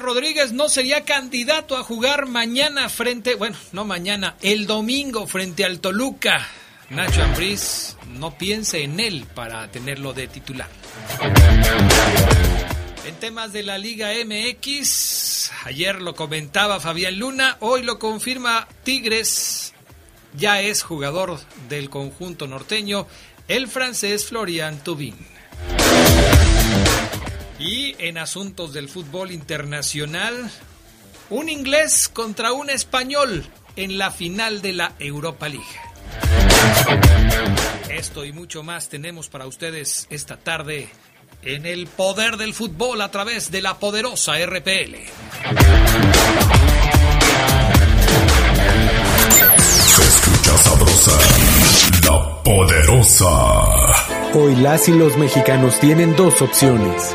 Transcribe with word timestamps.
Rodríguez 0.00 0.52
no 0.52 0.68
sería 0.68 1.04
candidato 1.04 1.76
a 1.76 1.84
jugar 1.84 2.26
mañana 2.26 2.88
frente, 2.88 3.34
bueno, 3.34 3.56
no 3.72 3.84
mañana, 3.84 4.36
el 4.42 4.66
domingo 4.66 5.26
frente 5.26 5.64
al 5.64 5.80
Toluca. 5.80 6.48
Nacho 6.90 7.22
Ambriz 7.22 7.96
no 8.18 8.36
piense 8.36 8.82
en 8.82 8.98
él 8.98 9.26
para 9.34 9.70
tenerlo 9.70 10.12
de 10.12 10.26
titular. 10.26 10.68
En 13.06 13.14
temas 13.16 13.52
de 13.52 13.62
la 13.62 13.78
Liga 13.78 14.10
MX, 14.24 15.52
ayer 15.64 16.02
lo 16.02 16.14
comentaba 16.14 16.80
Fabián 16.80 17.18
Luna, 17.18 17.56
hoy 17.60 17.82
lo 17.82 17.98
confirma 17.98 18.66
Tigres, 18.82 19.72
ya 20.34 20.60
es 20.60 20.82
jugador 20.82 21.38
del 21.68 21.90
conjunto 21.90 22.46
norteño, 22.46 23.06
el 23.48 23.68
francés 23.68 24.26
Florian 24.26 24.82
Tubin. 24.82 25.16
Y 27.60 27.94
en 27.98 28.16
asuntos 28.16 28.72
del 28.72 28.88
fútbol 28.88 29.30
internacional, 29.30 30.50
un 31.28 31.50
inglés 31.50 32.08
contra 32.08 32.52
un 32.52 32.70
español 32.70 33.46
en 33.76 33.98
la 33.98 34.10
final 34.10 34.62
de 34.62 34.72
la 34.72 34.94
Europa 34.98 35.46
League. 35.50 35.66
Esto 37.90 38.24
y 38.24 38.32
mucho 38.32 38.62
más 38.62 38.88
tenemos 38.88 39.28
para 39.28 39.46
ustedes 39.46 40.06
esta 40.08 40.38
tarde 40.38 40.88
en 41.42 41.66
el 41.66 41.86
poder 41.86 42.38
del 42.38 42.54
fútbol 42.54 43.02
a 43.02 43.10
través 43.10 43.50
de 43.50 43.60
la 43.60 43.78
poderosa 43.78 44.38
RPL. 44.38 44.96
Se 49.86 50.02
escucha 50.02 50.56
sabrosa, 50.56 51.18
la 52.04 52.42
poderosa. 52.42 54.32
Hoy 54.32 54.56
las 54.56 54.88
y 54.88 54.92
los 54.92 55.18
mexicanos 55.18 55.78
tienen 55.78 56.16
dos 56.16 56.40
opciones 56.40 57.14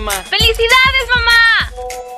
¡Felicidades, 0.00 0.02
ma! 0.02 0.12
¡Felicidades, 0.12 0.24
mamá! 0.24 0.30
¡Felicidades, 0.30 1.08
mamá! 1.14 1.50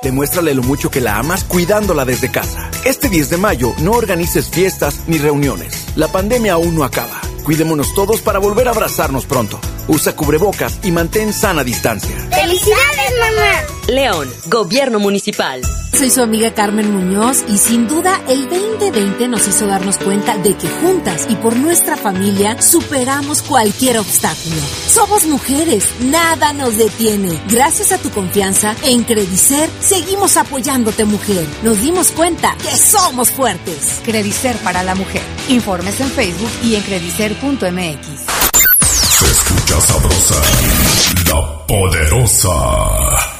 Demuéstrale 0.03 0.53
lo 0.53 0.63
mucho 0.63 0.91
que 0.91 0.99
la 0.99 1.17
amas 1.17 1.45
cuidándola 1.45 2.03
desde 2.03 2.29
casa. 2.29 2.69
Este 2.83 3.07
10 3.07 3.29
de 3.29 3.37
mayo 3.37 3.73
no 3.79 3.91
organices 3.91 4.49
fiestas 4.49 5.01
ni 5.07 5.17
reuniones. 5.17 5.87
La 5.95 6.09
pandemia 6.09 6.53
aún 6.53 6.75
no 6.75 6.83
acaba. 6.83 7.21
Cuidémonos 7.45 7.93
todos 7.93 8.21
para 8.21 8.39
volver 8.39 8.67
a 8.67 8.71
abrazarnos 8.71 9.25
pronto. 9.25 9.59
Usa 9.87 10.15
cubrebocas 10.15 10.79
y 10.83 10.91
mantén 10.91 11.31
sana 11.31 11.63
distancia. 11.63 12.17
¡Felicidades, 12.31 13.13
mamá! 13.19 13.72
León, 13.87 14.29
Gobierno 14.47 14.99
Municipal. 14.99 15.61
Soy 15.91 16.09
su 16.09 16.21
amiga 16.21 16.53
Carmen 16.53 16.91
Muñoz 16.91 17.43
y 17.47 17.57
sin 17.57 17.87
duda 17.87 18.19
el 18.27 18.49
2020 18.49 19.27
nos 19.27 19.47
hizo 19.47 19.67
darnos 19.67 19.97
cuenta 19.97 20.37
de 20.37 20.55
que 20.55 20.67
juntas 20.67 21.27
y 21.29 21.35
por 21.35 21.55
nuestra 21.55 21.97
familia 21.97 22.61
superamos 22.61 23.41
cualquier 23.43 23.99
obstáculo. 23.99 24.55
Somos 24.87 25.25
mujeres, 25.25 25.85
nada 25.99 26.53
nos 26.53 26.77
detiene. 26.77 27.37
Gracias 27.49 27.91
a 27.91 27.97
tu 27.97 28.09
confianza, 28.09 28.75
en 28.83 29.03
Credicer 29.03 29.69
seguimos 29.81 30.37
apoyándote 30.37 31.05
mujer. 31.05 31.45
Nos 31.61 31.81
dimos 31.81 32.11
cuenta 32.11 32.55
que 32.63 32.75
somos 32.75 33.31
fuertes. 33.31 34.01
Credicer 34.03 34.55
para 34.57 34.83
la 34.83 34.95
mujer. 34.95 35.21
Informes 35.49 35.99
en 35.99 36.09
Facebook 36.09 36.51
y 36.63 36.75
en 36.75 36.83
credicer.mx. 36.83 38.07
Se 39.19 39.25
escucha 39.25 39.81
sabrosa, 39.81 40.41
la 41.27 41.67
poderosa. 41.67 43.32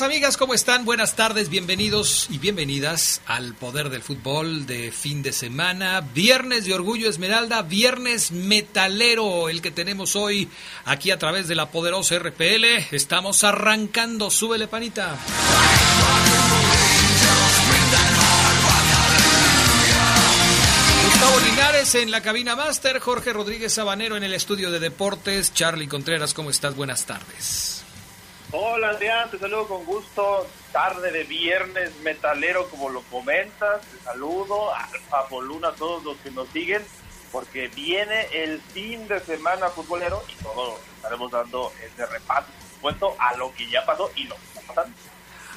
Amigas, 0.00 0.36
¿cómo 0.36 0.54
están? 0.54 0.84
Buenas 0.84 1.16
tardes, 1.16 1.48
bienvenidos 1.48 2.28
y 2.30 2.38
bienvenidas 2.38 3.20
al 3.26 3.54
Poder 3.54 3.90
del 3.90 4.00
Fútbol 4.00 4.64
de 4.64 4.92
fin 4.92 5.24
de 5.24 5.32
semana. 5.32 6.00
Viernes 6.02 6.66
de 6.66 6.74
Orgullo 6.74 7.10
Esmeralda, 7.10 7.62
viernes 7.62 8.30
metalero, 8.30 9.48
el 9.48 9.60
que 9.60 9.72
tenemos 9.72 10.14
hoy 10.14 10.48
aquí 10.84 11.10
a 11.10 11.18
través 11.18 11.48
de 11.48 11.56
la 11.56 11.68
poderosa 11.72 12.16
RPL. 12.20 12.64
Estamos 12.92 13.42
arrancando, 13.42 14.30
súbele 14.30 14.68
panita. 14.68 15.18
Gustavo 21.06 21.40
Linares 21.40 21.94
en 21.96 22.12
la 22.12 22.22
cabina 22.22 22.54
máster, 22.54 23.00
Jorge 23.00 23.32
Rodríguez 23.32 23.72
Sabanero 23.72 24.16
en 24.16 24.22
el 24.22 24.32
estudio 24.32 24.70
de 24.70 24.78
deportes, 24.78 25.52
Charlie 25.52 25.88
Contreras, 25.88 26.34
¿cómo 26.34 26.50
estás? 26.50 26.76
Buenas 26.76 27.04
tardes. 27.04 27.79
Hola 28.52 28.90
Adrián, 28.90 29.30
te 29.30 29.38
saludo 29.38 29.68
con 29.68 29.84
gusto. 29.84 30.44
Tarde 30.72 31.12
de 31.12 31.22
viernes 31.22 31.92
metalero, 32.02 32.68
como 32.68 32.90
lo 32.90 33.02
comentas. 33.02 33.80
Te 33.82 33.98
saludo, 34.02 34.74
Alfa 34.74 35.28
Poluna, 35.28 35.68
a 35.68 35.74
todos 35.74 36.02
los 36.02 36.16
que 36.16 36.32
nos 36.32 36.48
siguen, 36.48 36.82
porque 37.30 37.68
viene 37.68 38.26
el 38.32 38.60
fin 38.60 39.06
de 39.06 39.20
semana 39.20 39.68
futbolero 39.68 40.24
y 40.28 40.32
todos 40.42 40.80
estaremos 40.96 41.30
dando 41.30 41.72
ese 41.80 42.04
repaso, 42.06 42.48
supuesto, 42.74 43.14
a 43.20 43.36
lo 43.36 43.54
que 43.54 43.70
ya 43.70 43.86
pasó 43.86 44.10
y 44.16 44.24
lo 44.24 44.34
que 44.34 44.42
está 44.46 44.62
pasando. 44.62 44.96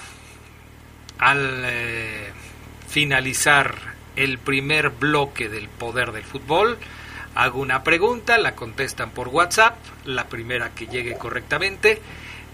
Al 1.19 1.63
eh, 1.65 2.31
finalizar 2.89 3.75
el 4.15 4.37
primer 4.39 4.89
bloque 4.89 5.47
del 5.47 5.69
poder 5.69 6.11
del 6.11 6.23
fútbol, 6.23 6.77
hago 7.35 7.59
una 7.61 7.83
pregunta, 7.83 8.37
la 8.37 8.55
contestan 8.55 9.11
por 9.11 9.27
WhatsApp, 9.27 9.77
la 10.05 10.27
primera 10.27 10.71
que 10.71 10.87
llegue 10.87 11.15
correctamente 11.15 12.01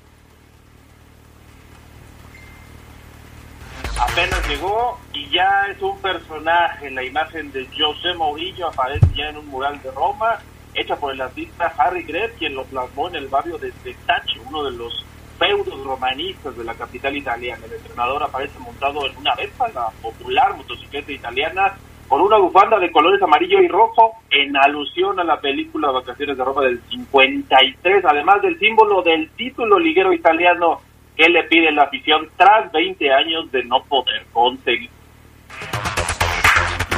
Apenas 3.99 4.47
llegó 4.47 4.99
y 5.13 5.29
ya 5.29 5.67
es 5.69 5.81
un 5.81 5.99
personaje. 5.99 6.89
La 6.91 7.03
imagen 7.03 7.51
de 7.51 7.67
José 7.77 8.13
Mourinho 8.15 8.67
aparece 8.67 9.07
ya 9.15 9.29
en 9.29 9.37
un 9.37 9.47
mural 9.47 9.81
de 9.81 9.91
Roma, 9.91 10.39
hecha 10.73 10.95
por 10.95 11.13
el 11.13 11.21
artista 11.21 11.73
Harry 11.77 12.03
Greb, 12.03 12.35
quien 12.37 12.55
lo 12.55 12.63
plasmó 12.65 13.09
en 13.09 13.15
el 13.15 13.27
barrio 13.27 13.57
de 13.57 13.71
Testaccio, 13.71 14.41
uno 14.47 14.63
de 14.63 14.71
los 14.71 15.05
feudos 15.39 15.83
romanistas 15.83 16.57
de 16.57 16.63
la 16.63 16.73
capital 16.73 17.15
italiana. 17.15 17.65
El 17.65 17.73
entrenador 17.73 18.23
aparece 18.23 18.57
montado 18.59 19.05
en 19.05 19.17
una 19.17 19.35
Vespa, 19.35 19.69
la 19.69 19.89
popular 20.01 20.55
motocicleta 20.55 21.11
italiana, 21.11 21.75
con 22.07 22.21
una 22.21 22.37
bufanda 22.37 22.79
de 22.79 22.91
colores 22.91 23.21
amarillo 23.21 23.61
y 23.61 23.67
rojo, 23.67 24.13
en 24.29 24.55
alusión 24.55 25.19
a 25.19 25.23
la 25.23 25.39
película 25.41 25.91
Vacaciones 25.91 26.37
de 26.37 26.43
Roma 26.43 26.61
del 26.61 26.81
53, 26.89 28.05
además 28.05 28.41
del 28.41 28.57
símbolo 28.59 29.01
del 29.01 29.29
título 29.31 29.77
liguero 29.77 30.13
italiano 30.13 30.81
que 31.17 31.27
le 31.29 31.43
pide 31.45 31.71
la 31.71 31.83
afición 31.83 32.29
tras 32.37 32.71
20 32.71 33.11
años 33.11 33.51
de 33.51 33.63
no 33.63 33.83
poder 33.83 34.25
conseguir. 34.31 34.89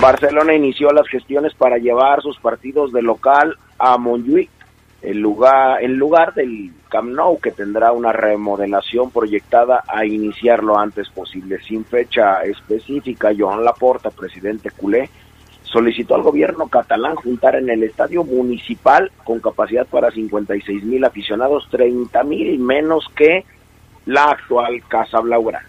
Barcelona 0.01 0.53
inició 0.53 0.91
las 0.91 1.07
gestiones 1.07 1.53
para 1.53 1.77
llevar 1.77 2.21
sus 2.21 2.37
partidos 2.39 2.91
de 2.91 3.01
local 3.01 3.55
a 3.77 3.97
Montjuic, 3.97 4.49
el 5.01 5.19
lugar, 5.19 5.81
en 5.83 5.97
lugar 5.97 6.33
del 6.33 6.71
Camp 6.89 7.09
Nou, 7.11 7.39
que 7.39 7.51
tendrá 7.51 7.91
una 7.91 8.11
remodelación 8.11 9.11
proyectada 9.11 9.83
a 9.87 10.05
iniciar 10.05 10.63
lo 10.63 10.77
antes 10.77 11.09
posible. 11.09 11.59
Sin 11.61 11.85
fecha 11.85 12.43
específica, 12.43 13.31
Joan 13.37 13.63
Laporta, 13.63 14.09
presidente 14.09 14.71
culé, 14.71 15.09
solicitó 15.63 16.15
al 16.15 16.23
gobierno 16.23 16.67
catalán 16.67 17.15
juntar 17.15 17.55
en 17.55 17.69
el 17.69 17.83
estadio 17.83 18.23
municipal 18.23 19.11
con 19.23 19.39
capacidad 19.39 19.85
para 19.87 20.11
56 20.11 20.83
mil 20.83 21.05
aficionados, 21.05 21.67
30 21.69 22.23
mil 22.23 22.59
menos 22.59 23.05
que 23.15 23.45
la 24.05 24.23
actual 24.25 24.81
Casa 24.87 25.19
Blaugrana. 25.19 25.67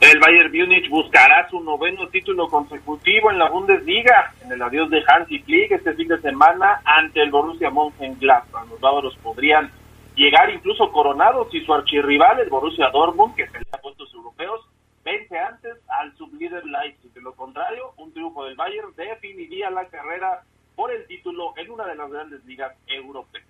El 0.00 0.20
Bayern 0.20 0.52
Múnich 0.52 0.88
buscará 0.88 1.48
su 1.50 1.60
noveno 1.60 2.06
título 2.08 2.48
consecutivo 2.48 3.30
en 3.30 3.38
la 3.38 3.50
Bundesliga 3.50 4.32
en 4.42 4.52
el 4.52 4.62
adiós 4.62 4.88
de 4.90 5.02
Hansi 5.06 5.40
Flick 5.40 5.72
este 5.72 5.92
fin 5.94 6.08
de 6.08 6.20
semana 6.20 6.80
ante 6.84 7.20
el 7.20 7.30
Borussia 7.30 7.70
Mönchengladbach. 7.70 8.68
Los 8.70 8.80
bávaros 8.80 9.16
podrían 9.16 9.70
llegar 10.14 10.50
incluso 10.50 10.90
coronados 10.92 11.48
si 11.50 11.64
su 11.64 11.74
archirrival, 11.74 12.38
el 12.38 12.48
Borussia 12.48 12.90
Dortmund, 12.90 13.34
que 13.34 13.46
pelea 13.46 13.80
puestos 13.82 14.12
europeos, 14.14 14.64
vence 15.04 15.36
antes 15.36 15.76
al 16.00 16.16
sublíder 16.16 16.64
Leipzig. 16.64 17.12
De 17.12 17.20
lo 17.20 17.34
contrario, 17.34 17.92
un 17.96 18.12
triunfo 18.12 18.44
del 18.44 18.54
Bayern 18.54 18.94
definiría 18.96 19.68
la 19.70 19.86
carrera 19.88 20.42
por 20.76 20.92
el 20.92 21.06
título 21.06 21.54
en 21.56 21.70
una 21.72 21.84
de 21.84 21.96
las 21.96 22.08
grandes 22.08 22.44
ligas 22.44 22.72
europeas. 22.86 23.44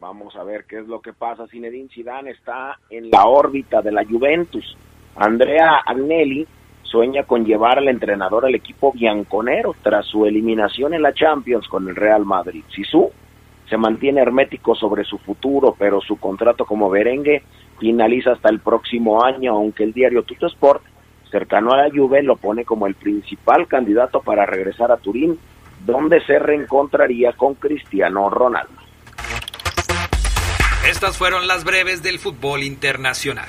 Vamos 0.00 0.36
a 0.36 0.44
ver 0.44 0.64
qué 0.64 0.78
es 0.78 0.86
lo 0.86 1.00
que 1.00 1.12
pasa. 1.12 1.46
Zinedine 1.46 1.88
Zidane 1.88 2.30
está 2.30 2.78
en 2.90 3.10
la 3.10 3.26
órbita 3.26 3.80
de 3.82 3.92
la 3.92 4.04
Juventus. 4.04 4.76
Andrea 5.16 5.82
Agnelli 5.86 6.46
sueña 6.82 7.24
con 7.24 7.44
llevar 7.44 7.78
al 7.78 7.88
entrenador 7.88 8.44
al 8.44 8.54
equipo 8.54 8.92
bianconero 8.92 9.74
tras 9.82 10.06
su 10.06 10.26
eliminación 10.26 10.94
en 10.94 11.02
la 11.02 11.12
Champions 11.12 11.68
con 11.68 11.88
el 11.88 11.96
Real 11.96 12.24
Madrid. 12.24 12.64
Sisu 12.74 13.10
se 13.68 13.76
mantiene 13.76 14.20
hermético 14.20 14.74
sobre 14.74 15.04
su 15.04 15.18
futuro, 15.18 15.74
pero 15.78 16.00
su 16.00 16.16
contrato 16.18 16.66
como 16.66 16.90
merengue 16.90 17.42
finaliza 17.78 18.32
hasta 18.32 18.50
el 18.50 18.60
próximo 18.60 19.24
año, 19.24 19.52
aunque 19.52 19.84
el 19.84 19.92
diario 19.92 20.22
Tutto 20.22 20.46
Sport, 20.46 20.82
cercano 21.30 21.72
a 21.72 21.78
la 21.78 21.90
Juve, 21.90 22.22
lo 22.22 22.36
pone 22.36 22.64
como 22.64 22.86
el 22.86 22.94
principal 22.94 23.66
candidato 23.66 24.20
para 24.20 24.44
regresar 24.44 24.92
a 24.92 24.98
Turín, 24.98 25.38
donde 25.84 26.20
se 26.24 26.38
reencontraría 26.38 27.32
con 27.32 27.54
Cristiano 27.54 28.28
Ronaldo. 28.28 28.83
Estas 30.86 31.16
fueron 31.16 31.46
las 31.46 31.64
breves 31.64 32.02
del 32.02 32.18
fútbol 32.18 32.62
internacional. 32.62 33.48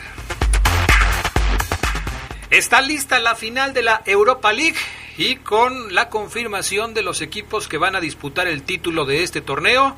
Está 2.49 2.81
lista 2.81 3.19
la 3.19 3.35
final 3.35 3.73
de 3.73 3.83
la 3.83 4.01
Europa 4.05 4.53
League 4.53 4.77
y 5.17 5.35
con 5.35 5.93
la 5.93 6.07
confirmación 6.09 6.93
de 6.93 7.03
los 7.03 7.21
equipos 7.21 7.67
que 7.67 7.77
van 7.77 7.97
a 7.97 7.99
disputar 7.99 8.47
el 8.47 8.63
título 8.63 9.03
de 9.03 9.23
este 9.23 9.41
torneo, 9.41 9.97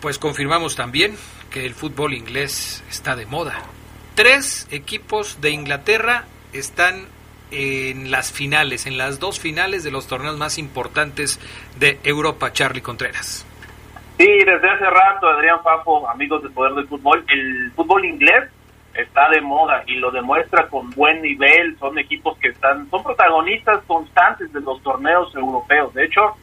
pues 0.00 0.18
confirmamos 0.18 0.76
también 0.76 1.14
que 1.50 1.66
el 1.66 1.74
fútbol 1.74 2.14
inglés 2.14 2.82
está 2.88 3.14
de 3.14 3.26
moda. 3.26 3.62
Tres 4.14 4.66
equipos 4.70 5.42
de 5.42 5.50
Inglaterra 5.50 6.24
están 6.54 7.06
en 7.50 8.10
las 8.10 8.32
finales, 8.32 8.86
en 8.86 8.96
las 8.96 9.18
dos 9.18 9.40
finales 9.40 9.84
de 9.84 9.90
los 9.90 10.06
torneos 10.06 10.38
más 10.38 10.56
importantes 10.56 11.38
de 11.78 12.00
Europa, 12.02 12.50
Charlie 12.54 12.80
Contreras. 12.80 13.44
Sí, 14.18 14.26
desde 14.26 14.68
hace 14.68 14.84
rato, 14.84 15.28
Adrián 15.28 15.62
Fafo, 15.62 16.08
amigos 16.08 16.42
del 16.42 16.50
Poder 16.50 16.72
del 16.74 16.88
Fútbol, 16.88 17.24
el 17.28 17.70
fútbol 17.76 18.04
inglés 18.04 18.50
está 18.92 19.30
de 19.30 19.40
moda 19.40 19.84
y 19.86 19.94
lo 19.94 20.10
demuestra 20.10 20.66
con 20.66 20.90
buen 20.90 21.22
nivel. 21.22 21.78
Son 21.78 21.96
equipos 22.00 22.36
que 22.38 22.48
están, 22.48 22.90
son 22.90 23.04
protagonistas 23.04 23.78
constantes 23.86 24.52
de 24.52 24.60
los 24.60 24.82
torneos 24.82 25.32
europeos. 25.36 25.94
De 25.94 26.04
hecho, 26.04 26.34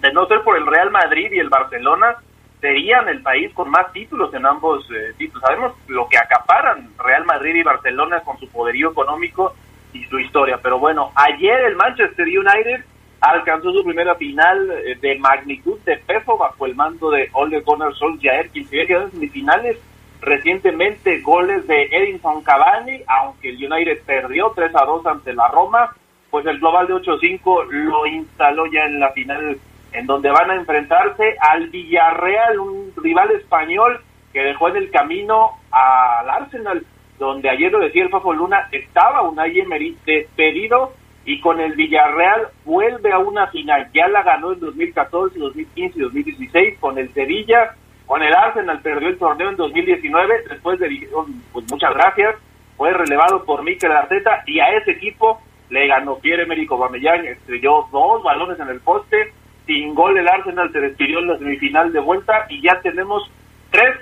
de 0.00 0.12
no 0.12 0.26
ser 0.26 0.42
por 0.42 0.56
el 0.56 0.64
Real 0.64 0.92
Madrid 0.92 1.32
y 1.32 1.40
el 1.40 1.48
Barcelona, 1.48 2.18
serían 2.60 3.08
el 3.08 3.20
país 3.20 3.52
con 3.52 3.68
más 3.68 3.92
títulos 3.92 4.32
en 4.32 4.46
ambos 4.46 4.88
eh, 4.92 5.12
títulos. 5.18 5.42
Sabemos 5.42 5.72
lo 5.88 6.08
que 6.08 6.18
acaparan 6.18 6.90
Real 7.04 7.24
Madrid 7.24 7.56
y 7.56 7.62
Barcelona 7.64 8.20
con 8.20 8.38
su 8.38 8.48
poderío 8.48 8.92
económico 8.92 9.56
y 9.92 10.04
su 10.04 10.20
historia. 10.20 10.60
Pero 10.62 10.78
bueno, 10.78 11.10
ayer 11.16 11.64
el 11.64 11.74
Manchester 11.74 12.26
United 12.26 12.84
alcanzó 13.20 13.72
su 13.72 13.84
primera 13.84 14.14
final 14.14 14.70
eh, 14.70 14.96
de 15.00 15.18
magnitud 15.18 15.78
de 15.80 15.96
peso 15.96 16.36
bajo 16.36 16.66
el 16.66 16.74
mando 16.74 17.10
de 17.10 17.28
Ole 17.32 17.60
Gunnar 17.60 17.94
Solskjaer, 17.94 18.50
quien 18.50 18.66
se 18.66 18.76
había 18.76 18.86
quedado 18.86 19.04
en 19.06 19.12
semifinales. 19.12 19.78
Recientemente 20.20 21.20
goles 21.20 21.66
de 21.68 21.84
Edinson 21.84 22.42
Cavani, 22.42 23.02
aunque 23.06 23.50
el 23.50 23.72
United 23.72 24.02
perdió 24.04 24.52
3 24.54 24.74
a 24.74 24.84
2 24.84 25.06
ante 25.06 25.32
la 25.32 25.46
Roma, 25.48 25.94
pues 26.30 26.44
el 26.46 26.58
global 26.58 26.88
de 26.88 26.94
8-5 26.94 27.66
lo 27.70 28.06
instaló 28.06 28.66
ya 28.66 28.84
en 28.84 28.98
la 28.98 29.12
final 29.12 29.58
en 29.92 30.06
donde 30.06 30.30
van 30.30 30.50
a 30.50 30.56
enfrentarse 30.56 31.36
al 31.40 31.68
Villarreal, 31.68 32.58
un 32.58 32.92
rival 32.96 33.30
español 33.30 34.00
que 34.32 34.42
dejó 34.42 34.68
en 34.68 34.76
el 34.76 34.90
camino 34.90 35.52
al 35.70 36.28
Arsenal, 36.28 36.84
donde 37.18 37.48
ayer 37.48 37.72
lo 37.72 37.78
decía 37.78 38.02
el 38.02 38.10
Fafo 38.10 38.32
Luna, 38.32 38.68
estaba 38.70 39.22
un 39.22 39.38
Emery 39.40 39.96
despedido 40.04 40.92
y 41.28 41.40
con 41.40 41.60
el 41.60 41.74
Villarreal 41.74 42.48
vuelve 42.64 43.12
a 43.12 43.18
una 43.18 43.48
final. 43.48 43.90
Ya 43.92 44.08
la 44.08 44.22
ganó 44.22 44.54
en 44.54 44.60
2014, 44.60 45.38
2015 45.38 45.98
y 45.98 46.02
2016 46.02 46.78
con 46.80 46.96
el 46.96 47.12
Sevilla. 47.12 47.74
Con 48.06 48.22
el 48.22 48.34
Arsenal 48.34 48.80
perdió 48.80 49.08
el 49.08 49.18
torneo 49.18 49.50
en 49.50 49.56
2019. 49.56 50.44
Después 50.48 50.78
de 50.78 51.06
pues 51.52 51.70
muchas 51.70 51.92
gracias. 51.92 52.36
Fue 52.78 52.94
relevado 52.94 53.44
por 53.44 53.62
Mikel 53.62 53.92
Arteta 53.92 54.42
y 54.46 54.58
a 54.60 54.68
ese 54.78 54.92
equipo 54.92 55.42
le 55.68 55.86
ganó 55.86 56.16
Pierre-Emerick 56.16 56.70
Aubameyang. 56.70 57.26
Estrelló 57.26 57.86
dos 57.92 58.22
balones 58.22 58.58
en 58.58 58.68
el 58.68 58.80
poste. 58.80 59.34
Sin 59.66 59.94
gol 59.94 60.16
el 60.16 60.28
Arsenal 60.28 60.72
se 60.72 60.80
despidió 60.80 61.18
en 61.18 61.28
la 61.28 61.36
semifinal 61.36 61.92
de 61.92 62.00
vuelta 62.00 62.46
y 62.48 62.62
ya 62.62 62.80
tenemos 62.80 63.30
tres 63.70 63.98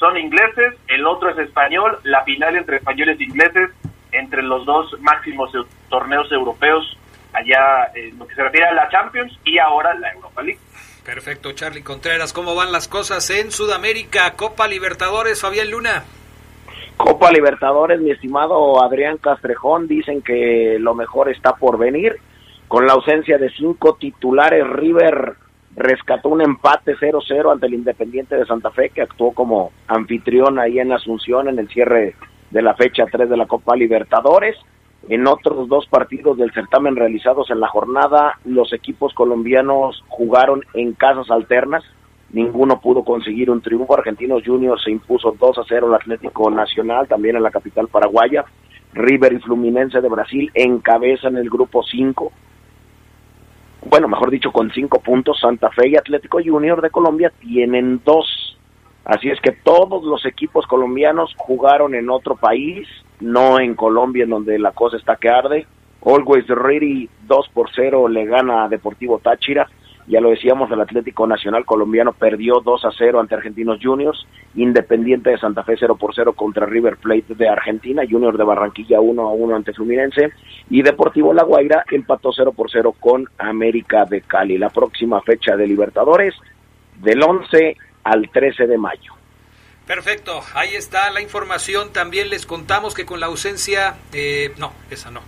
son 0.00 0.18
ingleses, 0.18 0.74
el 0.88 1.06
otro 1.06 1.30
es 1.30 1.38
español, 1.38 2.00
la 2.02 2.24
final 2.24 2.56
entre 2.56 2.78
españoles 2.78 3.18
e 3.20 3.22
ingleses 3.22 3.70
entre 4.14 4.42
los 4.42 4.64
dos 4.64 4.98
máximos 5.00 5.50
torneos 5.88 6.30
europeos 6.32 6.96
allá 7.32 7.90
en 7.94 8.18
lo 8.18 8.26
que 8.26 8.34
se 8.34 8.42
refiere 8.42 8.66
a 8.66 8.72
la 8.72 8.88
Champions 8.88 9.36
y 9.44 9.58
ahora 9.58 9.94
la 9.94 10.12
Europa 10.12 10.42
League. 10.42 10.60
Perfecto, 11.04 11.52
Charlie 11.52 11.82
Contreras. 11.82 12.32
¿Cómo 12.32 12.54
van 12.54 12.72
las 12.72 12.88
cosas 12.88 13.28
en 13.30 13.50
Sudamérica? 13.50 14.32
Copa 14.36 14.66
Libertadores, 14.66 15.40
Fabián 15.40 15.70
Luna. 15.70 16.04
Copa 16.96 17.30
Libertadores, 17.30 18.00
mi 18.00 18.12
estimado 18.12 18.82
Adrián 18.82 19.18
Castrejón, 19.18 19.88
dicen 19.88 20.22
que 20.22 20.78
lo 20.78 20.94
mejor 20.94 21.28
está 21.28 21.54
por 21.56 21.76
venir. 21.76 22.16
Con 22.68 22.86
la 22.86 22.94
ausencia 22.94 23.36
de 23.36 23.50
cinco 23.50 23.96
titulares, 23.96 24.66
River 24.66 25.34
rescató 25.76 26.28
un 26.28 26.40
empate 26.40 26.96
0-0 26.96 27.52
ante 27.52 27.66
el 27.66 27.74
Independiente 27.74 28.36
de 28.36 28.46
Santa 28.46 28.70
Fe, 28.70 28.90
que 28.90 29.02
actuó 29.02 29.32
como 29.32 29.72
anfitrión 29.88 30.58
ahí 30.58 30.78
en 30.78 30.92
Asunción 30.92 31.48
en 31.48 31.58
el 31.58 31.68
cierre 31.68 32.14
de 32.54 32.62
la 32.62 32.74
fecha 32.74 33.04
3 33.10 33.28
de 33.28 33.36
la 33.36 33.46
Copa 33.46 33.74
Libertadores. 33.74 34.56
En 35.08 35.26
otros 35.26 35.68
dos 35.68 35.86
partidos 35.88 36.38
del 36.38 36.52
certamen 36.52 36.94
realizados 36.94 37.50
en 37.50 37.58
la 37.58 37.66
jornada, 37.68 38.38
los 38.44 38.72
equipos 38.72 39.12
colombianos 39.12 40.02
jugaron 40.08 40.62
en 40.72 40.92
casas 40.92 41.30
alternas. 41.32 41.82
Ninguno 42.30 42.80
pudo 42.80 43.04
conseguir 43.04 43.50
un 43.50 43.60
triunfo. 43.60 43.98
Argentinos 43.98 44.44
Juniors 44.46 44.84
se 44.84 44.92
impuso 44.92 45.36
2 45.38 45.58
a 45.58 45.62
0 45.68 45.88
al 45.88 45.94
Atlético 45.94 46.48
Nacional, 46.48 47.08
también 47.08 47.36
en 47.36 47.42
la 47.42 47.50
capital 47.50 47.88
paraguaya. 47.88 48.44
River 48.92 49.32
y 49.32 49.40
Fluminense 49.40 50.00
de 50.00 50.08
Brasil 50.08 50.48
encabezan 50.54 51.36
el 51.36 51.50
grupo 51.50 51.82
5. 51.82 52.32
Bueno, 53.90 54.06
mejor 54.06 54.30
dicho, 54.30 54.52
con 54.52 54.70
5 54.70 55.00
puntos. 55.00 55.40
Santa 55.40 55.70
Fe 55.70 55.88
y 55.88 55.96
Atlético 55.96 56.38
Junior 56.42 56.80
de 56.80 56.90
Colombia 56.90 57.32
tienen 57.40 58.00
2. 58.04 58.43
Así 59.04 59.28
es 59.28 59.40
que 59.40 59.52
todos 59.52 60.02
los 60.04 60.24
equipos 60.24 60.66
colombianos 60.66 61.34
jugaron 61.36 61.94
en 61.94 62.08
otro 62.08 62.36
país, 62.36 62.88
no 63.20 63.60
en 63.60 63.74
Colombia, 63.74 64.24
en 64.24 64.30
donde 64.30 64.58
la 64.58 64.72
cosa 64.72 64.96
está 64.96 65.16
que 65.16 65.28
arde. 65.28 65.66
Always 66.04 66.46
Ready 66.48 67.08
2 67.26 67.48
por 67.52 67.70
0 67.74 68.08
le 68.08 68.24
gana 68.26 68.64
a 68.64 68.68
Deportivo 68.68 69.18
Táchira. 69.18 69.68
Ya 70.06 70.20
lo 70.20 70.30
decíamos, 70.30 70.70
el 70.70 70.82
Atlético 70.82 71.26
Nacional 71.26 71.64
colombiano 71.64 72.12
perdió 72.12 72.60
2 72.62 72.84
a 72.84 72.90
0 72.96 73.20
ante 73.20 73.34
Argentinos 73.34 73.78
Juniors. 73.82 74.26
Independiente 74.54 75.30
de 75.30 75.38
Santa 75.38 75.64
Fe 75.64 75.76
0 75.78 75.96
por 75.96 76.14
0 76.14 76.34
contra 76.34 76.66
River 76.66 76.98
Plate 76.98 77.34
de 77.34 77.48
Argentina. 77.48 78.02
Junior 78.08 78.36
de 78.36 78.44
Barranquilla 78.44 79.00
1 79.00 79.22
a 79.22 79.32
1 79.32 79.56
ante 79.56 79.72
Fluminense. 79.72 80.30
Y 80.68 80.82
Deportivo 80.82 81.32
La 81.32 81.44
Guaira 81.44 81.84
empató 81.90 82.32
0 82.32 82.52
por 82.52 82.70
0 82.70 82.94
con 83.00 83.26
América 83.38 84.04
de 84.04 84.20
Cali. 84.20 84.58
La 84.58 84.68
próxima 84.68 85.22
fecha 85.22 85.56
de 85.56 85.66
Libertadores 85.66 86.34
del 87.00 87.22
11 87.22 87.76
al 88.04 88.30
13 88.30 88.66
de 88.66 88.78
mayo. 88.78 89.14
Perfecto, 89.86 90.42
ahí 90.54 90.74
está 90.74 91.10
la 91.10 91.20
información. 91.20 91.92
También 91.92 92.30
les 92.30 92.46
contamos 92.46 92.94
que 92.94 93.04
con 93.04 93.20
la 93.20 93.26
ausencia, 93.26 93.96
eh, 94.12 94.52
no, 94.56 94.72
esa 94.90 95.10
no, 95.10 95.20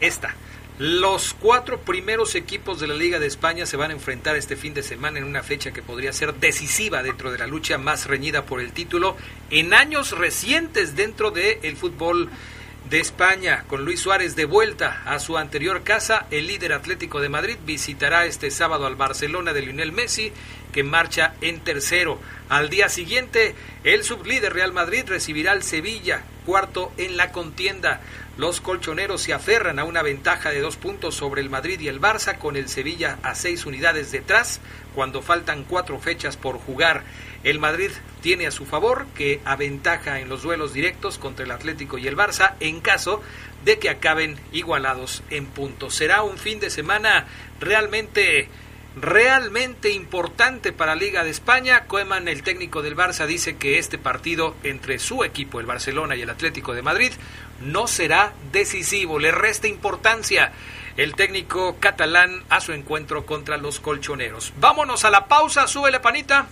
esta. 0.00 0.34
Los 0.78 1.34
cuatro 1.34 1.80
primeros 1.80 2.34
equipos 2.34 2.80
de 2.80 2.88
la 2.88 2.94
Liga 2.94 3.18
de 3.18 3.26
España 3.26 3.66
se 3.66 3.76
van 3.76 3.90
a 3.90 3.94
enfrentar 3.94 4.36
este 4.36 4.56
fin 4.56 4.74
de 4.74 4.82
semana 4.82 5.18
en 5.18 5.24
una 5.24 5.42
fecha 5.42 5.70
que 5.70 5.82
podría 5.82 6.12
ser 6.12 6.34
decisiva 6.34 7.02
dentro 7.02 7.30
de 7.30 7.38
la 7.38 7.46
lucha 7.46 7.78
más 7.78 8.06
reñida 8.06 8.44
por 8.44 8.60
el 8.60 8.72
título 8.72 9.16
en 9.50 9.74
años 9.74 10.18
recientes 10.18 10.96
dentro 10.96 11.30
del 11.30 11.76
fútbol 11.76 12.30
de 12.88 13.00
España, 13.00 13.64
con 13.68 13.84
Luis 13.84 14.00
Suárez 14.00 14.36
de 14.36 14.44
vuelta 14.44 15.02
a 15.06 15.18
su 15.18 15.38
anterior 15.38 15.82
casa, 15.82 16.26
el 16.30 16.46
líder 16.46 16.72
Atlético 16.72 17.20
de 17.20 17.28
Madrid 17.28 17.56
visitará 17.64 18.26
este 18.26 18.50
sábado 18.50 18.86
al 18.86 18.96
Barcelona 18.96 19.52
de 19.52 19.62
Lionel 19.62 19.92
Messi 19.92 20.32
que 20.72 20.82
marcha 20.82 21.34
en 21.40 21.60
tercero. 21.60 22.18
Al 22.48 22.70
día 22.70 22.88
siguiente, 22.88 23.54
el 23.84 24.04
sublíder 24.04 24.52
Real 24.52 24.72
Madrid 24.72 25.04
recibirá 25.06 25.52
al 25.52 25.62
Sevilla, 25.62 26.24
cuarto 26.44 26.92
en 26.96 27.16
la 27.16 27.32
contienda. 27.32 28.00
Los 28.38 28.62
colchoneros 28.62 29.20
se 29.20 29.34
aferran 29.34 29.78
a 29.78 29.84
una 29.84 30.00
ventaja 30.00 30.50
de 30.50 30.60
dos 30.60 30.78
puntos 30.78 31.14
sobre 31.14 31.42
el 31.42 31.50
Madrid 31.50 31.78
y 31.80 31.88
el 31.88 32.00
Barça, 32.00 32.38
con 32.38 32.56
el 32.56 32.70
Sevilla 32.70 33.18
a 33.22 33.34
seis 33.34 33.66
unidades 33.66 34.10
detrás, 34.10 34.60
cuando 34.94 35.20
faltan 35.20 35.64
cuatro 35.64 35.98
fechas 35.98 36.38
por 36.38 36.56
jugar. 36.56 37.04
El 37.44 37.58
Madrid 37.58 37.90
tiene 38.22 38.46
a 38.46 38.50
su 38.50 38.64
favor 38.64 39.06
que 39.14 39.40
aventaja 39.44 40.20
en 40.20 40.30
los 40.30 40.42
duelos 40.42 40.72
directos 40.72 41.18
contra 41.18 41.44
el 41.44 41.50
Atlético 41.50 41.98
y 41.98 42.06
el 42.06 42.16
Barça 42.16 42.54
en 42.60 42.80
caso 42.80 43.20
de 43.66 43.78
que 43.78 43.90
acaben 43.90 44.38
igualados 44.50 45.22
en 45.28 45.44
puntos. 45.44 45.94
Será 45.94 46.22
un 46.22 46.38
fin 46.38 46.58
de 46.58 46.70
semana 46.70 47.26
realmente 47.60 48.48
realmente 48.96 49.90
importante 49.90 50.72
para 50.72 50.94
Liga 50.94 51.24
de 51.24 51.30
España. 51.30 51.84
Koeman, 51.86 52.28
el 52.28 52.42
técnico 52.42 52.82
del 52.82 52.96
Barça, 52.96 53.26
dice 53.26 53.56
que 53.56 53.78
este 53.78 53.98
partido 53.98 54.54
entre 54.62 54.98
su 54.98 55.24
equipo, 55.24 55.60
el 55.60 55.66
Barcelona 55.66 56.16
y 56.16 56.22
el 56.22 56.30
Atlético 56.30 56.74
de 56.74 56.82
Madrid, 56.82 57.12
no 57.60 57.86
será 57.86 58.32
decisivo, 58.52 59.18
le 59.18 59.30
resta 59.30 59.68
importancia 59.68 60.52
el 60.96 61.14
técnico 61.14 61.76
catalán 61.80 62.44
a 62.50 62.60
su 62.60 62.72
encuentro 62.72 63.24
contra 63.24 63.56
los 63.56 63.80
colchoneros. 63.80 64.52
Vámonos 64.58 65.04
a 65.04 65.10
la 65.10 65.26
pausa, 65.26 65.66
súbele 65.66 66.00
panita. 66.00 66.46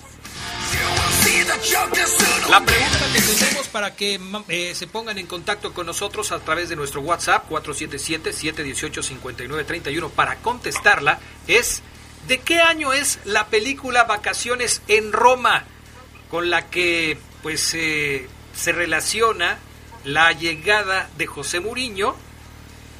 La 2.49 2.61
pregunta 2.61 3.13
que 3.13 3.21
tenemos 3.21 3.69
para 3.69 3.95
que 3.95 4.19
eh, 4.49 4.75
se 4.75 4.87
pongan 4.87 5.19
en 5.19 5.27
contacto 5.27 5.75
con 5.75 5.85
nosotros 5.87 6.33
a 6.33 6.39
través 6.41 6.71
de 6.71 6.77
nuestro 6.77 7.03
WhatsApp 7.03 7.47
477-718-5931 7.51 10.11
para 10.11 10.37
contestarla 10.37 11.19
es 11.47 11.83
¿De 12.27 12.39
qué 12.39 12.61
año 12.61 12.93
es 12.93 13.19
la 13.25 13.47
película 13.47 14.05
Vacaciones 14.05 14.83
en 14.89 15.13
Roma? 15.13 15.65
Con 16.31 16.51
la 16.51 16.71
que 16.71 17.19
pues 17.43 17.61
se 17.61 18.73
relaciona 18.73 19.59
la 20.05 20.33
llegada 20.33 21.09
de 21.17 21.27
José 21.27 21.61
Muriño 21.61 22.15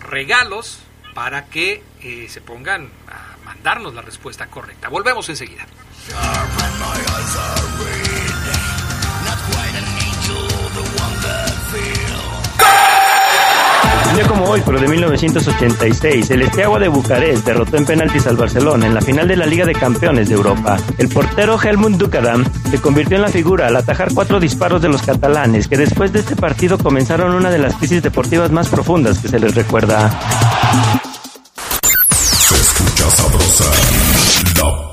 regalos 0.00 0.78
para 1.14 1.46
que 1.46 1.82
eh, 2.02 2.26
se 2.28 2.40
pongan 2.40 2.90
a 3.08 3.35
darnos 3.62 3.94
la 3.94 4.02
respuesta 4.02 4.46
correcta. 4.46 4.88
Volvemos 4.88 5.28
enseguida. 5.28 5.66
Un 14.08 14.14
día 14.14 14.28
como 14.28 14.44
hoy, 14.44 14.62
pero 14.64 14.78
de 14.78 14.88
1986, 14.88 16.30
el 16.30 16.42
Esteagua 16.42 16.78
de 16.78 16.88
Bucarest 16.88 17.44
derrotó 17.44 17.76
en 17.76 17.84
penaltis 17.84 18.26
al 18.26 18.36
Barcelona 18.36 18.86
en 18.86 18.94
la 18.94 19.00
final 19.00 19.28
de 19.28 19.36
la 19.36 19.46
Liga 19.46 19.66
de 19.66 19.74
Campeones 19.74 20.28
de 20.28 20.36
Europa. 20.36 20.78
El 20.96 21.08
portero 21.08 21.60
Helmut 21.60 21.94
Dukadam 21.94 22.44
se 22.70 22.80
convirtió 22.80 23.16
en 23.16 23.22
la 23.22 23.28
figura 23.28 23.66
al 23.66 23.76
atajar 23.76 24.14
cuatro 24.14 24.40
disparos 24.40 24.80
de 24.80 24.88
los 24.88 25.02
catalanes, 25.02 25.68
que 25.68 25.76
después 25.76 26.12
de 26.12 26.20
este 26.20 26.36
partido 26.36 26.78
comenzaron 26.78 27.34
una 27.34 27.50
de 27.50 27.58
las 27.58 27.74
crisis 27.74 28.02
deportivas 28.02 28.50
más 28.50 28.68
profundas 28.68 29.18
que 29.18 29.28
se 29.28 29.38
les 29.38 29.54
recuerda. 29.54 30.10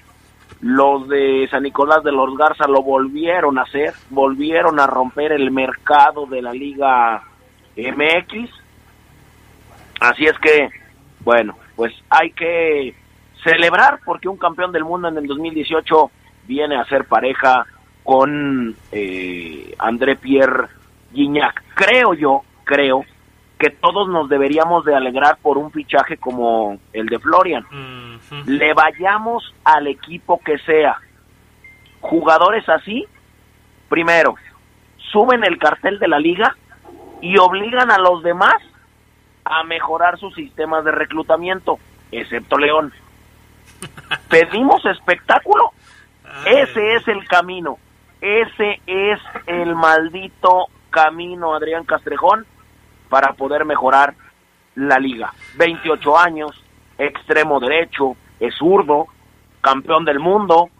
Los 0.60 1.08
de 1.08 1.48
San 1.50 1.62
Nicolás 1.62 2.04
de 2.04 2.12
los 2.12 2.36
Garza 2.36 2.66
lo 2.66 2.82
volvieron 2.82 3.58
a 3.58 3.62
hacer, 3.62 3.94
volvieron 4.10 4.78
a 4.78 4.86
romper 4.86 5.32
el 5.32 5.50
mercado 5.50 6.26
de 6.26 6.42
la 6.42 6.52
Liga 6.52 7.22
MX. 7.76 8.50
Así 10.00 10.24
es 10.26 10.38
que, 10.38 10.68
bueno, 11.20 11.56
pues 11.76 11.94
hay 12.10 12.32
que 12.32 12.94
celebrar 13.42 14.00
porque 14.04 14.28
un 14.28 14.36
campeón 14.36 14.72
del 14.72 14.84
mundo 14.84 15.08
en 15.08 15.16
el 15.16 15.26
2018 15.26 16.10
viene 16.46 16.76
a 16.76 16.84
ser 16.84 17.04
pareja 17.04 17.64
con 18.02 18.74
eh, 18.92 19.74
André 19.78 20.16
Pierre 20.16 20.68
Gignac. 21.12 21.62
Creo 21.74 22.14
yo, 22.14 22.42
creo 22.64 23.04
que 23.60 23.68
todos 23.68 24.08
nos 24.08 24.30
deberíamos 24.30 24.86
de 24.86 24.96
alegrar 24.96 25.36
por 25.36 25.58
un 25.58 25.70
fichaje 25.70 26.16
como 26.16 26.78
el 26.94 27.06
de 27.06 27.18
Florian. 27.18 27.66
Le 28.46 28.72
vayamos 28.72 29.54
al 29.64 29.86
equipo 29.86 30.40
que 30.42 30.56
sea. 30.60 30.96
Jugadores 32.00 32.66
así, 32.70 33.06
primero, 33.90 34.34
suben 35.12 35.44
el 35.44 35.58
cartel 35.58 35.98
de 35.98 36.08
la 36.08 36.18
liga 36.18 36.56
y 37.20 37.36
obligan 37.36 37.90
a 37.90 37.98
los 37.98 38.22
demás 38.22 38.56
a 39.44 39.62
mejorar 39.64 40.18
sus 40.18 40.34
sistemas 40.34 40.82
de 40.86 40.92
reclutamiento, 40.92 41.78
excepto 42.10 42.56
León. 42.56 42.94
¿Pedimos 44.30 44.82
espectáculo? 44.86 45.72
Ese 46.46 46.94
es 46.94 47.06
el 47.08 47.28
camino. 47.28 47.76
Ese 48.22 48.80
es 48.86 49.20
el 49.46 49.74
maldito 49.74 50.68
camino, 50.88 51.54
Adrián 51.54 51.84
Castrejón, 51.84 52.46
para 53.10 53.34
poder 53.34 53.66
mejorar 53.66 54.14
la 54.76 54.98
liga. 54.98 55.34
28 55.56 56.18
años, 56.18 56.52
extremo 56.96 57.60
derecho, 57.60 58.16
es 58.38 58.54
zurdo, 58.54 59.08
campeón 59.60 60.06
del 60.06 60.20
mundo. 60.20 60.70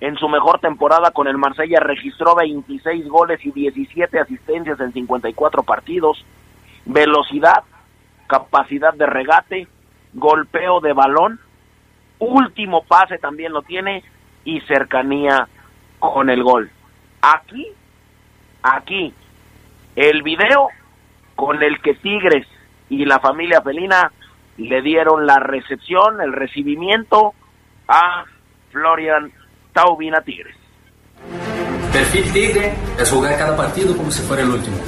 En 0.00 0.16
su 0.16 0.28
mejor 0.28 0.60
temporada 0.60 1.10
con 1.10 1.26
el 1.26 1.38
Marsella 1.38 1.80
registró 1.80 2.36
26 2.36 3.08
goles 3.08 3.44
y 3.44 3.50
17 3.50 4.20
asistencias 4.20 4.78
en 4.78 4.92
54 4.92 5.64
partidos. 5.64 6.24
Velocidad, 6.84 7.64
capacidad 8.28 8.94
de 8.94 9.06
regate, 9.06 9.66
golpeo 10.12 10.80
de 10.80 10.92
balón, 10.92 11.40
último 12.20 12.84
pase 12.84 13.18
también 13.18 13.52
lo 13.52 13.62
tiene 13.62 14.04
y 14.44 14.60
cercanía 14.62 15.48
con 15.98 16.30
el 16.30 16.42
gol. 16.44 16.70
Aquí, 17.20 17.66
aquí, 18.62 19.12
el 19.96 20.22
video 20.22 20.68
con 21.38 21.62
el 21.62 21.80
que 21.80 21.94
Tigres 21.94 22.48
y 22.90 23.04
la 23.04 23.20
familia 23.20 23.62
felina 23.62 24.10
le 24.56 24.82
dieron 24.82 25.24
la 25.24 25.38
recepción, 25.38 26.20
el 26.20 26.32
recibimiento 26.32 27.32
a 27.86 28.24
Florian 28.72 29.30
Taubina 29.72 30.20
Tigres. 30.20 30.56
Perfil 31.92 32.32
Tigre 32.32 32.74
es 32.98 33.08
jugar 33.08 33.38
cada 33.38 33.56
partido 33.56 33.96
como 33.96 34.10
si 34.10 34.20
fuera 34.22 34.42
el 34.42 34.50
último. 34.50 34.78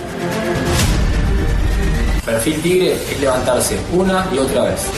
Perfil 2.27 2.63
Tigre 2.63 2.93
es 2.95 3.21
levantarse 3.21 3.81
una 3.93 4.27
y 4.35 4.39
otra 4.39 4.65
vez. 4.65 4.91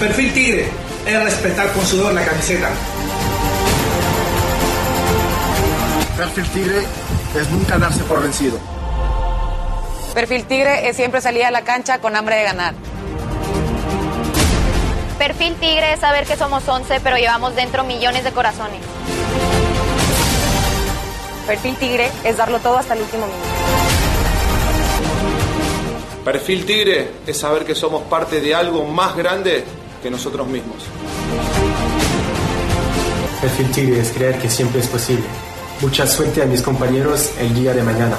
Perfil 0.00 0.32
Tigre 0.32 0.68
es 1.06 1.22
respetar 1.22 1.72
con 1.72 1.84
sudor 1.84 2.12
la 2.12 2.24
camiseta. 2.24 2.70
Perfil 6.16 6.44
Tigre 6.48 6.78
es 7.36 7.50
nunca 7.52 7.78
darse 7.78 8.02
por 8.02 8.20
vencido. 8.20 8.58
Perfil 10.14 10.44
Tigre 10.44 10.88
es 10.88 10.94
siempre 10.94 11.20
salir 11.20 11.44
a 11.44 11.50
la 11.50 11.62
cancha 11.62 11.98
con 11.98 12.14
hambre 12.14 12.36
de 12.36 12.44
ganar. 12.44 12.74
Perfil 15.18 15.56
Tigre 15.56 15.94
es 15.94 16.00
saber 16.00 16.24
que 16.24 16.36
somos 16.36 16.68
11, 16.68 17.00
pero 17.00 17.16
llevamos 17.16 17.56
dentro 17.56 17.82
millones 17.82 18.22
de 18.22 18.30
corazones. 18.30 18.80
Perfil 21.48 21.74
Tigre 21.76 22.10
es 22.22 22.36
darlo 22.36 22.60
todo 22.60 22.78
hasta 22.78 22.94
el 22.94 23.02
último 23.02 23.26
minuto. 23.26 23.44
Perfil 26.24 26.64
Tigre 26.64 27.10
es 27.26 27.36
saber 27.36 27.64
que 27.64 27.74
somos 27.74 28.02
parte 28.04 28.40
de 28.40 28.54
algo 28.54 28.84
más 28.84 29.16
grande 29.16 29.64
que 30.00 30.10
nosotros 30.10 30.46
mismos. 30.46 30.76
Perfil 33.40 33.70
Tigre 33.72 34.00
es 34.00 34.10
creer 34.12 34.38
que 34.38 34.48
siempre 34.48 34.80
es 34.80 34.86
posible. 34.86 35.24
Mucha 35.80 36.06
suerte 36.06 36.40
a 36.40 36.46
mis 36.46 36.62
compañeros 36.62 37.32
el 37.40 37.52
día 37.52 37.74
de 37.74 37.82
mañana. 37.82 38.16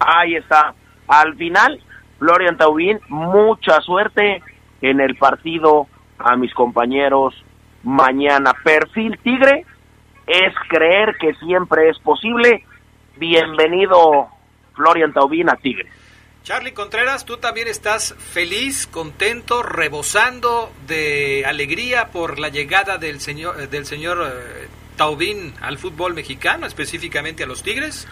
Ahí 0.00 0.34
está. 0.34 0.74
Al 1.06 1.36
final, 1.36 1.80
Florian 2.18 2.56
Taubín, 2.56 2.98
mucha 3.08 3.80
suerte 3.82 4.42
en 4.80 5.00
el 5.00 5.16
partido 5.16 5.86
a 6.18 6.36
mis 6.36 6.52
compañeros 6.54 7.34
mañana. 7.82 8.54
Perfil 8.64 9.18
Tigre 9.22 9.64
es 10.26 10.54
creer 10.68 11.16
que 11.20 11.34
siempre 11.34 11.90
es 11.90 11.98
posible. 11.98 12.64
Bienvenido, 13.16 14.28
Florian 14.74 15.12
Taubín, 15.12 15.50
a 15.50 15.56
Tigre. 15.56 15.88
Charlie 16.42 16.72
Contreras, 16.72 17.26
tú 17.26 17.36
también 17.36 17.68
estás 17.68 18.14
feliz, 18.14 18.86
contento, 18.86 19.62
rebosando 19.62 20.72
de 20.86 21.44
alegría 21.46 22.08
por 22.08 22.38
la 22.38 22.48
llegada 22.48 22.96
del 22.96 23.20
señor, 23.20 23.68
del 23.68 23.84
señor 23.84 24.18
eh, 24.24 24.68
Taubín 24.96 25.52
al 25.60 25.76
fútbol 25.78 26.14
mexicano, 26.14 26.66
específicamente 26.66 27.44
a 27.44 27.46
los 27.46 27.62
Tigres. 27.62 28.08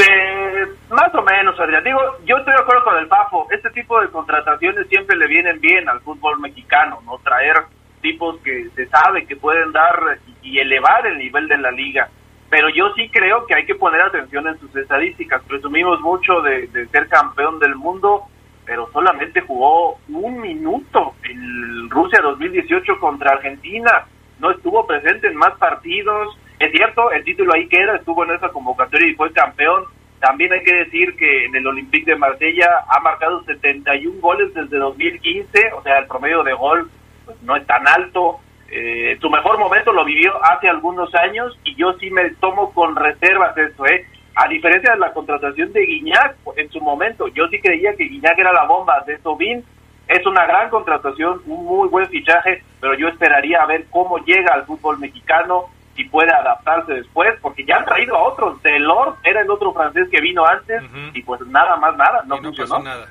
Eh, 0.00 0.66
más 0.90 1.14
o 1.14 1.22
menos, 1.22 1.58
Adrián. 1.60 1.84
Digo, 1.84 2.00
yo 2.24 2.36
estoy 2.38 2.54
de 2.54 2.60
acuerdo 2.60 2.84
con 2.84 2.96
el 2.96 3.06
Pafo. 3.06 3.46
Este 3.50 3.70
tipo 3.70 4.00
de 4.00 4.08
contrataciones 4.08 4.88
siempre 4.88 5.16
le 5.16 5.26
vienen 5.26 5.60
bien 5.60 5.88
al 5.88 6.00
fútbol 6.00 6.40
mexicano, 6.40 7.00
¿no? 7.04 7.18
Traer 7.18 7.56
tipos 8.00 8.40
que 8.40 8.70
se 8.74 8.86
sabe 8.86 9.26
que 9.26 9.36
pueden 9.36 9.72
dar 9.72 10.18
y 10.42 10.58
elevar 10.58 11.06
el 11.06 11.18
nivel 11.18 11.48
de 11.48 11.58
la 11.58 11.70
liga. 11.70 12.08
Pero 12.48 12.68
yo 12.70 12.92
sí 12.94 13.08
creo 13.10 13.46
que 13.46 13.54
hay 13.54 13.66
que 13.66 13.74
poner 13.74 14.00
atención 14.00 14.48
en 14.48 14.58
sus 14.58 14.74
estadísticas. 14.74 15.42
Presumimos 15.44 16.00
mucho 16.00 16.40
de, 16.40 16.66
de 16.68 16.86
ser 16.88 17.08
campeón 17.08 17.58
del 17.58 17.76
mundo, 17.76 18.24
pero 18.64 18.88
solamente 18.92 19.42
jugó 19.42 19.98
un 20.08 20.40
minuto 20.40 21.14
en 21.22 21.90
Rusia 21.90 22.20
2018 22.22 22.98
contra 22.98 23.32
Argentina. 23.32 24.06
No 24.40 24.50
estuvo 24.50 24.86
presente 24.86 25.28
en 25.28 25.36
más 25.36 25.56
partidos. 25.58 26.36
Es 26.60 26.70
cierto, 26.72 27.10
el 27.10 27.24
título 27.24 27.54
ahí 27.54 27.66
queda, 27.68 27.96
estuvo 27.96 28.22
en 28.22 28.32
esa 28.32 28.50
convocatoria 28.50 29.08
y 29.08 29.14
fue 29.14 29.32
campeón. 29.32 29.84
También 30.20 30.52
hay 30.52 30.62
que 30.62 30.74
decir 30.74 31.16
que 31.16 31.46
en 31.46 31.56
el 31.56 31.66
Olympique 31.66 32.10
de 32.10 32.18
Marsella 32.18 32.68
ha 32.86 33.00
marcado 33.00 33.42
71 33.44 34.20
goles 34.20 34.52
desde 34.52 34.76
2015, 34.76 35.72
o 35.72 35.82
sea, 35.82 36.00
el 36.00 36.06
promedio 36.06 36.42
de 36.42 36.52
gol 36.52 36.90
pues, 37.24 37.40
no 37.44 37.56
es 37.56 37.66
tan 37.66 37.88
alto. 37.88 38.40
Eh, 38.70 39.16
su 39.22 39.30
mejor 39.30 39.58
momento 39.58 39.90
lo 39.90 40.04
vivió 40.04 40.34
hace 40.44 40.68
algunos 40.68 41.14
años 41.14 41.58
y 41.64 41.74
yo 41.76 41.94
sí 41.94 42.10
me 42.10 42.28
tomo 42.34 42.74
con 42.74 42.94
reservas 42.94 43.56
esto, 43.56 43.86
¿eh? 43.86 44.06
A 44.34 44.46
diferencia 44.46 44.92
de 44.92 44.98
la 44.98 45.14
contratación 45.14 45.72
de 45.72 45.86
Guiñac 45.86 46.36
en 46.56 46.70
su 46.70 46.82
momento, 46.82 47.28
yo 47.28 47.48
sí 47.48 47.58
creía 47.58 47.96
que 47.96 48.04
Guiñac 48.04 48.38
era 48.38 48.52
la 48.52 48.66
bomba 48.66 49.02
de 49.06 49.16
Sobin. 49.22 49.64
Es 50.08 50.26
una 50.26 50.44
gran 50.44 50.68
contratación, 50.68 51.40
un 51.46 51.64
muy 51.64 51.88
buen 51.88 52.06
fichaje, 52.08 52.62
pero 52.82 52.92
yo 52.94 53.08
esperaría 53.08 53.62
a 53.62 53.66
ver 53.66 53.86
cómo 53.90 54.18
llega 54.18 54.52
al 54.52 54.66
fútbol 54.66 54.98
mexicano, 54.98 55.70
si 56.00 56.08
puede 56.08 56.32
adaptarse 56.32 56.94
después, 56.94 57.28
porque 57.42 57.64
ya 57.64 57.76
han 57.76 57.84
traído 57.84 58.16
a 58.16 58.22
otros. 58.28 58.62
Delors 58.62 59.18
era 59.22 59.42
el 59.42 59.50
otro 59.50 59.72
francés 59.74 60.08
que 60.10 60.20
vino 60.20 60.46
antes 60.46 60.82
y 61.12 61.22
pues 61.22 61.40
nada 61.46 61.76
más 61.76 61.94
nada, 61.96 62.22
no, 62.26 62.36
Y 62.36 62.40
no 62.40 62.48
funcionó. 62.48 62.70
pasó 62.70 62.82
nada. 62.84 63.06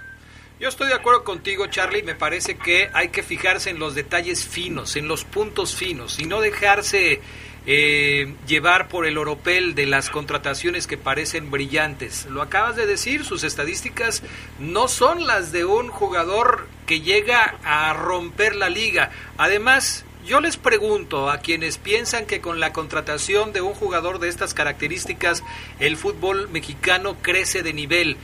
Yo 0.60 0.68
estoy 0.68 0.88
de 0.88 0.96
acuerdo 0.96 1.24
contigo, 1.24 1.68
Charlie. 1.68 2.04
Me 2.04 2.16
parece 2.16 2.58
que 2.58 2.90
hay 2.94 3.10
que 3.10 3.24
fijarse 3.24 3.70
en 3.70 3.80
los 3.80 3.96
detalles 3.96 4.48
finos, 4.48 4.96
en 4.96 5.08
los 5.08 5.24
puntos 5.24 5.76
finos, 5.76 6.20
y 6.20 6.26
no 6.26 6.42
dejarse 6.42 7.22
eh, 7.66 8.34
llevar 8.48 8.88
por 8.88 9.06
el 9.06 9.18
oropel 9.18 9.76
de 9.76 9.86
las 9.86 10.10
contrataciones 10.10 10.88
que 10.88 10.98
parecen 10.98 11.52
brillantes. 11.52 12.26
Lo 12.26 12.42
acabas 12.42 12.76
de 12.76 12.88
decir, 12.88 13.24
sus 13.24 13.44
estadísticas 13.44 14.24
no 14.60 14.88
son 14.88 15.28
las 15.28 15.52
de 15.52 15.64
un 15.64 15.90
jugador 15.90 16.68
que 16.88 17.02
llega 17.02 17.56
a 17.64 17.94
romper 17.94 18.56
la 18.56 18.70
liga. 18.70 19.12
Además, 19.38 20.06
yo 20.30 20.42
les 20.42 20.58
pregunto 20.58 21.32
a 21.32 21.40
quienes 21.40 21.80
piensan 21.80 22.28
que 22.28 22.40
con 22.40 22.60
la 22.60 22.72
contratación 22.72 23.52
de 23.52 23.62
un 23.62 23.74
jugador 23.74 24.20
de 24.20 24.30
estas 24.30 24.54
características 24.54 25.44
el 25.80 25.98
fútbol 25.98 26.50
mexicano 26.50 27.18
crece 27.20 27.64
de 27.64 27.74
nivel. 27.74 28.16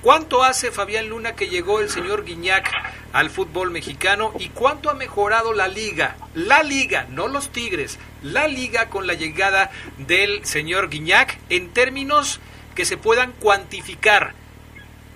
¿Cuánto 0.00 0.44
hace 0.44 0.70
Fabián 0.70 1.10
Luna 1.10 1.36
que 1.36 1.50
llegó 1.50 1.80
el 1.80 1.90
señor 1.90 2.24
Guiñac 2.24 2.72
al 3.12 3.28
fútbol 3.28 3.70
mexicano 3.70 4.32
y 4.38 4.48
cuánto 4.48 4.88
ha 4.88 4.94
mejorado 4.94 5.52
la 5.52 5.68
liga? 5.68 6.16
La 6.34 6.62
liga, 6.62 7.06
no 7.10 7.28
los 7.28 7.50
Tigres, 7.50 7.98
la 8.22 8.48
liga 8.48 8.88
con 8.88 9.06
la 9.06 9.12
llegada 9.12 9.70
del 9.98 10.46
señor 10.46 10.88
Guiñac 10.88 11.38
en 11.50 11.68
términos 11.68 12.40
que 12.74 12.86
se 12.86 12.96
puedan 12.96 13.32
cuantificar. 13.32 14.32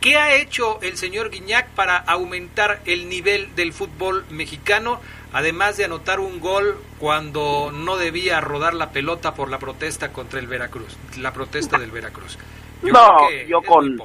¿Qué 0.03 0.17
ha 0.17 0.37
hecho 0.37 0.79
el 0.83 0.99
señor 0.99 1.31
Guiñac 1.31 1.69
para 1.71 1.97
aumentar 1.97 2.83
el 2.85 3.09
nivel 3.09 3.55
del 3.57 3.73
fútbol 3.73 4.27
mexicano? 4.29 5.01
Además 5.37 5.77
de 5.77 5.85
anotar 5.85 6.19
un 6.19 6.41
gol 6.41 6.79
cuando 6.99 7.71
no 7.71 7.99
debía 7.99 8.41
rodar 8.41 8.73
la 8.73 8.89
pelota 8.89 9.35
por 9.35 9.51
la 9.51 9.59
protesta 9.59 10.11
contra 10.11 10.41
el 10.41 10.47
Veracruz, 10.47 10.97
la 11.21 11.31
protesta 11.35 11.79
del 11.79 11.91
Veracruz. 11.91 12.39
Yo 12.83 12.91
no, 12.91 13.17
creo 13.17 13.29
que 13.29 13.47
yo 13.47 13.61
con 13.61 13.99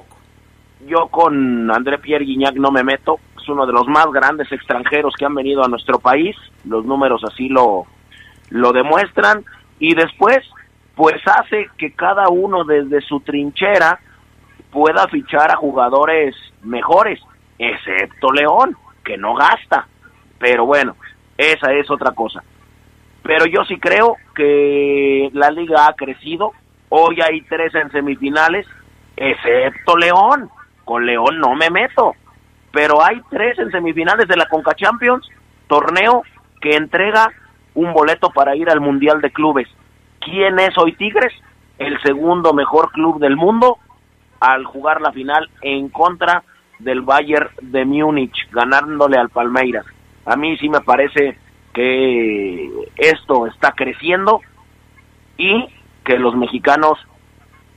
yo 0.85 1.07
con 1.07 1.71
André 1.71 1.99
Pierre 1.99 2.25
Guignac 2.25 2.55
no 2.55 2.69
me 2.69 2.83
meto. 2.83 3.17
Es 3.41 3.47
uno 3.47 3.65
de 3.65 3.71
los 3.71 3.87
más 3.87 4.07
grandes 4.11 4.51
extranjeros 4.51 5.13
que 5.17 5.23
han 5.23 5.33
venido 5.33 5.63
a 5.63 5.69
nuestro 5.69 5.99
país. 5.99 6.35
Los 6.65 6.83
números 6.83 7.21
así 7.23 7.47
lo 7.47 7.85
lo 8.49 8.73
demuestran 8.73 9.45
y 9.79 9.95
después 9.95 10.39
pues 10.95 11.21
hace 11.25 11.69
que 11.77 11.93
cada 11.93 12.27
uno 12.27 12.65
desde 12.65 12.99
su 12.99 13.21
trinchera 13.21 14.01
pueda 14.69 15.07
fichar 15.07 15.49
a 15.49 15.55
jugadores 15.55 16.35
mejores, 16.61 17.21
excepto 17.57 18.33
León, 18.33 18.75
que 19.05 19.17
no 19.17 19.33
gasta. 19.33 19.87
Pero 20.37 20.65
bueno, 20.65 20.97
esa 21.41 21.73
es 21.73 21.89
otra 21.89 22.11
cosa. 22.11 22.43
Pero 23.23 23.45
yo 23.45 23.63
sí 23.65 23.79
creo 23.79 24.15
que 24.35 25.29
la 25.33 25.49
liga 25.49 25.87
ha 25.87 25.93
crecido. 25.93 26.51
Hoy 26.89 27.19
hay 27.21 27.41
tres 27.41 27.73
en 27.73 27.91
semifinales, 27.91 28.67
excepto 29.15 29.97
León. 29.97 30.49
Con 30.85 31.05
León 31.05 31.39
no 31.39 31.55
me 31.55 31.69
meto. 31.69 32.13
Pero 32.71 33.03
hay 33.03 33.21
tres 33.29 33.57
en 33.59 33.71
semifinales 33.71 34.27
de 34.27 34.37
la 34.37 34.47
Conca 34.47 34.75
Champions, 34.75 35.27
torneo 35.67 36.23
que 36.61 36.75
entrega 36.75 37.31
un 37.73 37.91
boleto 37.93 38.29
para 38.29 38.55
ir 38.55 38.69
al 38.69 38.79
Mundial 38.79 39.19
de 39.21 39.31
Clubes. 39.31 39.67
¿Quién 40.19 40.59
es 40.59 40.77
hoy 40.77 40.93
Tigres? 40.93 41.33
El 41.79 41.99
segundo 42.01 42.53
mejor 42.53 42.91
club 42.91 43.19
del 43.19 43.35
mundo 43.35 43.77
al 44.39 44.65
jugar 44.65 45.01
la 45.01 45.11
final 45.11 45.49
en 45.61 45.89
contra 45.89 46.43
del 46.79 47.01
Bayern 47.01 47.49
de 47.61 47.85
Múnich, 47.85 48.49
ganándole 48.51 49.17
al 49.17 49.29
Palmeiras. 49.29 49.85
A 50.25 50.35
mí 50.35 50.57
sí 50.57 50.69
me 50.69 50.81
parece 50.81 51.37
que 51.73 52.69
esto 52.97 53.47
está 53.47 53.71
creciendo 53.71 54.41
y 55.37 55.67
que 56.03 56.17
los 56.17 56.35
mexicanos 56.35 56.99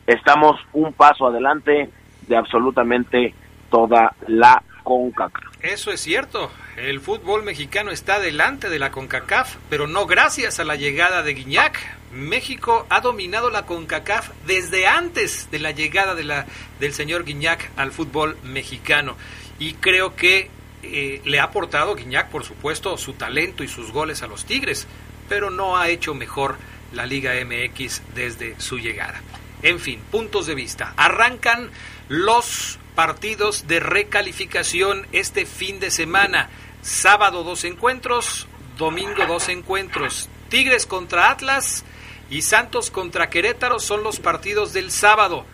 estamos 0.06 0.60
un 0.72 0.92
paso 0.92 1.26
adelante 1.26 1.90
de 2.26 2.36
absolutamente 2.36 3.34
toda 3.70 4.14
la 4.26 4.62
CONCACAF. 4.82 5.44
Eso 5.62 5.90
es 5.90 6.00
cierto. 6.00 6.50
El 6.76 7.00
fútbol 7.00 7.42
mexicano 7.42 7.90
está 7.90 8.18
delante 8.18 8.68
de 8.68 8.78
la 8.78 8.90
CONCACAF, 8.90 9.56
pero 9.70 9.86
no 9.86 10.06
gracias 10.06 10.60
a 10.60 10.64
la 10.64 10.76
llegada 10.76 11.22
de 11.22 11.34
Guiñac. 11.34 11.78
México 12.12 12.86
ha 12.90 13.00
dominado 13.00 13.50
la 13.50 13.64
CONCACAF 13.64 14.30
desde 14.46 14.86
antes 14.86 15.50
de 15.50 15.58
la 15.58 15.70
llegada 15.70 16.14
de 16.14 16.24
la, 16.24 16.46
del 16.80 16.92
señor 16.92 17.24
Guiñac 17.24 17.70
al 17.76 17.92
fútbol 17.92 18.36
mexicano. 18.42 19.16
Y 19.58 19.74
creo 19.74 20.14
que 20.16 20.50
eh, 20.86 21.22
le 21.24 21.40
ha 21.40 21.44
aportado 21.44 21.94
Guiñac, 21.94 22.30
por 22.30 22.44
supuesto, 22.44 22.96
su 22.96 23.14
talento 23.14 23.64
y 23.64 23.68
sus 23.68 23.92
goles 23.92 24.22
a 24.22 24.26
los 24.26 24.44
Tigres, 24.44 24.86
pero 25.28 25.50
no 25.50 25.76
ha 25.76 25.88
hecho 25.88 26.14
mejor 26.14 26.56
la 26.92 27.06
Liga 27.06 27.32
MX 27.44 28.02
desde 28.14 28.60
su 28.60 28.78
llegada. 28.78 29.20
En 29.62 29.80
fin, 29.80 30.00
puntos 30.10 30.46
de 30.46 30.54
vista. 30.54 30.94
Arrancan 30.96 31.70
los 32.08 32.78
partidos 32.94 33.66
de 33.66 33.80
recalificación 33.80 35.06
este 35.12 35.46
fin 35.46 35.80
de 35.80 35.90
semana. 35.90 36.50
Sábado 36.82 37.44
dos 37.44 37.64
encuentros, 37.64 38.46
domingo 38.76 39.24
dos 39.26 39.48
encuentros. 39.48 40.28
Tigres 40.48 40.86
contra 40.86 41.30
Atlas 41.30 41.84
y 42.30 42.42
Santos 42.42 42.90
contra 42.90 43.30
Querétaro 43.30 43.80
son 43.80 44.02
los 44.02 44.20
partidos 44.20 44.72
del 44.72 44.90
sábado. 44.90 45.46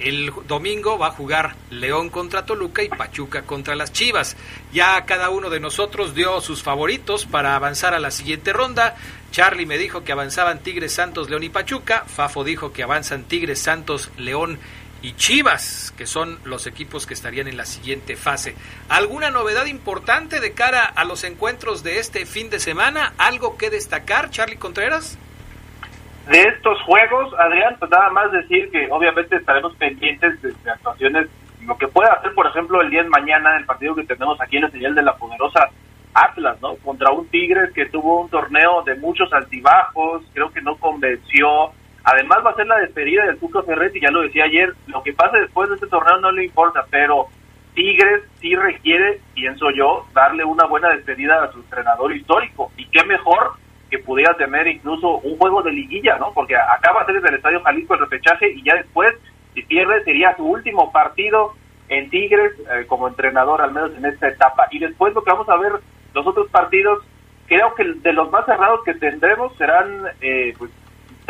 El 0.00 0.32
domingo 0.48 0.96
va 0.96 1.08
a 1.08 1.12
jugar 1.12 1.56
León 1.68 2.08
contra 2.08 2.46
Toluca 2.46 2.82
y 2.82 2.88
Pachuca 2.88 3.42
contra 3.42 3.74
las 3.74 3.92
Chivas. 3.92 4.34
Ya 4.72 5.04
cada 5.04 5.28
uno 5.28 5.50
de 5.50 5.60
nosotros 5.60 6.14
dio 6.14 6.40
sus 6.40 6.62
favoritos 6.62 7.26
para 7.26 7.54
avanzar 7.54 7.92
a 7.92 8.00
la 8.00 8.10
siguiente 8.10 8.54
ronda. 8.54 8.96
Charlie 9.30 9.66
me 9.66 9.76
dijo 9.76 10.02
que 10.02 10.12
avanzaban 10.12 10.60
Tigres, 10.60 10.94
Santos, 10.94 11.28
León 11.28 11.42
y 11.42 11.50
Pachuca. 11.50 12.06
Fafo 12.06 12.44
dijo 12.44 12.72
que 12.72 12.82
avanzan 12.82 13.24
Tigres, 13.24 13.60
Santos, 13.60 14.10
León 14.16 14.58
y 15.02 15.12
Chivas, 15.16 15.92
que 15.98 16.06
son 16.06 16.40
los 16.44 16.66
equipos 16.66 17.06
que 17.06 17.12
estarían 17.12 17.48
en 17.48 17.58
la 17.58 17.66
siguiente 17.66 18.16
fase. 18.16 18.54
¿Alguna 18.88 19.30
novedad 19.30 19.66
importante 19.66 20.40
de 20.40 20.52
cara 20.52 20.84
a 20.84 21.04
los 21.04 21.24
encuentros 21.24 21.82
de 21.82 21.98
este 21.98 22.24
fin 22.24 22.48
de 22.48 22.58
semana? 22.58 23.12
¿Algo 23.18 23.58
que 23.58 23.68
destacar, 23.68 24.30
Charlie 24.30 24.56
Contreras? 24.56 25.18
De 26.28 26.42
estos 26.42 26.80
juegos, 26.82 27.32
Adrián, 27.38 27.76
pues 27.78 27.90
nada 27.90 28.10
más 28.10 28.30
decir 28.30 28.70
que 28.70 28.88
obviamente 28.90 29.36
estaremos 29.36 29.74
pendientes 29.76 30.40
de, 30.42 30.70
actuaciones, 30.70 31.28
lo 31.62 31.76
que 31.76 31.88
pueda 31.88 32.12
hacer, 32.12 32.34
por 32.34 32.46
ejemplo, 32.46 32.80
el 32.80 32.90
día 32.90 33.02
de 33.02 33.08
mañana, 33.08 33.56
el 33.56 33.64
partido 33.64 33.94
que 33.94 34.04
tenemos 34.04 34.40
aquí 34.40 34.56
en 34.56 34.64
el 34.64 34.72
señal 34.72 34.94
de 34.94 35.02
la 35.02 35.16
poderosa 35.16 35.68
Atlas, 36.14 36.60
¿no? 36.60 36.74
Contra 36.76 37.10
un 37.12 37.28
Tigres 37.28 37.72
que 37.72 37.86
tuvo 37.86 38.22
un 38.22 38.30
torneo 38.30 38.82
de 38.82 38.96
muchos 38.96 39.32
altibajos, 39.32 40.22
creo 40.32 40.50
que 40.50 40.60
no 40.60 40.76
convenció. 40.76 41.70
Además 42.02 42.38
va 42.44 42.50
a 42.50 42.56
ser 42.56 42.66
la 42.66 42.78
despedida 42.78 43.24
del 43.26 43.38
Tuca 43.38 43.60
y 43.92 44.00
ya 44.00 44.10
lo 44.10 44.22
decía 44.22 44.44
ayer, 44.44 44.74
lo 44.86 45.02
que 45.02 45.12
pase 45.12 45.38
después 45.38 45.68
de 45.68 45.76
este 45.76 45.86
torneo 45.86 46.18
no 46.18 46.32
le 46.32 46.44
importa, 46.44 46.84
pero 46.90 47.28
Tigres 47.74 48.22
sí 48.40 48.54
requiere, 48.56 49.20
pienso 49.34 49.70
yo, 49.70 50.06
darle 50.12 50.44
una 50.44 50.64
buena 50.66 50.90
despedida 50.90 51.44
a 51.44 51.52
su 51.52 51.58
entrenador 51.58 52.14
histórico. 52.14 52.72
Y 52.76 52.86
qué 52.86 53.04
mejor 53.04 53.52
que 53.90 53.98
pudiera 53.98 54.34
tener 54.34 54.66
incluso 54.68 55.18
un 55.18 55.36
juego 55.36 55.62
de 55.62 55.72
liguilla, 55.72 56.16
¿no? 56.18 56.32
Porque 56.32 56.56
acaba 56.56 57.00
de 57.00 57.06
ser 57.06 57.14
desde 57.16 57.28
el 57.28 57.34
Estadio 57.36 57.62
Jalisco 57.62 57.94
el 57.94 58.00
repechaje 58.00 58.50
y 58.52 58.62
ya 58.62 58.74
después, 58.74 59.12
si 59.54 59.62
pierde, 59.62 60.04
sería 60.04 60.36
su 60.36 60.44
último 60.44 60.92
partido 60.92 61.54
en 61.88 62.08
Tigres 62.08 62.52
eh, 62.60 62.86
como 62.86 63.08
entrenador, 63.08 63.60
al 63.60 63.72
menos 63.72 63.94
en 63.96 64.04
esta 64.06 64.28
etapa. 64.28 64.68
Y 64.70 64.78
después 64.78 65.12
lo 65.14 65.24
que 65.24 65.32
vamos 65.32 65.48
a 65.48 65.56
ver, 65.56 65.72
los 66.14 66.26
otros 66.26 66.48
partidos, 66.50 67.04
creo 67.46 67.74
que 67.74 67.84
de 67.84 68.12
los 68.12 68.30
más 68.30 68.46
cerrados 68.46 68.80
que 68.84 68.94
tendremos 68.94 69.56
serán, 69.56 70.04
eh, 70.20 70.54
pues, 70.56 70.70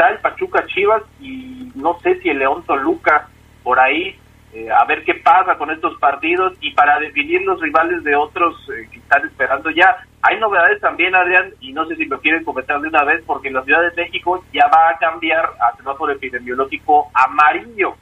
el 0.08 0.18
Pachuca 0.18 0.64
Chivas 0.66 1.02
y 1.20 1.70
no 1.74 1.98
sé 2.00 2.18
si 2.20 2.30
el 2.30 2.38
León 2.38 2.62
Toluca 2.64 3.28
por 3.62 3.78
ahí, 3.78 4.16
eh, 4.52 4.68
a 4.68 4.84
ver 4.84 5.04
qué 5.04 5.14
pasa 5.14 5.56
con 5.56 5.70
estos 5.70 5.96
partidos 6.00 6.54
y 6.60 6.72
para 6.72 6.98
definir 6.98 7.42
los 7.42 7.60
rivales 7.60 8.02
de 8.02 8.16
otros 8.16 8.56
eh, 8.70 8.88
que 8.90 8.98
están 8.98 9.24
esperando 9.24 9.70
ya. 9.70 9.96
Hay 10.22 10.40
novedades 10.40 10.80
también, 10.80 11.14
Adrián, 11.14 11.54
y 11.60 11.72
no 11.72 11.86
sé 11.86 11.94
si 11.94 12.04
lo 12.06 12.20
quieren 12.20 12.42
comentar 12.42 12.80
de 12.80 12.88
una 12.88 13.04
vez, 13.04 13.22
porque 13.24 13.50
la 13.50 13.62
Ciudad 13.62 13.80
de 13.82 14.02
México 14.02 14.44
ya 14.52 14.66
va 14.66 14.90
a 14.90 14.98
cambiar 14.98 15.44
a 15.60 15.76
semáforo 15.76 16.12
epidemiológico 16.12 17.10
amarillo, 17.14 17.94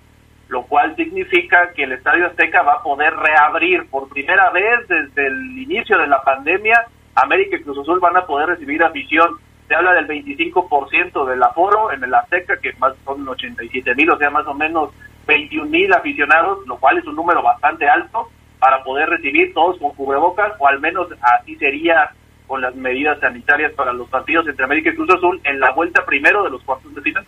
lo 0.49 0.63
cual 0.63 0.97
significa 0.97 1.73
que 1.75 1.85
el 1.85 1.93
Estadio 1.93 2.27
Azteca 2.27 2.63
va 2.63 2.75
a 2.75 2.83
poder 2.83 3.15
reabrir 3.15 3.87
por 3.91 4.09
primera 4.09 4.49
vez 4.51 4.89
desde 4.89 5.27
el 5.27 5.59
inicio 5.59 5.99
de 5.99 6.07
la 6.07 6.23
pandemia. 6.23 6.87
América 7.15 7.57
y 7.57 7.63
Cruz 7.63 7.79
Azul 7.79 8.01
van 8.01 8.17
a 8.17 8.25
poder 8.25 8.49
recibir 8.49 8.83
afición. 8.83 9.37
Se 9.67 9.75
habla 9.75 9.93
del 9.93 10.09
25% 10.09 11.27
del 11.27 11.43
aforo 11.43 11.93
en 11.93 12.03
el 12.03 12.15
Azteca, 12.15 12.57
que 12.57 12.73
más 12.79 12.95
son 13.05 13.29
87 13.29 13.95
mil, 13.95 14.11
o 14.11 14.17
sea, 14.17 14.31
más 14.31 14.47
o 14.47 14.55
menos 14.55 14.91
21 15.29 15.71
mil 15.71 15.93
aficionados, 15.93 16.67
lo 16.67 16.79
cual 16.79 16.99
es 16.99 17.07
un 17.07 17.15
número 17.15 17.43
bastante 17.43 17.89
alto 17.89 18.31
para 18.59 18.83
poder 18.83 19.09
recibir 19.11 19.55
todos 19.55 19.79
con 19.79 19.93
cubrebocas, 19.95 20.55
o 20.59 20.67
al 20.67 20.81
menos 20.81 21.07
así 21.21 21.55
sería 21.57 22.11
con 22.49 22.63
las 22.63 22.75
medidas 22.75 23.21
sanitarias 23.21 23.73
para 23.75 23.93
los 23.93 24.09
partidos 24.09 24.49
entre 24.49 24.65
América 24.65 24.91
y 24.91 24.97
Cruz 24.97 25.11
Azul 25.11 25.41
en 25.45 25.61
la 25.61 25.71
vuelta 25.73 26.05
primero 26.05 26.43
de 26.43 26.51
los 26.51 26.63
cuartos 26.65 26.93
de 26.95 27.03
final. 27.03 27.25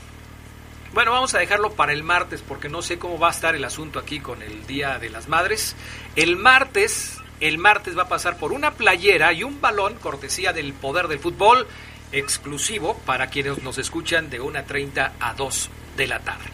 bueno, 0.94 1.12
vamos 1.12 1.34
a 1.34 1.38
dejarlo 1.38 1.72
para 1.72 1.94
el 1.94 2.02
martes 2.02 2.42
porque 2.46 2.68
no 2.68 2.82
sé 2.82 2.98
cómo 2.98 3.18
va 3.18 3.28
a 3.28 3.30
estar 3.30 3.54
el 3.54 3.64
asunto 3.64 3.98
aquí 3.98 4.20
con 4.20 4.42
el 4.42 4.66
Día 4.66 4.98
de 4.98 5.08
las 5.08 5.26
Madres. 5.26 5.74
El 6.16 6.36
martes, 6.36 7.16
el 7.40 7.56
martes 7.56 7.96
va 7.96 8.02
a 8.02 8.08
pasar 8.08 8.36
por 8.36 8.52
una 8.52 8.72
playera 8.72 9.32
y 9.32 9.42
un 9.42 9.58
balón 9.58 9.94
cortesía 9.94 10.52
del 10.52 10.74
poder 10.74 11.08
del 11.08 11.18
fútbol 11.18 11.66
exclusivo 12.12 12.96
para 13.06 13.28
quienes 13.28 13.62
nos 13.62 13.78
escuchan 13.78 14.30
de 14.30 14.40
1.30 14.40 15.12
a 15.18 15.34
2 15.34 15.70
de 15.96 16.06
la 16.06 16.20
tarde. 16.20 16.44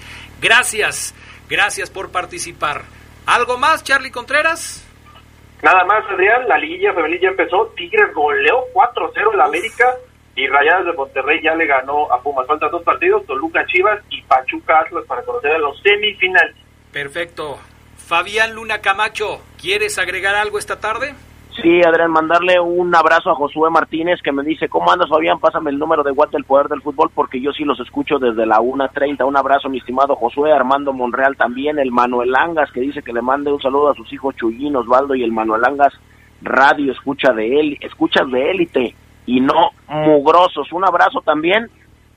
Gracias, 0.40 1.14
gracias 1.48 1.90
por 1.90 2.10
participar. 2.10 2.84
¿Algo 3.26 3.58
más, 3.58 3.84
Charlie 3.84 4.10
Contreras? 4.10 4.84
Nada 5.62 5.84
más, 5.84 6.04
Adrián, 6.10 6.48
la 6.48 6.56
liguilla 6.58 6.94
femenil 6.94 7.20
ya 7.20 7.28
empezó. 7.28 7.66
Tigres 7.76 8.14
goleó 8.14 8.64
4-0 8.72 9.32
en 9.32 9.38
la 9.38 9.44
América 9.44 9.84
y 10.36 10.46
Rayadas 10.46 10.86
de 10.86 10.92
Monterrey 10.92 11.40
ya 11.42 11.54
le 11.54 11.66
ganó 11.66 12.10
a 12.12 12.22
Pumas. 12.22 12.46
Faltan 12.46 12.70
dos 12.70 12.84
partidos, 12.84 13.26
Toluca 13.26 13.66
Chivas 13.66 14.00
y 14.08 14.22
Pachuca 14.22 14.80
Atlas 14.80 15.04
para 15.06 15.22
conocer 15.22 15.50
a 15.50 15.58
los 15.58 15.80
semifinales. 15.82 16.54
Perfecto. 16.92 17.58
Fabián 17.96 18.54
Luna 18.54 18.80
Camacho, 18.80 19.42
¿quieres 19.60 19.98
agregar 19.98 20.36
algo 20.36 20.58
esta 20.58 20.80
tarde? 20.80 21.14
Sí, 21.62 21.80
Adrián, 21.84 22.12
mandarle 22.12 22.60
un 22.60 22.94
abrazo 22.94 23.30
a 23.30 23.34
Josué 23.34 23.68
Martínez 23.68 24.20
que 24.22 24.30
me 24.30 24.44
dice, 24.44 24.68
¿cómo 24.68 24.92
andas 24.92 25.08
Fabián? 25.08 25.40
Pásame 25.40 25.70
el 25.70 25.78
número 25.78 26.04
de 26.04 26.12
WhatsApp 26.12 26.34
del 26.34 26.44
Poder 26.44 26.68
del 26.68 26.82
Fútbol 26.82 27.10
porque 27.12 27.40
yo 27.40 27.52
sí 27.52 27.64
los 27.64 27.80
escucho 27.80 28.20
desde 28.20 28.46
la 28.46 28.58
1.30. 28.58 29.26
Un 29.26 29.36
abrazo, 29.36 29.68
mi 29.68 29.78
estimado 29.78 30.14
Josué, 30.14 30.52
Armando 30.52 30.92
Monreal 30.92 31.36
también, 31.36 31.80
el 31.80 31.90
Manuel 31.90 32.34
Angas 32.36 32.70
que 32.70 32.80
dice 32.80 33.02
que 33.02 33.12
le 33.12 33.22
mande 33.22 33.52
un 33.52 33.60
saludo 33.60 33.90
a 33.90 33.94
sus 33.94 34.12
hijos 34.12 34.36
Chuyín, 34.36 34.76
Osvaldo 34.76 35.16
y 35.16 35.24
el 35.24 35.32
Manuel 35.32 35.64
Angas 35.64 35.92
Radio, 36.42 36.92
escucha 36.92 37.32
de 37.32 37.58
él, 37.58 37.76
escuchas 37.80 38.30
de 38.30 38.50
élite 38.52 38.94
y 39.26 39.40
no 39.40 39.70
mugrosos. 39.88 40.72
Un 40.72 40.84
abrazo 40.84 41.22
también 41.22 41.68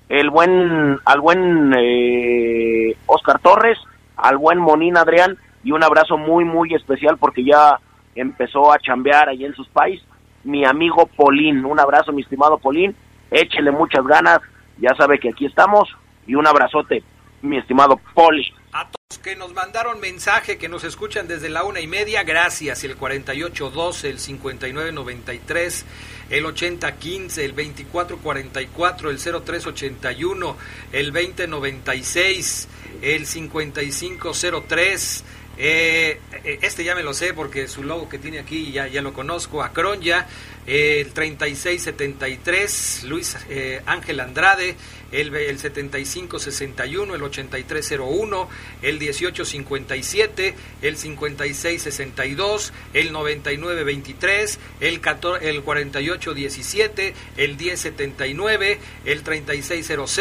el 0.08 0.30
buen, 0.30 1.00
al 1.04 1.20
buen 1.20 1.74
eh, 1.76 2.96
Oscar 3.08 3.40
Torres, 3.40 3.80
al 4.18 4.38
buen 4.38 4.60
Monín 4.60 4.98
Adrián 4.98 5.38
y 5.64 5.72
un 5.72 5.84
abrazo 5.84 6.18
muy, 6.18 6.46
muy 6.46 6.76
especial 6.76 7.18
porque 7.18 7.44
ya 7.44 7.80
empezó 8.15 8.71
a 8.71 8.80
chambear 8.80 9.30
ahí 9.30 9.45
en 9.45 9.54
sus 9.54 9.67
países. 9.69 10.06
Mi 10.43 10.65
amigo 10.65 11.06
Polín, 11.06 11.63
un 11.65 11.80
abrazo 11.80 12.12
mi 12.12 12.21
estimado 12.21 12.58
Polín, 12.58 12.95
échele 13.30 13.71
muchas 13.71 14.06
ganas, 14.06 14.39
ya 14.80 14.93
sabe 14.95 15.19
que 15.19 15.30
aquí 15.30 15.45
estamos 15.45 15.89
y 16.28 16.36
un 16.36 16.47
abrazote. 16.47 17.04
mi 17.41 17.58
estimado 17.58 18.00
Poli. 18.13 18.45
A 18.71 18.86
todos 18.86 19.19
que 19.19 19.36
nos 19.36 19.54
mandaron 19.54 20.00
mensaje, 20.00 20.58
que 20.58 20.69
nos 20.69 20.84
escuchan 20.84 21.28
desde 21.28 21.50
la 21.50 21.63
una 21.63 21.80
y 21.80 21.88
media, 21.88 22.24
gracias. 22.24 22.84
El 22.84 22.95
4812, 22.95 24.10
el 24.10 24.19
5993, 24.19 25.86
el 26.30 26.45
8015, 26.45 27.45
el 27.45 27.56
2444, 27.56 29.10
el 29.10 29.17
0381, 29.17 30.56
el 30.91 31.12
2096, 31.12 32.69
el 33.02 33.26
5503. 33.26 35.26
Eh, 35.63 36.19
eh, 36.43 36.58
este 36.63 36.84
ya 36.84 36.95
me 36.95 37.04
lo 37.04 37.13
sé 37.13 37.36
porque 37.36 37.67
su 37.67 37.84
logo 37.84 38.10
que 38.10 38.17
tiene 38.17 38.39
aquí 38.39 38.71
ya, 38.71 38.88
ya 38.88 39.04
lo 39.04 39.13
conozco. 39.13 39.62
Acronya, 39.62 40.26
eh, 40.61 40.61
el 40.67 41.12
3673, 41.12 43.04
Luis 43.06 43.38
eh, 43.50 43.82
Ángel 43.86 44.19
Andrade, 44.19 44.76
el, 45.12 45.36
el 45.36 45.60
7561, 45.60 47.15
el 47.15 47.24
8301, 47.24 48.50
el 48.82 49.00
1857, 49.00 50.56
el 50.82 50.97
5662, 50.97 52.74
el 52.93 53.12
9923, 53.12 54.60
el, 54.80 55.02
14, 55.02 55.50
el 55.50 55.62
4817, 55.63 57.13
el 57.38 57.58
1079, 57.58 58.80
el 59.06 59.24
3600, 59.24 60.19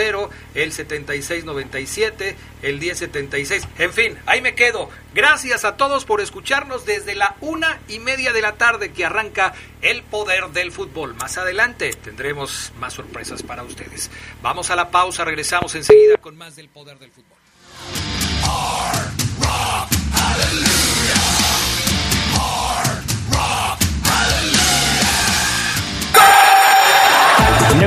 el 0.54 0.72
7697, 0.72 2.36
el 2.62 2.78
1076. 2.78 3.68
En 3.78 3.92
fin, 3.92 4.18
ahí 4.26 4.40
me 4.40 4.54
quedo. 4.54 4.90
Gracias 5.14 5.64
a 5.64 5.76
todos 5.76 6.04
por 6.04 6.20
escucharnos 6.20 6.86
desde 6.86 7.14
la 7.14 7.36
una 7.40 7.80
y 7.88 7.98
media 7.98 8.32
de 8.32 8.40
la 8.40 8.52
tarde 8.52 8.92
que 8.92 9.04
arranca 9.04 9.54
el 9.82 10.02
poder 10.02 10.29
del 10.30 10.70
fútbol. 10.70 11.14
Más 11.14 11.38
adelante 11.38 11.92
tendremos 11.92 12.72
más 12.78 12.94
sorpresas 12.94 13.42
para 13.42 13.64
ustedes. 13.64 14.10
Vamos 14.42 14.70
a 14.70 14.76
la 14.76 14.88
pausa, 14.90 15.24
regresamos 15.24 15.74
enseguida 15.74 16.18
con 16.18 16.36
más 16.36 16.54
del 16.54 16.68
poder 16.68 16.98
del 17.00 17.10
fútbol. 17.10 17.36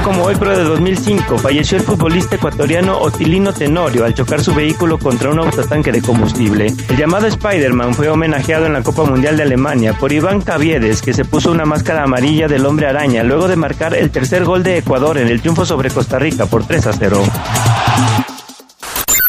Como 0.03 0.23
hoy, 0.23 0.35
pero 0.37 0.57
de 0.57 0.63
2005, 0.63 1.37
falleció 1.37 1.77
el 1.77 1.83
futbolista 1.83 2.35
ecuatoriano 2.35 2.99
Otilino 2.99 3.53
Tenorio 3.53 4.05
al 4.05 4.13
chocar 4.13 4.43
su 4.43 4.53
vehículo 4.53 4.99
contra 4.99 5.29
un 5.29 5.39
autotanque 5.39 5.91
de 5.91 6.01
combustible. 6.01 6.67
El 6.89 6.97
llamado 6.97 7.27
Spider-Man 7.27 7.93
fue 7.93 8.09
homenajeado 8.09 8.65
en 8.65 8.73
la 8.73 8.83
Copa 8.83 9.03
Mundial 9.05 9.37
de 9.37 9.43
Alemania 9.43 9.93
por 9.93 10.11
Iván 10.11 10.41
Caviedes, 10.41 11.01
que 11.01 11.13
se 11.13 11.25
puso 11.25 11.51
una 11.51 11.65
máscara 11.65 12.03
amarilla 12.03 12.47
del 12.47 12.65
hombre 12.65 12.87
araña 12.87 13.23
luego 13.23 13.47
de 13.47 13.55
marcar 13.55 13.95
el 13.95 14.11
tercer 14.11 14.43
gol 14.43 14.63
de 14.63 14.79
Ecuador 14.79 15.17
en 15.17 15.29
el 15.29 15.39
triunfo 15.39 15.65
sobre 15.65 15.89
Costa 15.89 16.19
Rica 16.19 16.45
por 16.45 16.65
3 16.65 16.87
a 16.87 16.93
0. 16.93 17.23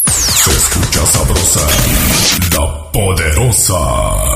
Se 0.08 0.50
escucha 0.50 1.06
sabrosa, 1.06 1.60
la 2.52 2.92
poderosa. 2.92 4.33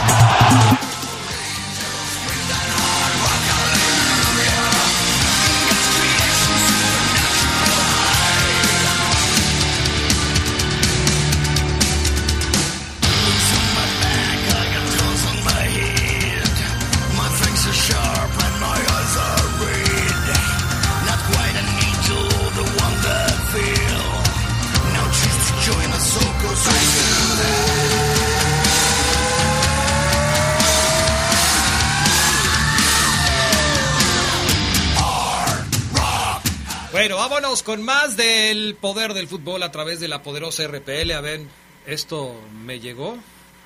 Bueno, 36.99 37.15
vámonos 37.15 37.63
con 37.63 37.81
más 37.81 38.17
del 38.17 38.75
poder 38.75 39.13
del 39.13 39.29
fútbol 39.29 39.63
a 39.63 39.71
través 39.71 40.01
de 40.01 40.09
la 40.09 40.21
poderosa 40.21 40.67
RPL. 40.67 41.13
A 41.13 41.21
ver, 41.21 41.39
esto 41.85 42.38
me 42.65 42.81
llegó 42.81 43.17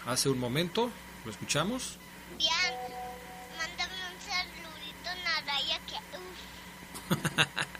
hace 0.05 0.29
un 0.29 0.37
momento. 0.37 0.91
¿Lo 1.25 1.31
escuchamos? 1.31 1.97
Bien, 2.37 2.51
mándame 3.57 3.95
un 4.11 4.21
saludito, 4.21 5.09
Naraya, 5.23 5.79
que... 5.87 5.95
Uf. 7.09 7.65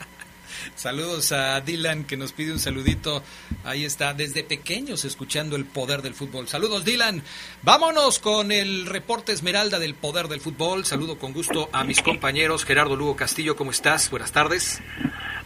Saludos 0.84 1.32
a 1.32 1.62
Dylan 1.62 2.04
que 2.04 2.18
nos 2.18 2.34
pide 2.34 2.52
un 2.52 2.58
saludito. 2.58 3.22
Ahí 3.64 3.86
está, 3.86 4.12
desde 4.12 4.44
pequeños 4.44 5.06
escuchando 5.06 5.56
el 5.56 5.64
poder 5.64 6.02
del 6.02 6.12
fútbol. 6.12 6.46
Saludos 6.46 6.84
Dylan. 6.84 7.22
Vámonos 7.62 8.18
con 8.18 8.52
el 8.52 8.84
reporte 8.84 9.32
Esmeralda 9.32 9.78
del 9.78 9.94
poder 9.94 10.28
del 10.28 10.42
fútbol. 10.42 10.84
Saludo 10.84 11.18
con 11.18 11.32
gusto 11.32 11.70
a 11.72 11.84
mis 11.84 12.02
compañeros. 12.02 12.66
Gerardo 12.66 12.96
Lugo 12.96 13.16
Castillo, 13.16 13.56
¿cómo 13.56 13.70
estás? 13.70 14.10
Buenas 14.10 14.32
tardes. 14.32 14.82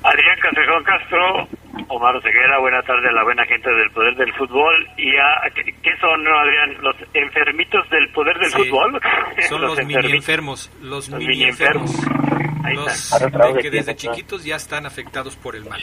Adrián 0.02 0.40
Castrejón 0.42 0.82
Castro, 0.82 1.48
Omar 1.88 2.20
Ceguera, 2.22 2.58
buena 2.58 2.82
tarde 2.82 3.08
a 3.08 3.12
la 3.12 3.22
buena 3.24 3.44
gente 3.46 3.70
del 3.70 3.90
Poder 3.90 4.14
del 4.16 4.32
Fútbol. 4.34 4.88
¿Y 4.96 5.16
a, 5.16 5.50
¿qué, 5.54 5.96
son, 6.00 6.26
Adrián? 6.26 6.82
¿Los 6.82 6.96
enfermitos 7.14 7.88
del 7.90 8.08
Poder 8.10 8.38
del 8.38 8.50
Sí, 8.50 8.58
Fútbol? 8.58 9.00
Son 9.48 9.60
los, 9.66 9.78
mini 9.84 10.12
enfermos. 10.12 10.70
Los, 10.82 11.08
Los 11.08 11.20
mini 11.20 11.44
enfermos. 11.44 11.94
Ahí 12.64 12.74
Los 12.74 13.12
está. 13.12 13.30
que 13.60 13.70
desde 13.70 13.96
chiquitos 13.96 14.44
ya 14.44 14.56
están 14.56 14.86
afectados 14.86 15.36
por 15.36 15.56
el 15.56 15.64
mal. 15.64 15.80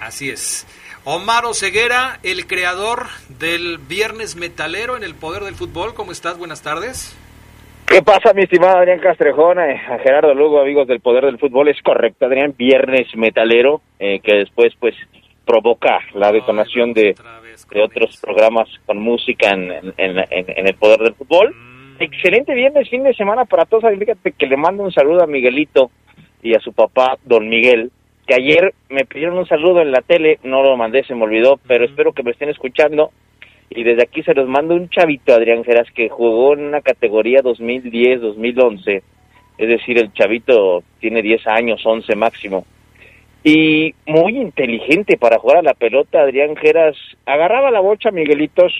Así 0.00 0.30
es. 0.30 0.66
Omar 1.04 1.44
Ceguera, 1.54 2.18
el 2.22 2.46
creador 2.46 3.06
del 3.28 3.78
Viernes 3.78 4.36
Metalero 4.36 4.96
en 4.96 5.04
el 5.04 5.14
Poder 5.14 5.44
del 5.44 5.54
Fútbol. 5.54 5.94
¿Cómo 5.94 6.12
estás? 6.12 6.38
Buenas 6.38 6.62
tardes. 6.62 7.16
¿Qué 7.86 8.00
pasa, 8.02 8.32
mi 8.32 8.42
estimado 8.42 8.78
Adrián 8.78 9.00
Castrejón? 9.00 9.58
Eh, 9.60 9.80
a 9.88 9.98
Gerardo 9.98 10.34
Lugo, 10.34 10.60
amigos 10.60 10.86
del 10.88 11.00
Poder 11.00 11.24
del 11.26 11.38
Fútbol, 11.38 11.68
es 11.68 11.80
correcto, 11.82 12.24
Adrián, 12.26 12.54
viernes 12.56 13.14
metalero, 13.16 13.82
eh, 13.98 14.20
que 14.20 14.36
después, 14.36 14.72
pues, 14.80 14.94
provoca 15.44 15.98
la 16.14 16.32
detonación 16.32 16.94
de, 16.94 17.14
de 17.70 17.82
otros 17.82 18.16
programas 18.22 18.68
con 18.86 18.98
música 18.98 19.50
en, 19.50 19.70
en, 19.98 20.18
en- 20.30 20.66
el 20.66 20.74
Poder 20.74 21.00
del 21.00 21.14
Fútbol. 21.14 21.54
Excelente 21.98 22.54
viernes, 22.54 22.88
fin 22.88 23.02
de 23.02 23.12
semana 23.14 23.44
para 23.44 23.66
todos. 23.66 23.84
Fíjate 23.98 24.32
que 24.32 24.46
le 24.46 24.56
mando 24.56 24.84
un 24.84 24.92
saludo 24.92 25.22
a 25.22 25.26
Miguelito 25.26 25.90
y 26.42 26.54
a 26.54 26.60
su 26.60 26.72
papá, 26.72 27.18
don 27.24 27.48
Miguel, 27.48 27.90
que 28.26 28.34
ayer 28.34 28.72
me 28.88 29.04
pidieron 29.04 29.36
un 29.36 29.46
saludo 29.46 29.80
en 29.82 29.90
la 29.92 30.00
tele, 30.00 30.38
no 30.44 30.62
lo 30.62 30.76
mandé, 30.76 31.04
se 31.04 31.14
me 31.14 31.24
olvidó, 31.24 31.58
pero 31.66 31.84
espero 31.84 32.12
que 32.12 32.22
me 32.22 32.30
estén 32.30 32.48
escuchando. 32.48 33.10
Y 33.74 33.84
desde 33.84 34.02
aquí 34.02 34.22
se 34.22 34.34
los 34.34 34.48
mando 34.48 34.74
un 34.74 34.90
chavito, 34.90 35.34
Adrián 35.34 35.64
Geras, 35.64 35.90
que 35.92 36.08
jugó 36.08 36.52
en 36.52 36.64
una 36.66 36.82
categoría 36.82 37.40
2010-2011. 37.40 39.02
Es 39.58 39.68
decir, 39.68 39.98
el 39.98 40.12
chavito 40.12 40.82
tiene 41.00 41.22
10 41.22 41.46
años, 41.46 41.80
11 41.84 42.14
máximo. 42.16 42.66
Y 43.44 43.94
muy 44.06 44.36
inteligente 44.36 45.16
para 45.16 45.38
jugar 45.38 45.58
a 45.58 45.62
la 45.62 45.74
pelota, 45.74 46.20
Adrián 46.20 46.54
Geras. 46.56 46.96
Agarraba 47.24 47.70
la 47.70 47.80
bocha, 47.80 48.10
Miguelitos, 48.10 48.72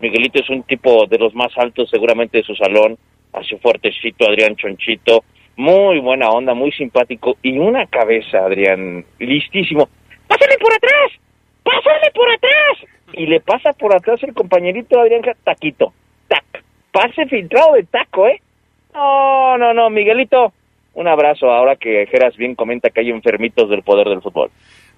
Miguelito 0.00 0.40
es 0.40 0.48
un 0.48 0.62
tipo 0.62 1.06
de 1.06 1.18
los 1.18 1.34
más 1.34 1.52
altos 1.56 1.90
seguramente 1.90 2.38
de 2.38 2.44
su 2.44 2.54
salón, 2.54 2.96
así 3.32 3.56
fuertecito, 3.56 4.28
Adrián 4.28 4.54
Chonchito, 4.54 5.24
muy 5.56 5.98
buena 5.98 6.30
onda, 6.30 6.54
muy 6.54 6.70
simpático 6.70 7.36
y 7.42 7.58
una 7.58 7.86
cabeza, 7.86 8.38
Adrián, 8.38 9.04
listísimo. 9.18 9.88
¡Pásale 10.28 10.56
por 10.58 10.72
atrás! 10.72 11.12
¡Pásale 11.64 12.10
por 12.14 12.30
atrás! 12.30 12.97
Y 13.12 13.26
le 13.26 13.40
pasa 13.40 13.72
por 13.72 13.94
atrás 13.94 14.22
el 14.22 14.34
compañerito 14.34 15.00
Adrián 15.00 15.22
Taquito. 15.44 15.92
Tac. 16.28 16.62
Pase 16.92 17.26
filtrado 17.26 17.74
de 17.74 17.84
taco, 17.84 18.26
¿eh? 18.26 18.40
No, 18.94 19.56
no, 19.58 19.72
no, 19.72 19.90
Miguelito. 19.90 20.52
Un 20.94 21.06
abrazo 21.06 21.50
ahora 21.50 21.76
que 21.76 22.06
Geras 22.06 22.36
bien 22.36 22.54
comenta 22.54 22.90
que 22.90 23.00
hay 23.00 23.10
enfermitos 23.10 23.70
del 23.70 23.82
poder 23.82 24.08
del 24.08 24.20
fútbol. 24.20 24.50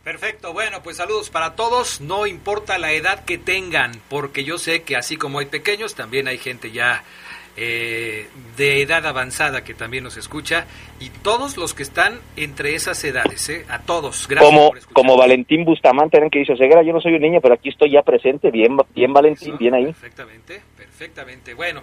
Perfecto, 0.02 0.54
bueno, 0.54 0.78
pues 0.82 0.96
saludos 0.96 1.28
para 1.28 1.54
todos, 1.54 2.00
no 2.00 2.26
importa 2.26 2.78
la 2.78 2.92
edad 2.92 3.22
que 3.26 3.36
tengan, 3.36 3.92
porque 4.08 4.44
yo 4.44 4.56
sé 4.56 4.82
que 4.82 4.96
así 4.96 5.18
como 5.18 5.40
hay 5.40 5.46
pequeños, 5.46 5.94
también 5.94 6.26
hay 6.26 6.38
gente 6.38 6.70
ya 6.70 7.04
eh, 7.62 8.26
de 8.56 8.80
edad 8.80 9.06
avanzada 9.06 9.62
que 9.62 9.74
también 9.74 10.02
nos 10.02 10.16
escucha, 10.16 10.66
y 10.98 11.10
todos 11.10 11.58
los 11.58 11.74
que 11.74 11.82
están 11.82 12.18
entre 12.36 12.74
esas 12.74 13.04
edades, 13.04 13.50
¿eh? 13.50 13.66
a 13.68 13.80
todos, 13.80 14.26
gracias 14.26 14.50
como, 14.50 14.70
por 14.70 14.92
como 14.94 15.16
Valentín 15.18 15.66
Bustamante, 15.66 16.18
que 16.32 16.38
dice, 16.38 16.56
Ceguera, 16.56 16.82
yo 16.82 16.94
no 16.94 17.02
soy 17.02 17.12
un 17.14 17.20
niño, 17.20 17.40
pero 17.42 17.54
aquí 17.54 17.68
estoy 17.68 17.92
ya 17.92 18.00
presente, 18.02 18.50
bien, 18.50 18.78
bien 18.94 19.12
Valentín, 19.12 19.58
bien 19.58 19.74
ahí. 19.74 19.84
Perfectamente, 19.84 20.62
perfectamente. 20.74 21.52
Bueno, 21.52 21.82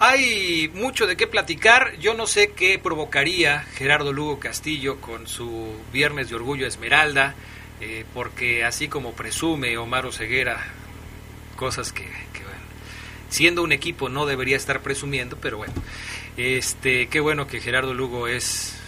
hay 0.00 0.70
mucho 0.74 1.06
de 1.06 1.16
qué 1.16 1.26
platicar. 1.26 1.96
Yo 1.98 2.12
no 2.12 2.26
sé 2.26 2.52
qué 2.52 2.78
provocaría 2.78 3.60
Gerardo 3.60 4.12
Lugo 4.12 4.38
Castillo 4.38 5.00
con 5.00 5.26
su 5.26 5.80
Viernes 5.94 6.28
de 6.28 6.36
Orgullo 6.36 6.66
Esmeralda, 6.66 7.34
eh, 7.80 8.04
porque 8.12 8.64
así 8.64 8.88
como 8.88 9.12
presume 9.12 9.78
Omar 9.78 10.12
Ceguera, 10.12 10.58
cosas 11.56 11.92
que, 11.92 12.04
siendo 13.36 13.62
un 13.62 13.72
equipo 13.72 14.08
no 14.08 14.24
debería 14.24 14.56
estar 14.56 14.80
presumiendo, 14.80 15.36
pero 15.40 15.58
bueno, 15.58 15.74
este, 16.38 17.08
qué 17.08 17.20
bueno 17.20 17.46
que 17.46 17.60
Gerardo 17.60 17.92
Lugo 17.92 18.28
es... 18.28 18.82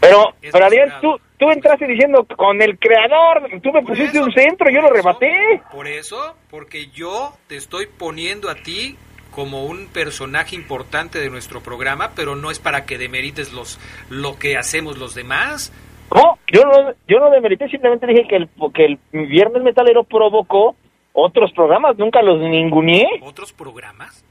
Pero, 0.00 0.34
pero 0.40 0.64
Adrián, 0.64 1.00
tú, 1.02 1.20
tú 1.38 1.50
entraste 1.50 1.86
diciendo 1.86 2.26
con 2.36 2.62
el 2.62 2.78
creador, 2.78 3.42
tú 3.62 3.72
me 3.72 3.82
pusiste 3.82 4.20
un 4.20 4.32
centro, 4.32 4.70
yo 4.70 4.80
lo 4.80 4.90
rematé. 4.90 5.60
Por 5.70 5.86
eso, 5.86 6.34
porque 6.50 6.86
yo 6.94 7.34
te 7.46 7.56
estoy 7.56 7.86
poniendo 7.86 8.48
a 8.48 8.54
ti 8.54 8.96
como 9.30 9.64
un 9.64 9.86
personaje 9.88 10.56
importante 10.56 11.18
de 11.18 11.28
nuestro 11.28 11.62
programa, 11.62 12.12
pero 12.16 12.36
no 12.36 12.50
es 12.50 12.58
para 12.58 12.86
que 12.86 12.96
demerites 12.96 13.52
los 13.52 13.78
lo 14.08 14.38
que 14.38 14.56
hacemos 14.56 14.96
los 14.98 15.14
demás. 15.14 15.72
No, 16.14 16.38
yo 16.50 16.62
no, 16.62 16.92
yo 17.08 17.18
no 17.18 17.30
demerité, 17.30 17.68
simplemente 17.68 18.06
dije 18.06 18.26
que 18.28 18.36
el, 18.36 18.48
que 18.74 18.84
el 18.84 19.26
Viernes 19.26 19.62
Metalero 19.62 20.04
provocó 20.04 20.76
otros 21.14 21.50
programas, 21.52 21.96
nunca 21.96 22.20
los 22.20 22.38
ninguneé. 22.40 23.06
¿Otros 23.22 23.52
programas? 23.52 24.22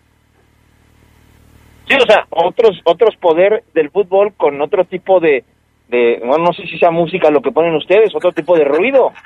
Sí, 1.87 1.95
o 1.95 2.05
sea, 2.05 2.27
otros 2.29 2.79
otros 2.83 3.15
poder 3.17 3.63
del 3.73 3.89
fútbol 3.89 4.33
con 4.35 4.61
otro 4.61 4.85
tipo 4.85 5.19
de, 5.19 5.43
de 5.87 6.19
bueno, 6.23 6.45
no 6.45 6.53
sé 6.53 6.67
si 6.67 6.77
sea 6.77 6.91
música 6.91 7.29
lo 7.31 7.41
que 7.41 7.51
ponen 7.51 7.75
ustedes, 7.75 8.13
otro 8.13 8.31
tipo 8.31 8.55
de 8.55 8.65
ruido. 8.65 9.11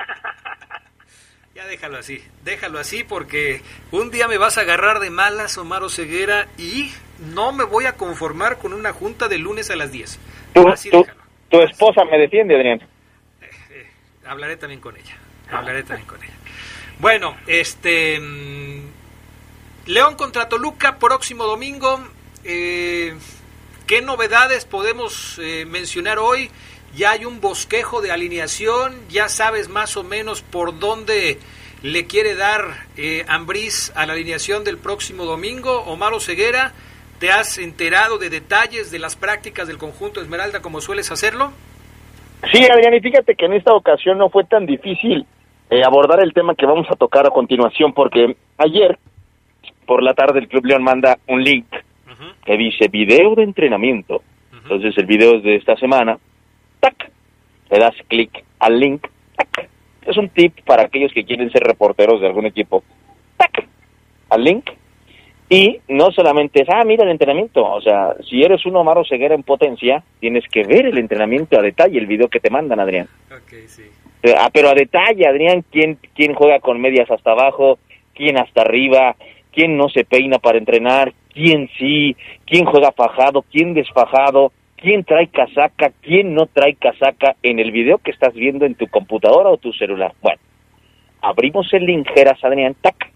Ya 1.56 1.66
déjalo 1.66 1.98
así, 1.98 2.22
déjalo 2.44 2.78
así 2.78 3.04
porque 3.04 3.64
un 3.92 4.12
día 4.12 4.28
me 4.28 4.38
vas 4.38 4.60
a 4.60 4.62
agarrar 4.62 5.00
de 5.00 5.10
malas, 5.10 5.58
Omar 5.58 5.82
Ceguera, 5.90 6.46
y 6.60 6.92
no 7.34 7.52
me 7.52 7.64
voy 7.64 7.86
a 7.86 7.94
conformar 7.94 8.60
con 8.60 8.74
una 8.74 8.94
junta 8.94 9.28
de 9.28 9.40
lunes 9.40 9.72
a 9.72 9.76
las 9.76 9.92
10. 9.92 10.20
Tu, 10.54 10.68
Así 10.68 10.92
déjalo. 10.92 11.20
tu 11.50 11.60
esposa 11.62 12.06
me 12.06 12.20
defiende, 12.20 12.56
Adrián. 12.56 12.80
Hablaré 14.28 14.56
también 14.58 14.80
con 14.80 14.96
ella. 14.98 15.18
Hablaré 15.52 15.82
también 15.82 16.08
con 16.08 16.24
ella. 16.24 16.34
Bueno, 17.00 17.36
este. 17.48 18.20
mm, 18.20 18.82
León 19.88 20.16
contra 20.16 20.50
Toluca, 20.50 20.98
próximo 20.98 21.46
domingo. 21.46 22.00
Eh, 22.44 23.14
¿Qué 23.86 24.02
novedades 24.02 24.66
podemos 24.66 25.40
eh, 25.40 25.66
mencionar 25.66 26.20
hoy? 26.20 26.50
Ya 26.96 27.12
hay 27.12 27.26
un 27.26 27.40
bosquejo 27.40 28.02
de 28.02 28.12
alineación, 28.12 28.96
ya 29.10 29.30
sabes 29.30 29.70
más 29.70 29.96
o 29.96 30.04
menos 30.04 30.42
por 30.42 30.80
dónde 30.80 31.38
le 31.84 32.06
quiere 32.08 32.36
dar 32.36 32.86
eh, 32.98 33.24
Ambriz 33.28 33.94
a 33.96 34.06
la 34.06 34.14
alineación 34.14 34.64
del 34.64 34.78
próximo 34.78 35.26
domingo. 35.26 35.84
Omar 35.84 36.20
Ceguera, 36.20 36.74
¿te 37.20 37.32
has 37.32 37.60
enterado 37.60 38.18
de 38.18 38.30
detalles 38.30 38.92
de 38.92 39.00
las 39.00 39.16
prácticas 39.16 39.68
del 39.68 39.78
conjunto 39.78 40.20
Esmeralda 40.20 40.62
como 40.62 40.82
sueles 40.82 41.12
hacerlo? 41.12 41.54
Sí, 42.52 42.66
Adrián, 42.66 42.94
y 42.94 43.00
fíjate 43.00 43.36
que 43.36 43.46
en 43.46 43.54
esta 43.54 43.74
ocasión 43.74 44.18
no 44.18 44.30
fue 44.30 44.44
tan 44.46 44.66
difícil 44.66 45.26
eh, 45.70 45.82
abordar 45.86 46.22
el 46.22 46.34
tema 46.34 46.56
que 46.56 46.66
vamos 46.66 46.88
a 46.90 46.96
tocar 46.96 47.26
a 47.28 47.32
continuación, 47.32 47.94
porque 47.94 48.36
ayer 48.58 48.98
por 49.86 50.04
la 50.04 50.14
tarde 50.14 50.40
el 50.40 50.48
Club 50.48 50.66
León 50.66 50.84
manda 50.84 51.18
un 51.28 51.44
link 51.44 51.66
que 52.46 52.58
dice 52.58 52.88
video 52.88 53.36
de 53.36 53.44
entrenamiento. 53.44 54.22
Entonces 54.52 54.98
el 54.98 55.06
video 55.06 55.36
es 55.38 55.44
de 55.44 55.56
esta 55.56 55.76
semana. 55.78 56.18
¡Tac! 56.80 57.12
Le 57.70 57.80
das 57.80 57.96
clic 58.08 58.44
al 58.60 58.80
link. 58.80 59.06
¡Tac! 59.36 59.70
Es 60.06 60.18
un 60.18 60.30
tip 60.30 60.54
para 60.66 60.84
aquellos 60.84 61.12
que 61.14 61.26
quieren 61.26 61.52
ser 61.52 61.64
reporteros 61.64 62.22
de 62.22 62.28
algún 62.28 62.46
equipo. 62.46 62.84
¡Tac! 63.38 63.66
Al 64.30 64.44
link. 64.44 64.70
Y 65.50 65.80
no 65.88 66.12
solamente 66.12 66.64
es, 66.64 66.70
ah, 66.70 66.84
mira 66.84 67.06
el 67.06 67.12
entrenamiento. 67.12 67.66
O 67.66 67.82
sea, 67.82 68.14
si 68.30 68.44
eres 68.44 68.66
un 68.66 68.76
Omar 68.76 68.98
Ceguera 69.08 69.36
en 69.36 69.44
potencia, 69.44 70.04
tienes 70.20 70.44
que 70.50 70.64
ver 70.64 70.88
el 70.88 70.98
entrenamiento 70.98 71.58
a 71.58 71.62
detalle, 71.62 71.98
el 71.98 72.08
video 72.08 72.28
que 72.28 72.42
te 72.42 72.50
mandan, 72.50 72.82
Adrián. 72.82 73.08
Eh, 73.32 73.90
ah, 74.38 74.50
pero 74.52 74.70
a 74.70 74.74
detalle, 74.74 75.28
Adrián, 75.28 75.64
quién, 75.72 75.98
quién 76.16 76.34
juega 76.34 76.60
con 76.60 76.80
medias 76.80 77.10
hasta 77.10 77.32
abajo, 77.32 77.80
quién 78.14 78.38
hasta 78.38 78.62
arriba, 78.62 79.16
quién 79.52 79.78
no 79.78 79.90
se 79.90 80.04
peina 80.04 80.40
para 80.40 80.58
entrenar, 80.58 81.14
quién 81.34 81.70
sí, 81.78 82.16
quién 82.46 82.66
juega 82.66 82.92
fajado, 82.92 83.44
quién 83.44 83.74
desfajado, 83.74 84.52
quién 84.76 85.04
trae 85.04 85.28
casaca, 85.28 85.92
quién 86.02 86.34
no 86.34 86.46
trae 86.46 86.76
casaca 86.76 87.36
en 87.44 87.60
el 87.60 87.72
video 87.72 87.98
que 87.98 88.12
estás 88.12 88.34
viendo 88.34 88.66
en 88.66 88.76
tu 88.76 88.88
computadora 88.88 89.50
o 89.50 89.58
tu 89.58 89.74
celular. 89.74 90.14
Bueno, 90.22 90.40
abrimos 91.22 91.72
el 91.74 91.86
link, 91.86 92.08
Geras 92.14 92.44
Adrián, 92.44 92.76
tac, 92.80 93.12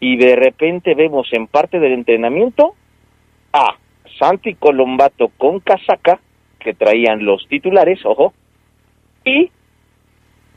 y 0.00 0.16
de 0.16 0.36
repente 0.36 0.94
vemos 0.94 1.28
en 1.32 1.46
parte 1.46 1.78
del 1.78 1.92
entrenamiento 1.92 2.74
a 3.52 3.76
Santi 4.18 4.54
Colombato 4.54 5.30
con 5.36 5.60
casaca, 5.60 6.20
que 6.58 6.74
traían 6.74 7.24
los 7.24 7.46
titulares, 7.48 8.04
ojo, 8.04 8.32
y 9.24 9.50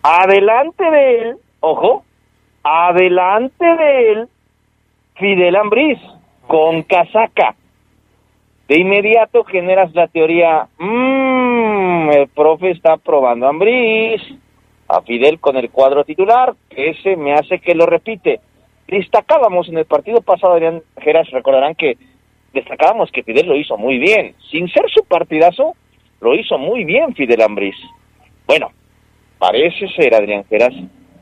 adelante 0.08 0.90
de 0.90 1.22
él, 1.22 1.38
ojo, 1.60 2.06
adelante 2.64 3.66
de 3.66 4.12
él, 4.12 4.28
Fidel 5.16 5.56
Ambriz, 5.58 6.00
con 6.48 6.84
casaca. 6.84 7.56
De 8.70 8.80
inmediato 8.80 9.44
generas 9.44 9.94
la 9.94 10.08
teoría, 10.08 10.68
mmm, 10.78 12.10
el 12.12 12.28
profe 12.30 12.72
está 12.72 12.98
probando 12.98 13.46
a 13.48 13.50
Ambriz, 13.50 14.22
a 14.88 15.02
Fidel 15.02 15.40
con 15.40 15.58
el 15.58 15.70
cuadro 15.70 16.06
titular, 16.06 16.54
ese 16.70 17.18
me 17.18 17.34
hace 17.34 17.60
que 17.60 17.76
lo 17.76 17.86
repite. 17.86 18.40
Destacábamos 18.88 19.68
en 19.68 19.78
el 19.78 19.86
partido 19.86 20.22
pasado, 20.22 20.54
Adrián 20.54 20.82
Geras, 21.02 21.30
recordarán 21.32 21.76
que 21.76 21.98
destacábamos 22.54 23.12
que 23.12 23.24
Fidel 23.24 23.48
lo 23.48 23.56
hizo 23.56 23.78
muy 23.78 23.98
bien. 23.98 24.36
Sin 24.50 24.70
ser 24.70 24.90
su 24.90 25.04
partidazo, 25.04 25.74
lo 26.22 26.34
hizo 26.34 26.58
muy 26.58 26.86
bien 26.86 27.14
Fidel 27.14 27.42
Ambriz. 27.42 27.76
Bueno, 28.46 28.72
parece 29.38 29.88
ser, 29.90 30.14
Adrián 30.14 30.46
Geras, 30.50 30.74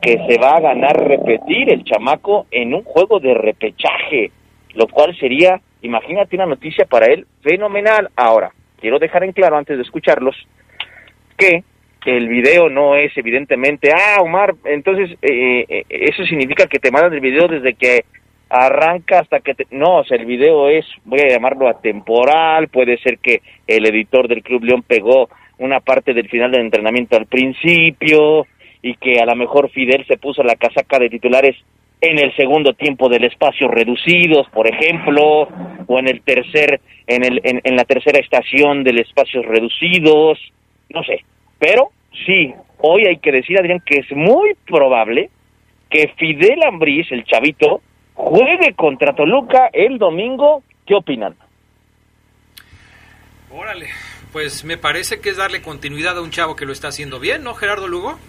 que 0.01 0.17
se 0.27 0.37
va 0.39 0.57
a 0.57 0.61
ganar 0.61 0.95
repetir 1.07 1.71
el 1.71 1.83
chamaco 1.83 2.45
en 2.51 2.73
un 2.73 2.83
juego 2.83 3.19
de 3.19 3.33
repechaje, 3.33 4.31
lo 4.73 4.87
cual 4.87 5.17
sería, 5.17 5.59
imagínate 5.81 6.35
una 6.35 6.45
noticia 6.45 6.85
para 6.85 7.07
él 7.07 7.25
fenomenal. 7.41 8.09
Ahora, 8.15 8.51
quiero 8.79 8.99
dejar 8.99 9.23
en 9.23 9.31
claro 9.31 9.57
antes 9.57 9.77
de 9.77 9.83
escucharlos 9.83 10.35
que 11.37 11.63
el 12.05 12.27
video 12.27 12.69
no 12.69 12.95
es 12.95 13.11
evidentemente, 13.17 13.91
ah, 13.91 14.21
Omar, 14.21 14.53
entonces 14.65 15.17
eh, 15.21 15.65
eh, 15.67 15.85
eso 15.89 16.23
significa 16.23 16.67
que 16.67 16.79
te 16.79 16.91
mandan 16.91 17.13
el 17.13 17.19
video 17.19 17.47
desde 17.47 17.73
que 17.73 18.05
arranca 18.47 19.19
hasta 19.19 19.39
que 19.39 19.55
te... 19.55 19.65
No, 19.71 19.97
o 19.97 20.03
sea, 20.03 20.17
el 20.17 20.25
video 20.25 20.69
es, 20.69 20.85
voy 21.03 21.19
a 21.21 21.29
llamarlo 21.29 21.67
atemporal, 21.67 22.67
puede 22.67 22.97
ser 22.99 23.17
que 23.17 23.41
el 23.65 23.85
editor 23.87 24.27
del 24.27 24.43
Club 24.43 24.63
León 24.63 24.83
pegó 24.83 25.29
una 25.57 25.79
parte 25.79 26.13
del 26.13 26.29
final 26.29 26.51
del 26.51 26.61
entrenamiento 26.61 27.15
al 27.15 27.25
principio 27.25 28.45
y 28.81 28.95
que 28.95 29.19
a 29.19 29.25
lo 29.25 29.35
mejor 29.35 29.69
Fidel 29.71 30.05
se 30.07 30.17
puso 30.17 30.43
la 30.43 30.55
casaca 30.55 30.99
de 30.99 31.09
titulares 31.09 31.55
en 32.01 32.19
el 32.19 32.35
segundo 32.35 32.73
tiempo 32.73 33.09
del 33.09 33.23
espacio 33.23 33.67
reducidos, 33.67 34.47
por 34.49 34.67
ejemplo, 34.67 35.47
o 35.87 35.99
en 35.99 36.07
el 36.07 36.21
tercer, 36.21 36.81
en, 37.07 37.23
el, 37.23 37.41
en, 37.43 37.61
en 37.63 37.75
la 37.75 37.85
tercera 37.85 38.19
estación 38.19 38.83
del 38.83 38.99
espacios 38.99 39.45
reducidos, 39.45 40.37
no 40.89 41.03
sé, 41.03 41.23
pero 41.57 41.89
sí, 42.25 42.53
hoy 42.79 43.05
hay 43.07 43.17
que 43.17 43.31
decir, 43.31 43.57
Adrián, 43.57 43.81
que 43.85 43.99
es 43.99 44.11
muy 44.11 44.53
probable 44.67 45.29
que 45.89 46.11
Fidel 46.17 46.63
Ambriz, 46.63 47.11
el 47.11 47.23
chavito, 47.25 47.81
juegue 48.13 48.73
contra 48.75 49.13
Toluca 49.13 49.69
el 49.71 49.97
domingo. 49.97 50.63
¿Qué 50.85 50.95
opinan? 50.95 51.35
Órale, 53.51 53.87
pues 54.35 54.65
me 54.65 54.77
parece 54.77 55.21
que 55.21 55.29
es 55.29 55.37
darle 55.37 55.61
continuidad 55.61 56.17
a 56.17 56.21
un 56.21 56.29
chavo 56.29 56.57
que 56.57 56.65
lo 56.65 56.73
está 56.73 56.89
haciendo 56.89 57.21
bien, 57.21 57.41
¿no, 57.41 57.53
Gerardo 57.53 57.87
Lugo? 57.87 58.19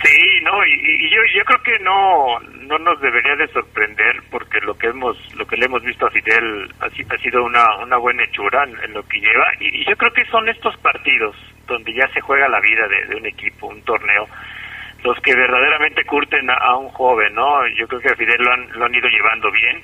Sí, 0.00 0.40
no, 0.44 0.64
y, 0.64 1.10
yo, 1.10 1.20
yo 1.34 1.44
creo 1.44 1.60
que 1.64 1.78
no 1.80 2.38
no 2.68 2.78
nos 2.78 3.00
debería 3.00 3.34
de 3.34 3.48
sorprender 3.48 4.22
porque 4.30 4.60
lo 4.60 4.78
que 4.78 4.86
hemos 4.86 5.16
lo 5.34 5.44
que 5.44 5.56
le 5.56 5.66
hemos 5.66 5.82
visto 5.82 6.06
a 6.06 6.10
Fidel 6.12 6.72
ha, 6.78 6.86
ha 6.86 7.18
sido 7.18 7.42
una, 7.42 7.78
una 7.78 7.96
buena 7.96 8.22
hechura 8.22 8.62
en, 8.62 8.92
lo 8.92 9.02
que 9.08 9.18
lleva 9.18 9.44
y, 9.58 9.84
yo 9.84 9.96
creo 9.96 10.12
que 10.12 10.24
son 10.26 10.48
estos 10.48 10.76
partidos 10.76 11.34
donde 11.66 11.92
ya 11.92 12.06
se 12.14 12.20
juega 12.20 12.48
la 12.48 12.60
vida 12.60 12.86
de, 12.86 13.16
un 13.16 13.26
equipo, 13.26 13.66
un 13.66 13.82
torneo, 13.82 14.28
los 15.02 15.18
que 15.18 15.34
verdaderamente 15.34 16.04
curten 16.04 16.48
a, 16.48 16.54
a 16.54 16.76
un 16.76 16.90
joven, 16.90 17.34
¿no? 17.34 17.66
Yo 17.74 17.88
creo 17.88 18.00
que 18.02 18.08
a 18.08 18.14
Fidel 18.14 18.40
lo 18.40 18.52
han, 18.52 18.70
lo 18.78 18.84
han 18.84 18.94
ido 18.94 19.08
llevando 19.08 19.50
bien, 19.50 19.82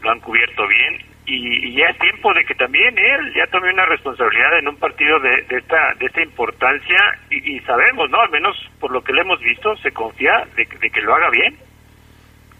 lo 0.00 0.12
han 0.12 0.20
cubierto 0.20 0.64
bien 0.68 1.09
y, 1.26 1.68
y 1.68 1.76
ya 1.76 1.86
es 1.86 1.98
tiempo 1.98 2.32
de 2.34 2.44
que 2.44 2.54
también 2.54 2.96
él 2.98 3.32
ya 3.34 3.46
tome 3.50 3.72
una 3.72 3.86
responsabilidad 3.86 4.58
en 4.58 4.68
un 4.68 4.76
partido 4.76 5.18
de, 5.20 5.42
de 5.48 5.58
esta 5.58 5.94
de 5.98 6.06
esta 6.06 6.22
importancia 6.22 6.96
y, 7.30 7.60
sabemos, 7.60 8.10
¿no? 8.10 8.20
Al 8.20 8.30
menos 8.30 8.56
por 8.80 8.90
lo 8.90 9.02
que 9.04 9.12
le 9.12 9.20
hemos 9.20 9.40
visto, 9.40 9.76
se 9.76 9.92
confía 9.92 10.46
de, 10.56 10.66
que- 10.66 10.78
de 10.78 10.90
que 10.90 11.00
lo 11.02 11.14
haga 11.14 11.30
bien. 11.30 11.56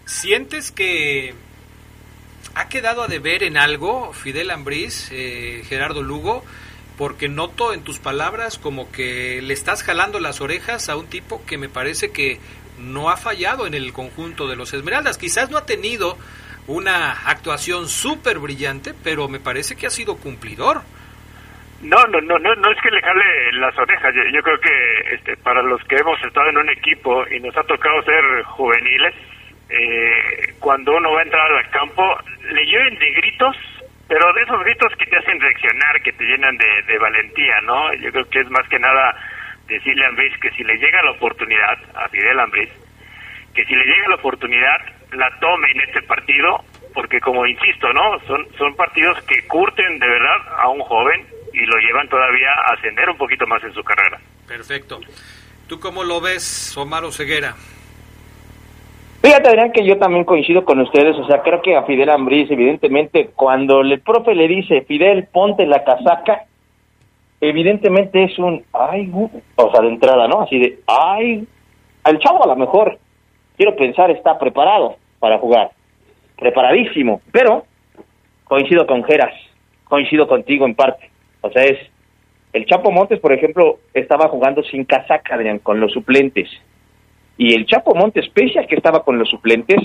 ¿Sientes 0.05 0.71
que 0.71 1.33
ha 2.55 2.67
quedado 2.69 3.03
a 3.03 3.07
deber 3.07 3.43
en 3.43 3.57
algo 3.57 4.13
Fidel 4.13 4.51
Ambriz, 4.51 5.09
eh, 5.11 5.63
Gerardo 5.67 6.01
Lugo? 6.03 6.43
Porque 6.97 7.29
noto 7.29 7.73
en 7.73 7.83
tus 7.83 7.99
palabras 7.99 8.57
como 8.57 8.91
que 8.91 9.41
le 9.41 9.53
estás 9.53 9.83
jalando 9.83 10.19
las 10.19 10.39
orejas 10.41 10.89
a 10.89 10.95
un 10.97 11.07
tipo 11.07 11.43
que 11.45 11.57
me 11.57 11.69
parece 11.69 12.11
que 12.11 12.39
no 12.77 13.09
ha 13.09 13.17
fallado 13.17 13.65
en 13.65 13.73
el 13.73 13.91
conjunto 13.93 14.47
de 14.47 14.55
los 14.55 14.73
Esmeraldas. 14.73 15.17
Quizás 15.17 15.49
no 15.49 15.57
ha 15.57 15.65
tenido 15.65 16.17
una 16.67 17.11
actuación 17.25 17.87
súper 17.87 18.39
brillante, 18.39 18.93
pero 19.03 19.27
me 19.27 19.39
parece 19.39 19.75
que 19.75 19.87
ha 19.87 19.89
sido 19.89 20.17
cumplidor. 20.17 20.81
No, 21.81 21.97
no, 22.07 22.21
no, 22.21 22.37
no, 22.37 22.55
no 22.55 22.71
es 22.71 22.81
que 22.81 22.91
le 22.91 23.01
jale 23.01 23.53
las 23.53 23.77
orejas. 23.77 24.13
Yo, 24.31 24.41
creo 24.43 24.59
que 24.59 25.15
este, 25.15 25.37
para 25.37 25.63
los 25.63 25.83
que 25.85 25.95
hemos 25.95 26.23
estado 26.23 26.49
en 26.49 26.57
un 26.57 26.69
equipo 26.69 27.25
y 27.27 27.39
nos 27.39 27.57
ha 27.57 27.63
tocado 27.63 28.01
ser 28.03 28.43
juveniles, 28.43 29.15
eh, 29.69 30.53
cuando 30.59 30.95
uno 30.95 31.11
va 31.13 31.21
a 31.21 31.23
entrar 31.23 31.51
al 31.51 31.69
campo, 31.71 32.03
le 32.51 32.65
llueven 32.65 32.99
de 32.99 33.11
gritos, 33.11 33.57
pero 34.07 34.31
de 34.33 34.41
esos 34.43 34.63
gritos 34.63 34.93
que 34.97 35.05
te 35.07 35.17
hacen 35.17 35.39
reaccionar, 35.39 36.01
que 36.03 36.13
te 36.13 36.23
llenan 36.23 36.55
de, 36.57 36.83
de 36.85 36.99
valentía, 36.99 37.61
¿no? 37.61 37.93
Yo 37.95 38.11
creo 38.11 38.29
que 38.29 38.41
es 38.41 38.49
más 38.51 38.67
que 38.69 38.77
nada 38.77 39.15
decirle 39.67 40.05
a 40.05 40.09
Ambriz 40.09 40.37
que 40.39 40.51
si 40.51 40.63
le 40.63 40.75
llega 40.75 41.01
la 41.01 41.11
oportunidad, 41.11 41.79
a 41.95 42.09
Fidel 42.09 42.39
Ambriz, 42.39 42.69
que 43.55 43.65
si 43.65 43.73
le 43.73 43.85
llega 43.85 44.09
la 44.09 44.15
oportunidad, 44.15 44.81
la 45.11 45.29
tome 45.39 45.67
en 45.71 45.81
este 45.81 46.01
partido, 46.03 46.63
porque 46.93 47.19
como 47.19 47.45
insisto, 47.45 47.91
¿no? 47.93 48.19
Son, 48.27 48.45
son 48.57 48.75
partidos 48.75 49.17
que 49.23 49.45
curten 49.47 49.99
de 49.99 50.07
verdad 50.07 50.37
a 50.57 50.69
un 50.69 50.81
joven 50.81 51.25
y 51.53 51.65
lo 51.65 51.77
llevan 51.77 52.07
todavía 52.07 52.49
a 52.65 52.73
ascender 52.73 53.09
un 53.09 53.17
poquito 53.17 53.45
más 53.47 53.63
en 53.63 53.73
su 53.73 53.83
carrera. 53.83 54.19
Perfecto. 54.47 54.99
¿Tú 55.67 55.79
cómo 55.79 56.03
lo 56.03 56.21
ves, 56.21 56.75
Omar 56.77 57.03
Oseguera? 57.03 57.55
Fíjate, 59.21 59.49
Adrián, 59.49 59.71
que 59.71 59.85
yo 59.85 59.97
también 59.97 60.25
coincido 60.25 60.65
con 60.65 60.79
ustedes. 60.79 61.15
O 61.17 61.27
sea, 61.27 61.41
creo 61.41 61.61
que 61.61 61.75
a 61.75 61.83
Fidel 61.83 62.09
Ambriz, 62.09 62.49
evidentemente, 62.49 63.29
cuando 63.35 63.81
el 63.81 64.01
profe 64.01 64.33
le 64.33 64.47
dice, 64.47 64.81
Fidel, 64.81 65.27
ponte 65.31 65.65
la 65.65 65.83
casaca, 65.83 66.45
evidentemente 67.39 68.23
es 68.23 68.37
un, 68.39 68.65
ay, 68.73 69.07
gu-", 69.07 69.41
o 69.55 69.71
sea, 69.71 69.81
de 69.81 69.89
entrada, 69.89 70.27
¿no? 70.27 70.41
Así 70.41 70.57
de, 70.57 70.79
ay, 70.87 71.47
el 72.05 72.19
chavo 72.19 72.43
a 72.43 72.47
lo 72.47 72.55
mejor, 72.55 72.97
quiero 73.57 73.75
pensar, 73.75 74.09
está 74.09 74.39
preparado 74.39 74.97
para 75.21 75.37
jugar. 75.37 75.71
Preparadísimo. 76.37 77.21
Pero, 77.31 77.65
coincido 78.43 78.85
con 78.85 79.05
Geras, 79.05 79.33
coincido 79.85 80.27
contigo 80.27 80.65
en 80.65 80.75
parte. 80.75 81.09
O 81.39 81.49
sea, 81.51 81.63
es, 81.63 81.77
el 82.51 82.65
Chapo 82.65 82.91
Montes, 82.91 83.19
por 83.19 83.31
ejemplo, 83.31 83.79
estaba 83.93 84.27
jugando 84.27 84.63
sin 84.63 84.83
casaca, 84.83 85.35
Adrián, 85.35 85.59
con 85.59 85.79
los 85.79 85.93
suplentes. 85.93 86.49
Y 87.37 87.53
el 87.53 87.65
Chapo 87.65 87.95
Montes, 87.95 88.27
pese 88.29 88.59
a 88.59 88.67
que 88.67 88.75
estaba 88.75 89.03
con 89.03 89.17
los 89.17 89.29
suplentes, 89.29 89.79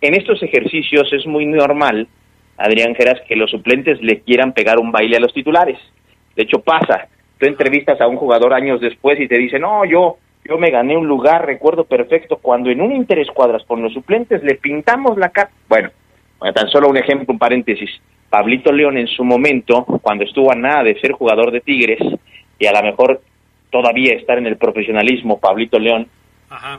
en 0.00 0.14
estos 0.14 0.42
ejercicios 0.42 1.12
es 1.12 1.26
muy 1.26 1.46
normal, 1.46 2.08
Adrián 2.56 2.94
Geras, 2.94 3.20
que 3.28 3.36
los 3.36 3.50
suplentes 3.50 4.00
le 4.02 4.20
quieran 4.20 4.52
pegar 4.52 4.78
un 4.78 4.90
baile 4.90 5.18
a 5.18 5.20
los 5.20 5.32
titulares. 5.32 5.78
De 6.34 6.42
hecho, 6.42 6.60
pasa. 6.60 7.08
Tú 7.38 7.46
entrevistas 7.46 8.00
a 8.00 8.08
un 8.08 8.16
jugador 8.16 8.54
años 8.54 8.80
después 8.80 9.20
y 9.20 9.28
te 9.28 9.36
dice, 9.36 9.58
no, 9.58 9.84
yo, 9.84 10.16
yo 10.48 10.58
me 10.58 10.70
gané 10.70 10.96
un 10.96 11.06
lugar, 11.06 11.46
recuerdo 11.46 11.84
perfecto, 11.84 12.38
cuando 12.40 12.70
en 12.70 12.80
un 12.80 12.92
interescuadras 12.92 13.64
con 13.66 13.82
los 13.82 13.92
suplentes 13.92 14.42
le 14.42 14.54
pintamos 14.56 15.16
la 15.18 15.30
cara. 15.30 15.50
Bueno, 15.68 15.90
tan 16.54 16.68
solo 16.68 16.88
un 16.88 16.96
ejemplo, 16.96 17.32
un 17.32 17.38
paréntesis. 17.38 17.90
Pablito 18.28 18.72
León 18.72 18.98
en 18.98 19.06
su 19.06 19.24
momento, 19.24 19.84
cuando 20.02 20.24
estuvo 20.24 20.52
a 20.52 20.56
nada 20.56 20.82
de 20.82 20.98
ser 21.00 21.12
jugador 21.12 21.52
de 21.52 21.60
Tigres, 21.60 21.98
y 22.58 22.66
a 22.66 22.72
lo 22.72 22.82
mejor 22.82 23.20
todavía 23.70 24.14
estar 24.14 24.38
en 24.38 24.46
el 24.46 24.56
profesionalismo, 24.56 25.38
Pablito 25.38 25.78
León, 25.78 26.08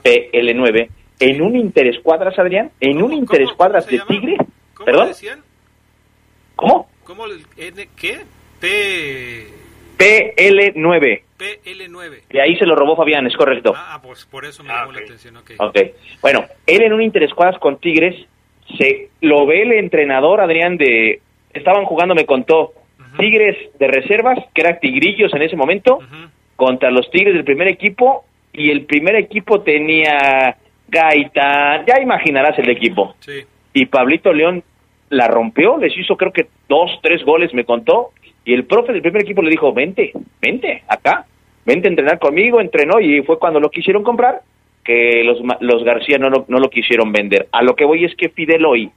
PL9, 0.03 0.89
en 1.19 1.41
un 1.41 1.55
interescuadras, 1.55 2.37
Adrián, 2.37 2.71
en 2.79 3.01
un 3.01 3.13
interescuadras 3.13 3.87
de 3.87 3.99
Tigre, 4.07 4.37
¿Cómo 4.73 4.85
¿perdón? 4.85 5.07
decían? 5.07 5.39
¿Cómo? 6.55 6.87
¿Cómo 7.03 7.25
el 7.25 7.45
qué? 7.95 8.19
P 8.59 9.56
PL9. 9.97 11.21
PL9. 11.37 12.21
De 12.29 12.41
ahí 12.41 12.55
se 12.57 12.65
lo 12.65 12.75
robó 12.75 12.95
Fabián, 12.95 13.27
es 13.27 13.35
correcto. 13.35 13.73
Ah, 13.75 13.99
pues 14.01 14.25
por 14.25 14.45
eso 14.45 14.63
me 14.63 14.69
llamó 14.69 14.91
la 14.91 14.99
atención, 14.99 15.37
ok. 15.37 15.51
Ok. 15.59 15.79
Bueno, 16.21 16.45
él 16.65 16.83
en 16.83 16.93
un 16.93 17.01
interescuadras 17.01 17.59
con 17.59 17.77
Tigres, 17.79 18.15
se 18.77 19.09
lo 19.21 19.45
ve 19.45 19.61
el 19.61 19.71
entrenador, 19.73 20.41
Adrián, 20.41 20.77
de... 20.77 21.21
Estaban 21.53 21.85
jugando, 21.85 22.13
me 22.13 22.25
contó, 22.25 22.73
Tigres 23.17 23.57
de 23.79 23.87
reservas, 23.87 24.37
que 24.53 24.61
eran 24.61 24.79
Tigrillos 24.79 25.33
en 25.33 25.41
ese 25.41 25.55
momento, 25.55 25.99
contra 26.55 26.91
los 26.91 27.09
Tigres 27.09 27.33
del 27.33 27.45
primer 27.45 27.67
equipo, 27.67 28.25
y 28.53 28.69
el 28.69 28.85
primer 28.85 29.15
equipo 29.15 29.61
tenía 29.61 30.57
Gaita, 30.87 31.85
ya 31.85 32.01
imaginarás 32.01 32.57
el 32.59 32.69
equipo. 32.69 33.15
Sí. 33.19 33.43
Y 33.73 33.85
Pablito 33.87 34.33
León 34.33 34.63
la 35.09 35.27
rompió, 35.27 35.77
les 35.77 35.97
hizo 35.97 36.17
creo 36.17 36.33
que 36.33 36.47
dos, 36.67 36.91
tres 37.01 37.23
goles, 37.23 37.53
me 37.53 37.65
contó, 37.65 38.11
y 38.47 38.53
el 38.53 38.63
profe 38.63 38.93
del 38.93 39.01
primer 39.01 39.23
equipo 39.23 39.41
le 39.41 39.49
dijo, 39.49 39.73
vente, 39.73 40.13
vente, 40.41 40.81
acá, 40.87 41.25
vente 41.65 41.87
a 41.87 41.91
entrenar 41.91 42.17
conmigo, 42.17 42.61
entrenó, 42.61 43.01
y 43.01 43.21
fue 43.23 43.37
cuando 43.37 43.59
lo 43.59 43.69
quisieron 43.69 44.03
comprar, 44.03 44.39
que 44.85 45.21
los, 45.25 45.39
los 45.59 45.83
García 45.83 46.17
no 46.17 46.29
lo, 46.29 46.45
no 46.47 46.59
lo 46.59 46.69
quisieron 46.69 47.11
vender. 47.11 47.47
A 47.51 47.61
lo 47.61 47.75
que 47.75 47.83
voy 47.83 48.05
es 48.05 48.15
que 48.15 48.29
Fidel 48.29 48.65
hoy, 48.65 48.89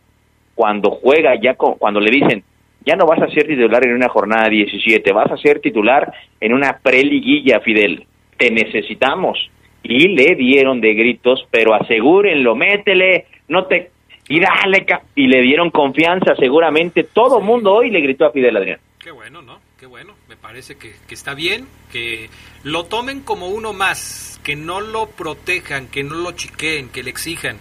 cuando 0.54 0.92
juega, 0.92 1.34
ya 1.34 1.54
con- 1.54 1.74
cuando 1.74 1.98
le 1.98 2.12
dicen, 2.12 2.44
ya 2.86 2.94
no 2.94 3.06
vas 3.06 3.20
a 3.20 3.28
ser 3.28 3.48
titular 3.48 3.84
en 3.84 3.94
una 3.94 4.08
jornada 4.08 4.48
17, 4.48 5.12
vas 5.12 5.32
a 5.32 5.36
ser 5.36 5.58
titular 5.60 6.12
en 6.40 6.54
una 6.54 6.78
preliguilla, 6.80 7.58
Fidel, 7.58 8.04
te 8.38 8.52
necesitamos. 8.52 9.50
Y 9.82 10.08
le 10.08 10.36
dieron 10.36 10.80
de 10.80 10.94
gritos, 10.94 11.44
pero 11.50 11.74
asegúrenlo, 11.74 12.54
métele, 12.54 13.24
no 13.48 13.64
te... 13.64 13.90
Y 14.28 14.38
dale, 14.38 14.86
y 15.16 15.26
le 15.26 15.40
dieron 15.42 15.70
confianza, 15.70 16.36
seguramente 16.36 17.02
todo 17.02 17.40
el 17.40 17.44
mundo 17.44 17.74
hoy 17.74 17.90
le 17.90 18.00
gritó 18.00 18.26
a 18.26 18.30
Fidel 18.30 18.56
Adrián. 18.56 18.78
Qué 19.10 19.14
bueno, 19.14 19.42
¿no? 19.42 19.58
Qué 19.76 19.86
bueno. 19.86 20.14
Me 20.28 20.36
parece 20.36 20.76
que, 20.78 20.92
que 21.08 21.14
está 21.14 21.34
bien, 21.34 21.66
que 21.90 22.28
lo 22.62 22.84
tomen 22.84 23.22
como 23.22 23.48
uno 23.48 23.72
más, 23.72 24.40
que 24.44 24.54
no 24.54 24.80
lo 24.80 25.08
protejan, 25.08 25.88
que 25.88 26.04
no 26.04 26.14
lo 26.14 26.30
chiqueen, 26.30 26.90
que 26.90 27.02
le 27.02 27.10
exijan, 27.10 27.56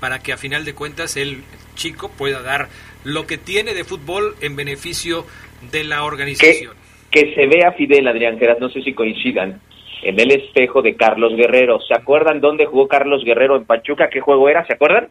para 0.00 0.20
que 0.20 0.32
a 0.32 0.38
final 0.38 0.64
de 0.64 0.72
cuentas 0.72 1.18
el 1.18 1.42
chico 1.74 2.10
pueda 2.10 2.40
dar 2.40 2.70
lo 3.04 3.26
que 3.26 3.36
tiene 3.36 3.74
de 3.74 3.84
fútbol 3.84 4.34
en 4.40 4.56
beneficio 4.56 5.26
de 5.70 5.84
la 5.84 5.96
que, 5.96 6.02
organización. 6.04 6.72
que 7.10 7.34
se 7.34 7.46
vea 7.48 7.72
Fidel 7.72 8.08
Adrián 8.08 8.38
Geras, 8.38 8.58
no 8.58 8.70
sé 8.70 8.80
si 8.80 8.94
coincidan, 8.94 9.60
en 10.04 10.18
el 10.18 10.30
espejo 10.30 10.80
de 10.80 10.96
Carlos 10.96 11.36
Guerrero. 11.36 11.80
¿Se 11.86 11.92
acuerdan 11.92 12.40
dónde 12.40 12.64
jugó 12.64 12.88
Carlos 12.88 13.24
Guerrero 13.26 13.56
en 13.56 13.66
Pachuca? 13.66 14.08
¿Qué 14.08 14.22
juego 14.22 14.48
era? 14.48 14.66
¿Se 14.66 14.72
acuerdan? 14.72 15.08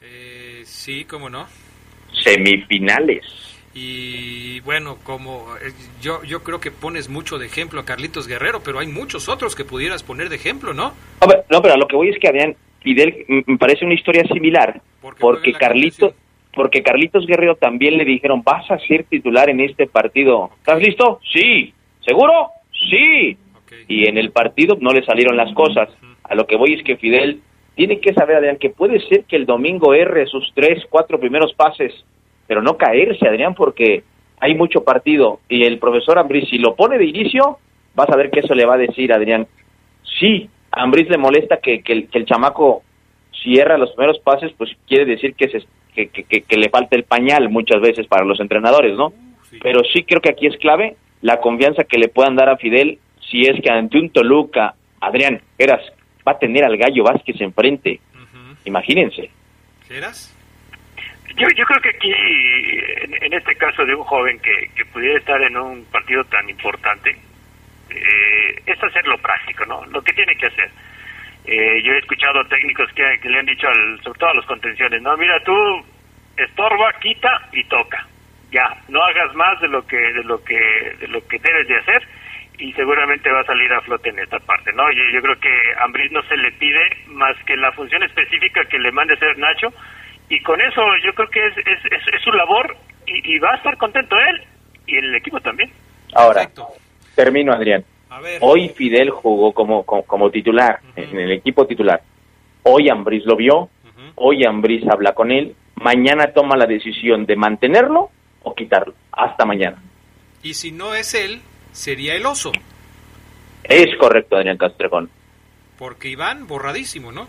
Eh, 0.00 0.62
sí, 0.62 1.04
cómo 1.06 1.28
no. 1.28 1.48
Semifinales. 2.22 3.47
Y 3.80 4.60
bueno, 4.60 4.96
como 5.04 5.46
eh, 5.56 5.70
yo, 6.02 6.24
yo 6.24 6.42
creo 6.42 6.58
que 6.58 6.72
pones 6.72 7.08
mucho 7.08 7.38
de 7.38 7.46
ejemplo 7.46 7.80
a 7.80 7.84
Carlitos 7.84 8.26
Guerrero, 8.26 8.60
pero 8.64 8.80
hay 8.80 8.88
muchos 8.88 9.28
otros 9.28 9.54
que 9.54 9.64
pudieras 9.64 10.02
poner 10.02 10.28
de 10.28 10.36
ejemplo, 10.36 10.74
¿no? 10.74 10.94
No, 11.20 11.28
pero, 11.28 11.44
no, 11.48 11.62
pero 11.62 11.74
a 11.74 11.76
lo 11.76 11.86
que 11.86 11.94
voy 11.94 12.08
es 12.08 12.18
que 12.18 12.28
Adrián 12.28 12.56
Fidel 12.80 13.24
mm, 13.28 13.52
me 13.52 13.58
parece 13.58 13.84
una 13.84 13.94
historia 13.94 14.24
similar, 14.24 14.80
porque 15.20 15.52
Carlitos, 15.52 16.12
porque 16.52 16.82
Carlitos 16.82 17.24
Guerrero 17.24 17.54
también 17.54 17.96
le 17.96 18.04
dijeron, 18.04 18.42
vas 18.42 18.68
a 18.68 18.78
ser 18.78 19.04
titular 19.04 19.48
en 19.48 19.60
este 19.60 19.86
partido. 19.86 20.50
¿Estás 20.58 20.82
listo? 20.82 21.20
Sí. 21.32 21.72
¿Seguro? 22.00 22.48
Sí. 22.90 23.36
Y 23.86 24.08
en 24.08 24.18
el 24.18 24.32
partido 24.32 24.76
no 24.80 24.92
le 24.92 25.04
salieron 25.04 25.36
las 25.36 25.54
cosas. 25.54 25.88
A 26.24 26.34
lo 26.34 26.46
que 26.48 26.56
voy 26.56 26.74
es 26.74 26.82
que 26.82 26.96
Fidel 26.96 27.42
tiene 27.76 28.00
que 28.00 28.12
saber, 28.12 28.36
Adrián, 28.36 28.56
que 28.56 28.70
puede 28.70 28.98
ser 29.08 29.24
que 29.24 29.36
el 29.36 29.46
domingo 29.46 29.94
erre 29.94 30.26
sus 30.26 30.50
tres, 30.52 30.84
cuatro 30.90 31.20
primeros 31.20 31.52
pases, 31.54 31.92
pero 32.48 32.62
no 32.62 32.76
caerse, 32.76 33.28
Adrián, 33.28 33.54
porque 33.54 34.02
hay 34.40 34.54
mucho 34.56 34.82
partido. 34.82 35.38
Y 35.48 35.62
el 35.64 35.78
profesor 35.78 36.18
Ambris, 36.18 36.48
si 36.48 36.58
lo 36.58 36.74
pone 36.74 36.98
de 36.98 37.04
inicio, 37.06 37.58
vas 37.94 38.08
a 38.10 38.16
ver 38.16 38.30
que 38.30 38.40
eso 38.40 38.54
le 38.54 38.66
va 38.66 38.74
a 38.74 38.78
decir, 38.78 39.12
Adrián. 39.12 39.46
Sí, 40.18 40.48
a 40.72 40.84
le 40.86 41.18
molesta 41.18 41.58
que, 41.58 41.82
que 41.82 41.92
el, 41.92 42.08
que 42.08 42.18
el 42.18 42.24
chamaco 42.26 42.82
cierra 43.42 43.78
los 43.78 43.92
primeros 43.92 44.18
pases, 44.20 44.50
pues 44.58 44.70
quiere 44.88 45.04
decir 45.04 45.34
que, 45.34 45.48
se, 45.48 45.62
que, 45.94 46.08
que, 46.08 46.24
que- 46.24 46.42
que 46.42 46.56
le 46.56 46.70
falta 46.70 46.96
el 46.96 47.04
pañal 47.04 47.48
muchas 47.50 47.80
veces 47.80 48.06
para 48.08 48.24
los 48.24 48.40
entrenadores, 48.40 48.96
¿no? 48.96 49.12
Pero 49.62 49.80
sí 49.92 50.02
creo 50.02 50.20
que 50.20 50.30
aquí 50.30 50.46
es 50.46 50.56
clave 50.58 50.96
la 51.22 51.40
confianza 51.40 51.84
que 51.84 51.98
le 51.98 52.08
puedan 52.08 52.36
dar 52.36 52.48
a 52.48 52.56
Fidel 52.56 52.98
si 53.30 53.42
es 53.42 53.60
que 53.62 53.70
ante 53.70 53.98
un 53.98 54.10
Toluca, 54.10 54.74
Adrián, 55.00 55.40
eras, 55.58 55.80
va 56.26 56.32
a 56.32 56.38
tener 56.38 56.64
al 56.64 56.76
Gallo 56.76 57.04
Vázquez 57.04 57.40
enfrente. 57.40 58.00
Imagínense. 58.64 59.30
¿Eras? 59.90 60.36
Yo, 61.36 61.46
yo 61.54 61.64
creo 61.64 61.80
que 61.80 61.90
aquí, 61.90 62.12
en, 62.12 63.22
en 63.22 63.32
este 63.32 63.54
caso 63.56 63.84
de 63.84 63.94
un 63.94 64.04
joven 64.04 64.38
que, 64.40 64.70
que 64.74 64.84
pudiera 64.86 65.18
estar 65.18 65.40
en 65.42 65.56
un 65.56 65.84
partido 65.86 66.24
tan 66.24 66.48
importante, 66.48 67.16
eh, 67.90 68.62
es 68.66 68.82
hacerlo 68.82 69.18
práctico, 69.18 69.64
¿no? 69.66 69.84
Lo 69.86 70.02
que 70.02 70.12
tiene 70.12 70.36
que 70.36 70.46
hacer. 70.46 70.70
Eh, 71.44 71.82
yo 71.82 71.92
he 71.92 71.98
escuchado 71.98 72.44
técnicos 72.46 72.92
que, 72.92 73.04
que 73.20 73.28
le 73.28 73.38
han 73.38 73.46
dicho, 73.46 73.68
al, 73.68 74.00
sobre 74.02 74.18
todo 74.18 74.30
a 74.30 74.34
los 74.34 74.46
contenciones, 74.46 75.00
no, 75.00 75.16
mira, 75.16 75.42
tú 75.44 75.54
estorba, 76.36 76.92
quita 77.00 77.48
y 77.52 77.64
toca. 77.64 78.06
Ya, 78.50 78.76
no 78.88 79.02
hagas 79.02 79.34
más 79.34 79.60
de 79.60 79.68
lo 79.68 79.86
que 79.86 79.96
de 79.96 80.24
lo 80.24 80.42
que 80.42 80.58
de 81.00 81.08
lo 81.08 81.26
que 81.26 81.38
debes 81.38 81.68
de 81.68 81.76
hacer 81.76 82.02
y 82.58 82.72
seguramente 82.72 83.30
va 83.30 83.40
a 83.40 83.44
salir 83.44 83.72
a 83.72 83.80
flote 83.82 84.08
en 84.08 84.18
esta 84.18 84.38
parte, 84.40 84.72
¿no? 84.72 84.90
Yo, 84.90 85.04
yo 85.12 85.20
creo 85.20 85.38
que 85.38 85.74
a 85.78 85.84
Ambriz 85.84 86.10
no 86.12 86.22
se 86.22 86.36
le 86.36 86.50
pide 86.52 86.80
más 87.08 87.36
que 87.44 87.56
la 87.56 87.72
función 87.72 88.02
específica 88.02 88.64
que 88.64 88.78
le 88.78 88.90
mande 88.90 89.14
hacer 89.14 89.38
Nacho 89.38 89.72
y 90.28 90.42
con 90.42 90.60
eso 90.60 90.80
yo 91.04 91.12
creo 91.14 91.28
que 91.28 91.46
es, 91.46 91.58
es, 91.58 91.84
es, 91.92 92.14
es 92.14 92.22
su 92.22 92.32
labor 92.32 92.76
y, 93.06 93.34
y 93.34 93.38
va 93.38 93.52
a 93.52 93.56
estar 93.56 93.76
contento 93.76 94.16
él 94.16 94.42
y 94.86 94.96
el 94.96 95.14
equipo 95.14 95.40
también. 95.40 95.70
Ahora, 96.14 96.50
termino, 97.14 97.52
Adrián. 97.52 97.84
Hoy 98.40 98.70
Fidel 98.70 99.10
jugó 99.10 99.52
como, 99.52 99.84
como, 99.84 100.02
como 100.02 100.30
titular, 100.30 100.80
en 100.96 101.18
el 101.18 101.32
equipo 101.32 101.66
titular. 101.66 102.02
Hoy 102.62 102.88
Ambriz 102.88 103.24
lo 103.24 103.36
vio, 103.36 103.68
hoy 104.16 104.44
Ambriz 104.44 104.82
habla 104.88 105.14
con 105.14 105.30
él, 105.30 105.54
mañana 105.76 106.32
toma 106.32 106.56
la 106.56 106.66
decisión 106.66 107.26
de 107.26 107.36
mantenerlo 107.36 108.10
o 108.42 108.54
quitarlo. 108.54 108.94
Hasta 109.12 109.44
mañana. 109.44 109.82
Y 110.42 110.54
si 110.54 110.72
no 110.72 110.94
es 110.94 111.14
él, 111.14 111.40
sería 111.72 112.14
el 112.14 112.24
oso. 112.26 112.52
Es 113.64 113.96
correcto, 113.98 114.36
Adrián 114.36 114.56
Castrejón. 114.56 115.10
Porque 115.78 116.08
Iván, 116.08 116.46
borradísimo, 116.46 117.12
¿no? 117.12 117.28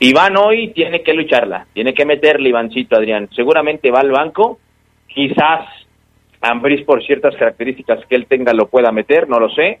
Iván 0.00 0.36
hoy 0.36 0.72
tiene 0.72 1.02
que 1.02 1.12
lucharla, 1.12 1.66
tiene 1.72 1.92
que 1.92 2.04
meterle 2.04 2.50
Ivancito, 2.50 2.96
Adrián. 2.96 3.28
Seguramente 3.34 3.90
va 3.90 4.00
al 4.00 4.12
banco, 4.12 4.58
quizás 5.08 5.66
Ambriz 6.40 6.84
por 6.84 7.04
ciertas 7.04 7.34
características 7.36 8.06
que 8.06 8.14
él 8.14 8.26
tenga 8.26 8.52
lo 8.52 8.68
pueda 8.68 8.92
meter, 8.92 9.28
no 9.28 9.40
lo 9.40 9.50
sé, 9.50 9.80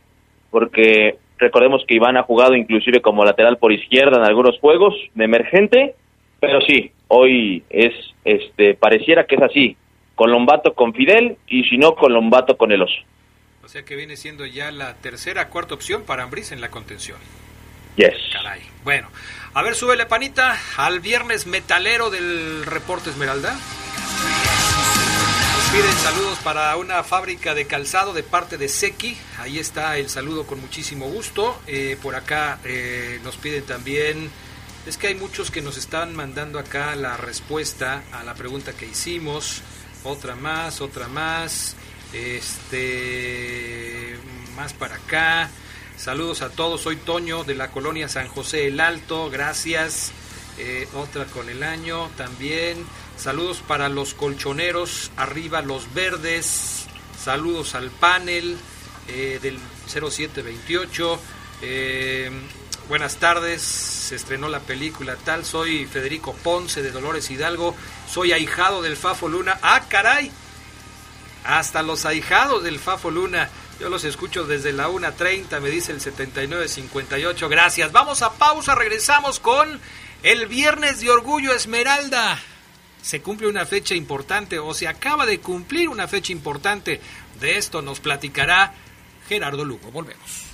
porque 0.50 1.18
recordemos 1.38 1.84
que 1.86 1.94
Iván 1.94 2.16
ha 2.16 2.24
jugado 2.24 2.56
inclusive 2.56 3.00
como 3.00 3.24
lateral 3.24 3.58
por 3.58 3.72
izquierda 3.72 4.16
en 4.16 4.24
algunos 4.24 4.58
juegos 4.58 4.94
de 5.14 5.24
emergente, 5.24 5.94
pero 6.40 6.60
sí, 6.62 6.90
hoy 7.06 7.62
es, 7.70 7.92
este, 8.24 8.74
pareciera 8.74 9.24
que 9.24 9.36
es 9.36 9.42
así, 9.42 9.76
Colombato 10.16 10.74
con 10.74 10.94
Fidel 10.94 11.36
y 11.46 11.62
si 11.64 11.78
no 11.78 11.94
Colombato 11.94 12.56
con 12.56 12.72
el 12.72 12.82
oso. 12.82 13.00
O 13.62 13.68
sea 13.68 13.84
que 13.84 13.94
viene 13.94 14.16
siendo 14.16 14.46
ya 14.46 14.72
la 14.72 14.94
tercera, 14.94 15.48
cuarta 15.48 15.74
opción 15.74 16.02
para 16.04 16.24
Ambriz 16.24 16.50
en 16.50 16.60
la 16.60 16.70
contención. 16.70 17.18
Yes. 17.98 18.14
Caray. 18.32 18.62
Bueno, 18.84 19.10
a 19.54 19.62
ver, 19.62 19.74
súbele 19.74 20.06
panita 20.06 20.56
al 20.76 21.00
viernes 21.00 21.48
metalero 21.48 22.10
del 22.10 22.64
reporte 22.64 23.10
Esmeralda. 23.10 23.58
Nos 25.54 25.64
piden 25.72 25.92
saludos 25.94 26.38
para 26.44 26.76
una 26.76 27.02
fábrica 27.02 27.56
de 27.56 27.66
calzado 27.66 28.12
de 28.12 28.22
parte 28.22 28.56
de 28.56 28.68
Seki. 28.68 29.18
Ahí 29.38 29.58
está 29.58 29.98
el 29.98 30.08
saludo 30.08 30.46
con 30.46 30.60
muchísimo 30.60 31.10
gusto. 31.10 31.60
Eh, 31.66 31.98
por 32.00 32.14
acá 32.14 32.60
eh, 32.62 33.18
nos 33.24 33.36
piden 33.36 33.64
también. 33.64 34.30
Es 34.86 34.96
que 34.96 35.08
hay 35.08 35.16
muchos 35.16 35.50
que 35.50 35.60
nos 35.60 35.76
están 35.76 36.14
mandando 36.14 36.60
acá 36.60 36.94
la 36.94 37.16
respuesta 37.16 38.04
a 38.12 38.22
la 38.22 38.34
pregunta 38.34 38.74
que 38.74 38.86
hicimos. 38.86 39.60
Otra 40.04 40.36
más, 40.36 40.80
otra 40.80 41.08
más. 41.08 41.74
Este. 42.12 44.16
Más 44.54 44.72
para 44.72 44.94
acá. 44.94 45.50
Saludos 45.98 46.42
a 46.42 46.50
todos. 46.50 46.82
Soy 46.82 46.94
Toño 46.94 47.42
de 47.42 47.56
la 47.56 47.72
colonia 47.72 48.08
San 48.08 48.28
José 48.28 48.68
el 48.68 48.78
Alto. 48.78 49.30
Gracias. 49.30 50.12
Eh, 50.56 50.88
otra 50.94 51.24
con 51.24 51.48
el 51.48 51.64
año 51.64 52.08
también. 52.16 52.86
Saludos 53.16 53.64
para 53.66 53.88
los 53.88 54.14
colchoneros. 54.14 55.10
Arriba 55.16 55.60
los 55.60 55.92
verdes. 55.94 56.86
Saludos 57.20 57.74
al 57.74 57.90
panel 57.90 58.56
eh, 59.08 59.40
del 59.42 59.58
0728. 59.88 61.20
Eh, 61.62 62.30
buenas 62.88 63.16
tardes. 63.16 63.60
Se 63.60 64.14
estrenó 64.14 64.48
la 64.48 64.60
película 64.60 65.16
tal. 65.16 65.44
Soy 65.44 65.84
Federico 65.86 66.32
Ponce 66.32 66.80
de 66.80 66.92
Dolores 66.92 67.28
Hidalgo. 67.28 67.74
Soy 68.08 68.30
ahijado 68.30 68.82
del 68.82 68.96
Fafo 68.96 69.28
Luna. 69.28 69.58
¡Ah, 69.62 69.82
caray! 69.88 70.30
Hasta 71.44 71.82
los 71.82 72.06
ahijados 72.06 72.62
del 72.62 72.78
Fafo 72.78 73.10
Luna. 73.10 73.50
Yo 73.80 73.88
los 73.88 74.02
escucho 74.04 74.44
desde 74.44 74.72
la 74.72 74.88
1.30, 74.88 75.60
me 75.60 75.70
dice 75.70 75.92
el 75.92 76.00
79.58. 76.00 77.48
Gracias. 77.48 77.92
Vamos 77.92 78.22
a 78.22 78.32
pausa, 78.32 78.74
regresamos 78.74 79.38
con 79.38 79.80
el 80.24 80.46
Viernes 80.46 81.00
de 81.00 81.10
Orgullo 81.10 81.52
Esmeralda. 81.52 82.40
Se 83.02 83.22
cumple 83.22 83.46
una 83.46 83.66
fecha 83.66 83.94
importante 83.94 84.58
o 84.58 84.74
se 84.74 84.88
acaba 84.88 85.26
de 85.26 85.38
cumplir 85.38 85.88
una 85.88 86.08
fecha 86.08 86.32
importante. 86.32 87.00
De 87.40 87.56
esto 87.56 87.80
nos 87.80 88.00
platicará 88.00 88.74
Gerardo 89.28 89.64
Lugo. 89.64 89.92
Volvemos. 89.92 90.44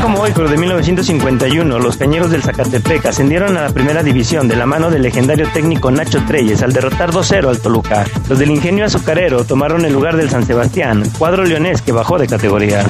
Como 0.00 0.20
hoy, 0.20 0.32
pero 0.34 0.48
de 0.48 0.56
1951, 0.56 1.78
los 1.78 1.96
cañeros 1.96 2.30
del 2.30 2.42
Zacatepec 2.42 3.06
ascendieron 3.06 3.56
a 3.56 3.62
la 3.62 3.70
primera 3.70 4.02
división 4.02 4.48
de 4.48 4.56
la 4.56 4.66
mano 4.66 4.90
del 4.90 5.02
legendario 5.02 5.48
técnico 5.52 5.90
Nacho 5.90 6.24
Treyes 6.26 6.62
al 6.62 6.72
derrotar 6.72 7.10
2-0 7.12 7.48
al 7.48 7.60
Toluca. 7.60 8.04
Los 8.28 8.38
del 8.38 8.50
ingenio 8.50 8.84
azucarero 8.84 9.44
tomaron 9.44 9.84
el 9.84 9.92
lugar 9.92 10.16
del 10.16 10.30
San 10.30 10.46
Sebastián, 10.46 11.02
cuadro 11.18 11.44
leonés 11.44 11.82
que 11.82 11.92
bajó 11.92 12.18
de 12.18 12.26
categoría. 12.26 12.84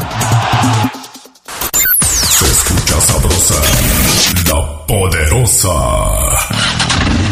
Se 2.12 2.44
escucha 2.46 3.00
sabrosa, 3.00 3.54
la 4.48 4.86
poderosa. 4.86 6.09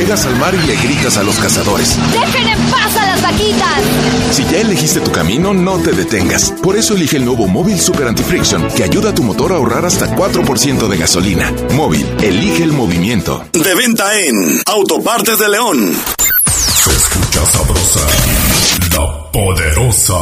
Llegas 0.00 0.24
al 0.24 0.34
mar 0.36 0.54
y 0.54 0.66
le 0.66 0.76
gritas 0.76 1.18
a 1.18 1.22
los 1.22 1.38
cazadores. 1.38 1.98
¡Dejen 2.10 2.48
en 2.48 2.58
paz 2.70 2.96
a 2.96 3.04
las 3.04 3.22
vaquitas! 3.22 3.82
Si 4.32 4.42
ya 4.46 4.60
elegiste 4.60 4.98
tu 5.00 5.12
camino, 5.12 5.52
no 5.52 5.76
te 5.76 5.92
detengas. 5.92 6.54
Por 6.62 6.78
eso 6.78 6.94
elige 6.94 7.18
el 7.18 7.26
nuevo 7.26 7.46
Móvil 7.46 7.78
Super 7.78 8.08
Anti-Friction, 8.08 8.68
que 8.74 8.82
ayuda 8.82 9.10
a 9.10 9.14
tu 9.14 9.22
motor 9.22 9.52
a 9.52 9.56
ahorrar 9.56 9.84
hasta 9.84 10.16
4% 10.16 10.88
de 10.88 10.96
gasolina. 10.96 11.52
Móvil, 11.74 12.06
elige 12.22 12.62
el 12.62 12.72
movimiento. 12.72 13.44
De 13.52 13.74
venta 13.74 14.18
en 14.18 14.62
Autopartes 14.64 15.38
de 15.38 15.50
León. 15.50 15.94
Se 16.46 16.90
escucha 16.92 17.44
sabrosa, 17.44 18.00
la 18.96 19.30
poderosa. 19.30 20.16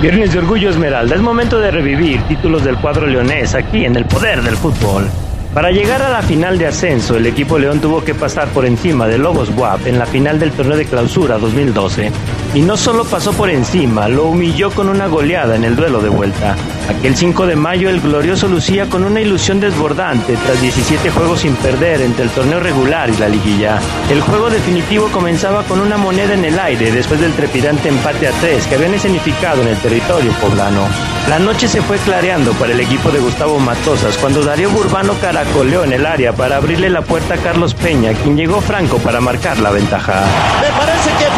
Viernes 0.00 0.32
de 0.32 0.40
Orgullo 0.40 0.70
Esmeralda, 0.70 1.14
es 1.14 1.22
momento 1.22 1.60
de 1.60 1.70
revivir 1.70 2.20
títulos 2.22 2.64
del 2.64 2.78
cuadro 2.78 3.06
leonés 3.06 3.54
aquí 3.54 3.84
en 3.84 3.94
el 3.94 4.06
poder 4.06 4.42
del 4.42 4.56
fútbol. 4.56 5.08
Para 5.54 5.70
llegar 5.70 6.00
a 6.00 6.08
la 6.08 6.22
final 6.22 6.56
de 6.56 6.66
ascenso, 6.66 7.16
el 7.18 7.26
equipo 7.26 7.58
León 7.58 7.78
tuvo 7.78 8.02
que 8.02 8.14
pasar 8.14 8.48
por 8.48 8.64
encima 8.64 9.06
de 9.06 9.18
Lobos 9.18 9.50
WAP 9.54 9.86
en 9.86 9.98
la 9.98 10.06
final 10.06 10.38
del 10.38 10.50
torneo 10.50 10.78
de 10.78 10.86
clausura 10.86 11.36
2012. 11.36 12.10
Y 12.54 12.60
no 12.60 12.76
solo 12.76 13.04
pasó 13.06 13.32
por 13.32 13.48
encima, 13.48 14.08
lo 14.08 14.24
humilló 14.24 14.70
con 14.70 14.90
una 14.90 15.06
goleada 15.06 15.56
en 15.56 15.64
el 15.64 15.74
duelo 15.74 16.02
de 16.02 16.10
vuelta. 16.10 16.54
Aquel 16.86 17.16
5 17.16 17.46
de 17.46 17.56
mayo 17.56 17.88
el 17.88 18.02
glorioso 18.02 18.46
lucía 18.46 18.90
con 18.90 19.04
una 19.04 19.22
ilusión 19.22 19.58
desbordante 19.58 20.36
tras 20.36 20.60
17 20.60 21.10
juegos 21.10 21.40
sin 21.40 21.54
perder 21.56 22.02
entre 22.02 22.24
el 22.24 22.30
torneo 22.30 22.60
regular 22.60 23.08
y 23.08 23.16
la 23.16 23.28
liguilla. 23.28 23.78
El 24.10 24.20
juego 24.20 24.50
definitivo 24.50 25.08
comenzaba 25.08 25.62
con 25.62 25.80
una 25.80 25.96
moneda 25.96 26.34
en 26.34 26.44
el 26.44 26.58
aire 26.58 26.90
después 26.90 27.20
del 27.20 27.32
trepidante 27.32 27.88
empate 27.88 28.28
a 28.28 28.32
3 28.32 28.66
que 28.66 28.74
habían 28.74 28.94
escenificado 28.94 29.62
en 29.62 29.68
el 29.68 29.76
territorio 29.78 30.32
poblano. 30.32 30.86
La 31.30 31.38
noche 31.38 31.68
se 31.68 31.80
fue 31.80 31.96
clareando 31.98 32.52
para 32.52 32.72
el 32.72 32.80
equipo 32.80 33.10
de 33.10 33.20
Gustavo 33.20 33.58
Matosas 33.60 34.18
cuando 34.18 34.42
Darío 34.42 34.68
Burbano 34.68 35.14
caracoleó 35.22 35.84
en 35.84 35.94
el 35.94 36.04
área 36.04 36.34
para 36.34 36.56
abrirle 36.56 36.90
la 36.90 37.00
puerta 37.00 37.34
a 37.34 37.38
Carlos 37.38 37.72
Peña, 37.72 38.12
quien 38.12 38.36
llegó 38.36 38.60
franco 38.60 38.98
para 38.98 39.22
marcar 39.22 39.58
la 39.58 39.70
ventaja. 39.70 40.20
Me 40.60 40.68
parece 40.78 41.10
que 41.18 41.24
el 41.24 41.32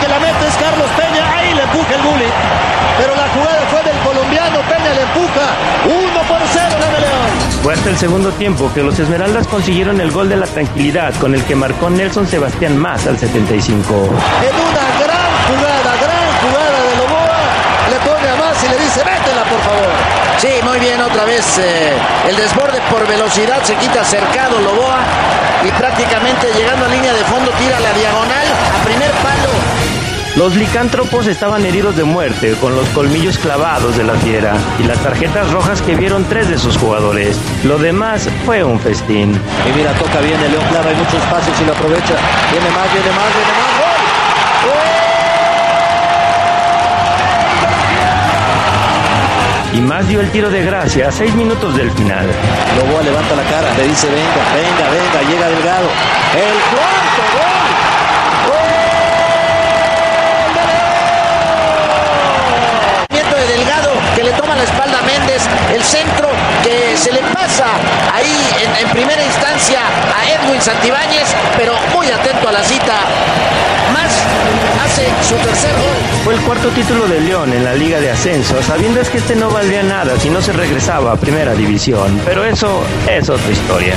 que 0.00 0.08
la 0.08 0.18
mete 0.18 0.46
es 0.46 0.56
Carlos 0.56 0.90
Peña. 0.96 1.38
Ahí 1.38 1.54
le 1.54 1.61
empuja 1.72 1.94
el 1.94 2.02
bully. 2.02 2.30
Pero 2.98 3.16
la 3.16 3.28
jugada 3.28 3.62
fue 3.70 3.82
del 3.82 3.98
colombiano. 4.00 4.60
Peña 4.68 4.92
le 4.94 5.02
empuja. 5.02 5.46
1 5.84 6.22
por 6.28 6.40
0 6.52 6.76
la 6.78 6.86
de 6.86 7.00
León. 7.00 7.30
Fue 7.62 7.72
hasta 7.74 7.90
el 7.90 7.98
segundo 7.98 8.30
tiempo 8.32 8.70
que 8.74 8.82
los 8.82 8.98
Esmeraldas 8.98 9.46
consiguieron 9.46 10.00
el 10.00 10.10
gol 10.10 10.28
de 10.28 10.36
la 10.36 10.46
tranquilidad 10.46 11.14
con 11.16 11.34
el 11.34 11.42
que 11.44 11.54
marcó 11.54 11.90
Nelson 11.90 12.26
Sebastián 12.26 12.76
más 12.76 13.06
al 13.06 13.18
75. 13.18 13.94
En 13.94 14.54
una 14.54 14.86
gran 15.00 15.30
jugada 15.48 15.92
todavía 18.04 18.34
más 18.36 18.62
y 18.62 18.68
le 18.68 18.76
dice, 18.78 19.04
métela 19.04 19.44
por 19.44 19.60
favor. 19.60 19.90
Sí, 20.38 20.48
muy 20.64 20.78
bien, 20.80 21.00
otra 21.00 21.24
vez 21.24 21.58
eh, 21.58 21.92
el 22.28 22.36
desborde 22.36 22.80
por 22.90 23.06
velocidad 23.06 23.62
se 23.62 23.74
quita 23.76 24.04
cercado 24.04 24.58
Loboa 24.58 24.98
y 25.64 25.70
prácticamente 25.72 26.52
llegando 26.54 26.86
a 26.86 26.88
línea 26.88 27.12
de 27.12 27.24
fondo 27.24 27.50
tira 27.52 27.78
la 27.80 27.92
diagonal 27.92 28.46
a 28.80 28.84
primer 28.84 29.10
palo. 29.22 29.71
Los 30.36 30.56
licántropos 30.56 31.26
estaban 31.26 31.66
heridos 31.66 31.94
de 31.94 32.04
muerte, 32.04 32.54
con 32.58 32.74
los 32.74 32.88
colmillos 32.90 33.36
clavados 33.36 33.98
de 33.98 34.04
la 34.04 34.14
fiera 34.14 34.54
y 34.78 34.84
las 34.84 34.98
tarjetas 35.02 35.50
rojas 35.50 35.82
que 35.82 35.94
vieron 35.94 36.24
tres 36.24 36.48
de 36.48 36.58
sus 36.58 36.78
jugadores. 36.78 37.36
Lo 37.64 37.76
demás 37.76 38.30
fue 38.46 38.64
un 38.64 38.80
festín. 38.80 39.38
Y 39.68 39.76
mira, 39.76 39.92
toca 39.92 40.20
bien 40.20 40.40
el 40.40 40.52
León 40.52 40.64
Claro, 40.70 40.88
hay 40.88 40.96
muchos 40.96 41.14
espacios 41.14 41.60
y 41.60 41.66
lo 41.66 41.72
aprovecha. 41.72 42.14
Viene 42.50 42.70
más, 42.70 42.92
viene 42.94 43.10
más, 43.10 43.28
viene 43.34 43.52
más. 43.52 43.72
Y 49.74 49.80
más 49.80 50.08
dio 50.08 50.20
el 50.20 50.30
tiro 50.30 50.50
de 50.50 50.64
gracia 50.64 51.08
a 51.08 51.12
seis 51.12 51.34
minutos 51.34 51.76
del 51.76 51.90
final. 51.90 52.26
Loboa 52.78 53.02
levanta 53.02 53.36
la 53.36 53.44
cara, 53.44 53.74
le 53.76 53.88
dice 53.88 54.06
venga, 54.06 54.44
venga, 54.54 54.90
venga, 54.90 55.30
llega 55.30 55.48
Delgado. 55.48 55.88
El 56.34 56.58
cuarto 56.70 57.22
gol. 57.36 57.51
Le 64.22 64.32
toma 64.32 64.54
la 64.54 64.62
espalda 64.62 64.98
a 64.98 65.02
Méndez, 65.02 65.42
el 65.74 65.82
centro 65.82 66.28
que 66.62 66.96
se 66.96 67.12
le 67.12 67.20
pasa 67.34 67.66
ahí 68.12 68.48
en, 68.80 68.88
primera 68.90 69.24
instancia 69.24 69.80
a 69.80 70.30
Edwin 70.30 70.60
Santibáñez, 70.60 71.34
pero 71.56 71.74
muy 71.94 72.06
atento 72.08 72.48
a 72.48 72.52
la 72.52 72.62
cita. 72.62 72.94
Más 73.92 74.12
hace 74.84 75.06
su 75.26 75.34
tercer 75.36 75.72
gol. 75.72 75.96
Fue 76.24 76.34
el 76.34 76.40
cuarto 76.42 76.68
título 76.68 77.08
de 77.08 77.20
León 77.20 77.52
en 77.52 77.64
la 77.64 77.74
Liga 77.74 78.00
de 78.00 78.10
Ascenso, 78.10 78.62
sabiendo 78.62 79.00
que 79.10 79.18
este 79.18 79.34
no 79.34 79.50
valía 79.50 79.82
nada 79.82 80.18
si 80.20 80.30
no 80.30 80.40
se 80.40 80.52
regresaba 80.52 81.12
a 81.12 81.16
Primera 81.16 81.54
División. 81.54 82.20
Pero 82.24 82.44
eso 82.44 82.82
es 83.10 83.28
otra 83.28 83.50
historia. 83.50 83.94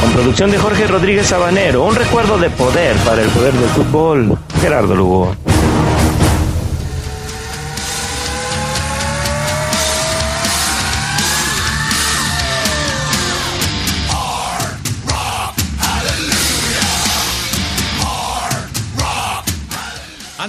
Con 0.00 0.12
producción 0.12 0.50
de 0.50 0.58
Jorge 0.58 0.86
Rodríguez 0.86 1.26
Sabanero, 1.26 1.82
un 1.82 1.94
recuerdo 1.94 2.38
de 2.38 2.50
poder 2.50 2.94
para 2.98 3.22
el 3.22 3.28
poder 3.30 3.54
del 3.54 3.70
fútbol, 3.70 4.38
Gerardo 4.60 4.94
Lugo. 4.94 5.34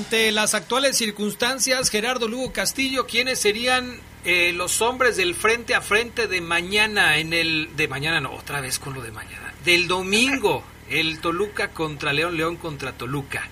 Ante 0.06 0.32
las 0.32 0.54
actuales 0.54 1.00
circunstancias, 1.00 1.90
Gerardo 1.90 2.28
Lugo 2.28 2.54
Castillo, 2.54 3.08
¿quiénes 3.08 3.42
serían 3.42 4.00
eh, 4.24 4.54
los 4.54 4.84
hombres 4.84 5.18
del 5.18 5.34
frente 5.34 5.74
a 5.74 5.82
frente 5.82 6.28
de 6.28 6.42
mañana 6.42 7.18
en 7.18 7.34
el 7.34 7.76
de 7.76 7.88
mañana 7.88 8.22
no, 8.22 8.32
otra 8.34 8.62
vez 8.62 8.78
con 8.78 8.94
lo 8.94 9.02
de 9.02 9.12
mañana, 9.12 9.52
del 9.64 9.88
domingo, 9.88 10.64
el 10.92 11.20
Toluca 11.22 11.70
contra 11.70 12.14
León, 12.14 12.38
León 12.38 12.58
contra 12.58 12.92
Toluca? 12.92 13.48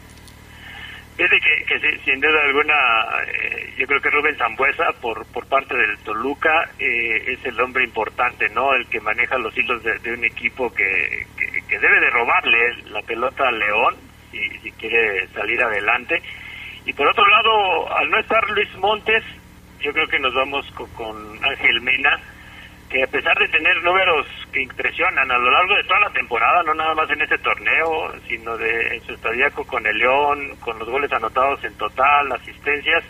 Fíjate 1.18 1.40
que, 1.40 1.98
sin 2.06 2.22
duda 2.22 2.40
alguna, 2.44 2.76
eh, 3.26 3.74
yo 3.80 3.88
creo 3.88 4.00
que 4.00 4.12
Rubén 4.12 4.38
Zambuesa, 4.38 4.92
por, 5.02 5.26
por 5.26 5.48
parte 5.48 5.76
del 5.76 5.98
Toluca, 6.04 6.70
eh, 6.78 7.34
es 7.34 7.44
el 7.46 7.60
hombre 7.60 7.84
importante, 7.84 8.48
¿no? 8.50 8.76
El 8.76 8.86
que 8.90 9.00
maneja 9.00 9.40
los 9.40 9.58
hilos 9.58 9.82
de, 9.82 10.14
un 10.14 10.24
equipo 10.24 10.72
que, 10.72 11.26
que, 11.36 11.64
que 11.68 11.80
debe 11.80 12.00
de 12.00 12.12
robarle 12.12 12.84
la 12.92 13.02
pelota 13.02 13.48
al 13.48 13.58
León, 13.58 13.96
si, 14.30 14.60
si 14.60 14.72
quiere 14.74 15.28
salir 15.30 15.60
adelante. 15.64 16.22
Y 16.86 16.94
por 16.94 17.08
otro 17.08 17.26
lado, 17.28 17.98
al 17.98 18.10
no 18.10 18.20
estar 18.20 18.50
Luis 18.50 18.74
Montes, 18.78 19.24
yo 19.80 19.92
creo 19.94 20.08
que 20.08 20.20
nos 20.20 20.34
vamos 20.34 20.70
con, 20.72 20.90
con 20.92 21.46
Ángel 21.46 21.82
Mena, 21.82 22.20
que 22.90 23.04
a 23.04 23.08
pesar 23.08 23.38
de 23.40 23.48
tener 23.48 23.82
números 23.84 24.28
que 24.52 24.62
impresionan 24.62 25.30
a 25.32 25.38
lo 25.38 25.50
largo 25.50 25.76
de 25.76 25.84
toda 25.86 26.02
la 26.02 26.10
temporada, 26.12 26.62
no 26.64 26.74
nada 26.74 26.94
más 26.94 27.10
en 27.10 27.22
este 27.22 27.38
torneo, 27.40 28.14
sino 28.28 28.56
de 28.58 28.96
en 28.96 29.02
su 29.04 29.14
estadíaco 29.14 29.66
con 29.66 29.86
el 29.86 29.98
León, 29.98 30.56
con 30.60 30.78
los 30.78 30.88
goles 30.90 31.12
anotados 31.12 31.64
en 31.64 31.74
total, 31.76 32.32
asistencias, 32.32 33.04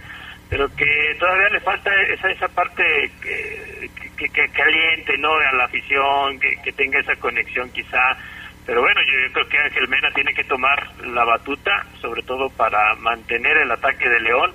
pero 0.49 0.74
que 0.76 1.15
todavía 1.19 1.49
le 1.49 1.59
falta 1.59 1.91
esa 2.13 2.30
esa 2.32 2.47
parte 2.47 2.84
que, 3.21 3.89
que, 4.17 4.30
que 4.30 4.49
caliente, 4.49 5.17
¿no? 5.17 5.34
A 5.34 5.51
la 5.53 5.65
afición, 5.65 6.39
que, 6.39 6.55
que 6.63 6.71
tenga 6.74 6.99
esa 6.99 7.15
conexión 7.17 7.69
quizá. 7.71 8.17
Pero 8.66 8.82
bueno, 8.82 9.01
yo 9.01 9.34
creo 9.34 9.47
que 9.47 9.57
Ángel 9.57 9.88
Mena 9.89 10.09
tiene 10.11 10.34
que 10.34 10.43
tomar 10.45 10.88
la 11.05 11.26
batuta, 11.26 11.86
sobre 12.01 12.24
todo 12.24 12.49
para 12.49 12.95
mantener 12.95 13.57
el 13.57 13.72
ataque 13.72 14.09
de 14.09 14.20
León 14.22 14.53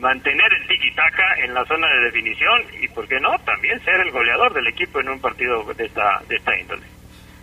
mantener 0.00 0.52
el 0.52 0.68
tiki-taka 0.68 1.44
en 1.44 1.54
la 1.54 1.64
zona 1.64 1.86
de 1.88 2.00
definición 2.06 2.62
y, 2.80 2.88
¿por 2.88 3.08
qué 3.08 3.18
no?, 3.20 3.30
también 3.44 3.82
ser 3.84 4.00
el 4.00 4.10
goleador 4.10 4.52
del 4.52 4.66
equipo 4.66 5.00
en 5.00 5.08
un 5.08 5.20
partido 5.20 5.64
de 5.72 5.84
esta, 5.84 6.22
de 6.28 6.36
esta 6.36 6.58
índole. 6.58 6.82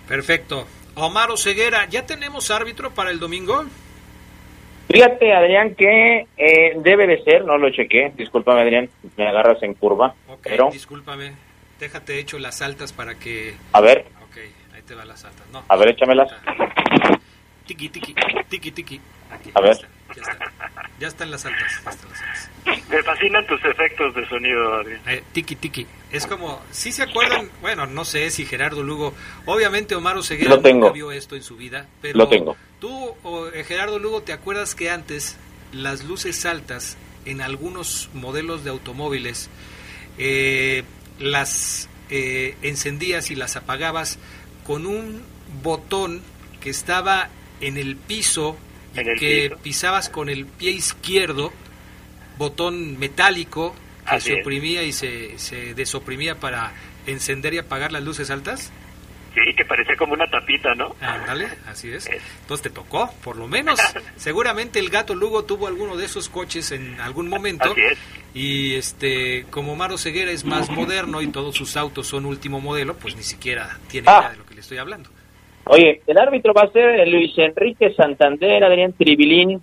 Perfecto. 0.08 0.68
Omar 0.95 1.32
Oseguera, 1.32 1.86
¿ya 1.89 2.06
tenemos 2.06 2.51
árbitro 2.51 2.91
para 2.91 3.10
el 3.10 3.20
domingo? 3.20 3.66
Fíjate, 4.89 5.34
Adrián, 5.34 5.74
que 5.74 6.28
eh, 6.38 6.74
debe 6.78 7.08
de 7.08 7.24
ser, 7.24 7.45
no 7.45 7.58
lo 7.58 7.72
chequé, 7.72 8.12
discúlpame, 8.16 8.62
Adrián, 8.62 8.89
me 9.18 9.28
agarras 9.28 9.64
en 9.64 9.74
curva, 9.74 10.14
Ok, 10.28 10.41
pero, 10.43 10.70
discúlpame. 10.72 11.34
Déjate 11.80 12.20
hecho 12.20 12.38
las 12.38 12.62
altas 12.62 12.93
para 12.93 13.16
que... 13.16 13.56
a 13.74 13.82
ver, 13.82 14.06
ahí 14.84 14.88
te 14.88 14.95
van 14.95 15.07
las 15.07 15.23
altas. 15.23 15.45
No. 15.51 15.63
a 15.67 15.75
ver, 15.77 15.89
échamelas. 15.89 16.29
Tiki, 17.65 17.89
tiki, 17.89 18.13
tiki, 18.49 18.71
tiki. 18.71 19.01
Aquí, 19.31 19.49
A 19.55 19.59
ya 19.59 19.61
ver. 19.61 19.71
está, 19.71 19.88
ya 20.15 20.21
está. 20.21 20.51
Ya 20.99 21.07
están 21.07 21.31
las 21.31 21.45
altas. 21.45 21.71
Ya 21.84 21.89
están 21.89 22.09
las 22.09 22.21
altas. 22.21 22.49
Me 22.89 23.03
fascinan 23.03 23.47
tus 23.47 23.63
efectos 23.65 24.13
de 24.15 24.27
sonido, 24.27 24.75
Adrián. 24.75 25.01
Eh, 25.07 25.23
tiki 25.31 25.55
tiki. 25.55 25.88
Es 26.11 26.27
como, 26.27 26.61
si 26.71 26.91
se 26.91 27.03
acuerdan, 27.03 27.49
bueno, 27.61 27.88
no 27.88 28.05
sé 28.05 28.29
si 28.29 28.45
Gerardo 28.45 28.84
Lugo, 28.84 29.13
obviamente 29.45 29.95
Omar 29.95 30.17
Oseguera 30.17 30.51
Lo 30.51 30.61
tengo. 30.61 30.81
nunca 30.88 30.93
vio 30.93 31.11
esto 31.11 31.36
en 31.36 31.41
su 31.43 31.55
vida, 31.57 31.88
pero 32.01 32.17
Lo 32.17 32.27
tengo. 32.27 32.55
tú, 32.79 33.15
o, 33.23 33.47
eh, 33.47 33.63
Gerardo 33.63 33.97
Lugo, 33.97 34.21
¿te 34.21 34.34
acuerdas 34.34 34.75
que 34.75 34.89
antes 34.91 35.38
las 35.71 36.03
luces 36.03 36.45
altas 36.45 36.97
en 37.25 37.41
algunos 37.41 38.09
modelos 38.13 38.63
de 38.63 38.69
automóviles 38.69 39.49
eh, 40.19 40.84
las 41.17 41.89
eh, 42.11 42.55
encendías 42.61 43.31
y 43.31 43.36
las 43.36 43.55
apagabas 43.55 44.19
con 44.64 44.86
un 44.86 45.22
botón 45.61 46.22
que 46.61 46.70
estaba 46.70 47.30
en 47.61 47.78
el 47.78 47.95
piso 47.95 48.57
y 48.95 48.99
el 48.99 49.20
que 49.20 49.49
piso. 49.49 49.61
pisabas 49.61 50.09
con 50.09 50.30
el 50.30 50.45
pie 50.45 50.72
izquierdo, 50.72 51.51
botón 52.38 52.97
metálico 52.99 53.76
que 54.09 54.16
Así 54.16 54.30
se 54.30 54.34
es. 54.39 54.41
oprimía 54.45 54.84
y 54.84 54.91
se, 54.91 55.38
se 55.38 55.74
desoprimía 55.74 56.39
para 56.39 56.74
encender 57.07 57.53
y 57.53 57.57
apagar 57.59 57.91
las 57.91 58.03
luces 58.03 58.30
altas? 58.30 58.72
Sí, 59.34 59.39
que 59.57 59.66
parecía 59.66 59.95
como 59.95 60.14
una 60.14 60.30
tapita, 60.30 60.76
¿no? 60.76 60.95
Ándale, 61.01 61.47
así 61.66 61.89
es. 61.91 62.05
Entonces 62.41 62.61
te 62.64 62.70
tocó, 62.70 63.11
por 63.24 63.36
lo 63.36 63.47
menos. 63.47 63.80
Seguramente 64.16 64.78
el 64.78 64.89
gato 64.91 65.16
Lugo 65.16 65.43
tuvo 65.45 65.66
alguno 65.68 65.95
de 65.97 66.05
esos 66.05 66.30
coches 66.30 66.72
en 66.72 66.99
algún 67.01 67.30
momento. 67.30 67.72
Así 67.72 67.82
es. 67.82 67.97
Y 68.36 68.76
este, 68.76 69.45
como 69.49 69.76
Maro 69.76 69.97
Ceguera 69.97 70.32
es 70.32 70.43
más 70.45 70.70
moderno 70.70 71.22
y 71.24 71.28
todos 71.28 71.55
sus 71.55 71.76
autos 71.78 72.05
son 72.07 72.26
último 72.26 72.59
modelo, 72.61 72.95
pues 72.97 73.16
ni 73.16 73.24
siquiera 73.24 73.80
tiene 73.89 74.07
Ah. 74.09 74.20
idea 74.20 74.30
de 74.32 74.38
lo 74.38 74.45
que 74.45 74.53
estoy 74.64 74.78
hablando. 74.78 75.09
Oye, 75.66 76.01
el 76.07 76.18
árbitro 76.18 76.53
va 76.53 76.64
a 76.64 76.72
ser 76.72 77.07
Luis 77.07 77.38
Enrique 77.38 77.93
Santander, 77.93 78.64
Adrián 78.64 78.93
Tribilín, 78.93 79.61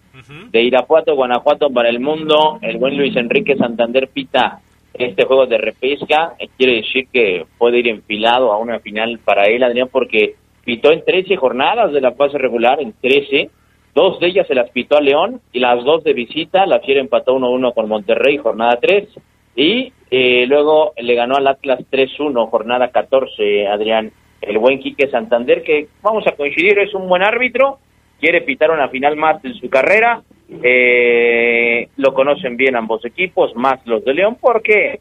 de 0.50 0.62
Irapuato, 0.62 1.14
Guanajuato 1.14 1.68
para 1.70 1.90
el 1.90 2.00
mundo. 2.00 2.58
El 2.62 2.78
buen 2.78 2.96
Luis 2.96 3.14
Enrique 3.16 3.56
Santander 3.56 4.08
pita 4.08 4.60
este 4.94 5.24
juego 5.24 5.46
de 5.46 5.58
repesca. 5.58 6.34
Eh, 6.38 6.48
Quiere 6.56 6.76
decir 6.76 7.08
que 7.12 7.44
puede 7.58 7.78
ir 7.80 7.88
enfilado 7.88 8.52
a 8.52 8.58
una 8.58 8.80
final 8.80 9.18
para 9.18 9.44
él, 9.44 9.62
Adrián, 9.62 9.88
porque 9.92 10.36
pitó 10.64 10.90
en 10.90 11.04
13 11.04 11.36
jornadas 11.36 11.92
de 11.92 12.00
la 12.00 12.12
fase 12.12 12.38
regular, 12.38 12.80
en 12.80 12.94
13. 13.00 13.50
Dos 13.94 14.20
de 14.20 14.28
ellas 14.28 14.46
se 14.46 14.54
las 14.54 14.70
pitó 14.70 14.96
a 14.96 15.02
León 15.02 15.40
y 15.52 15.58
las 15.58 15.84
dos 15.84 16.02
de 16.04 16.14
visita. 16.14 16.64
La 16.64 16.80
Fiera 16.80 17.00
empató 17.00 17.36
1-1 17.36 17.74
con 17.74 17.88
Monterrey, 17.88 18.38
jornada 18.38 18.78
3. 18.80 19.08
Y 19.56 19.92
eh, 20.10 20.46
luego 20.46 20.92
le 20.96 21.14
ganó 21.14 21.36
al 21.36 21.46
Atlas 21.46 21.80
3-1, 21.90 22.48
jornada 22.48 22.88
14, 22.88 23.66
Adrián. 23.66 24.12
El 24.40 24.58
buen 24.58 24.78
Quique 24.78 25.08
Santander, 25.08 25.62
que 25.62 25.88
vamos 26.02 26.26
a 26.26 26.32
coincidir, 26.32 26.78
es 26.78 26.94
un 26.94 27.08
buen 27.08 27.22
árbitro, 27.22 27.78
quiere 28.18 28.42
pitar 28.42 28.70
una 28.70 28.88
final 28.88 29.16
más 29.16 29.44
en 29.44 29.54
su 29.54 29.68
carrera. 29.68 30.22
Eh, 30.62 31.88
lo 31.96 32.12
conocen 32.12 32.56
bien 32.56 32.76
ambos 32.76 33.04
equipos, 33.04 33.54
más 33.54 33.84
los 33.86 34.04
de 34.04 34.14
León, 34.14 34.36
porque 34.40 35.00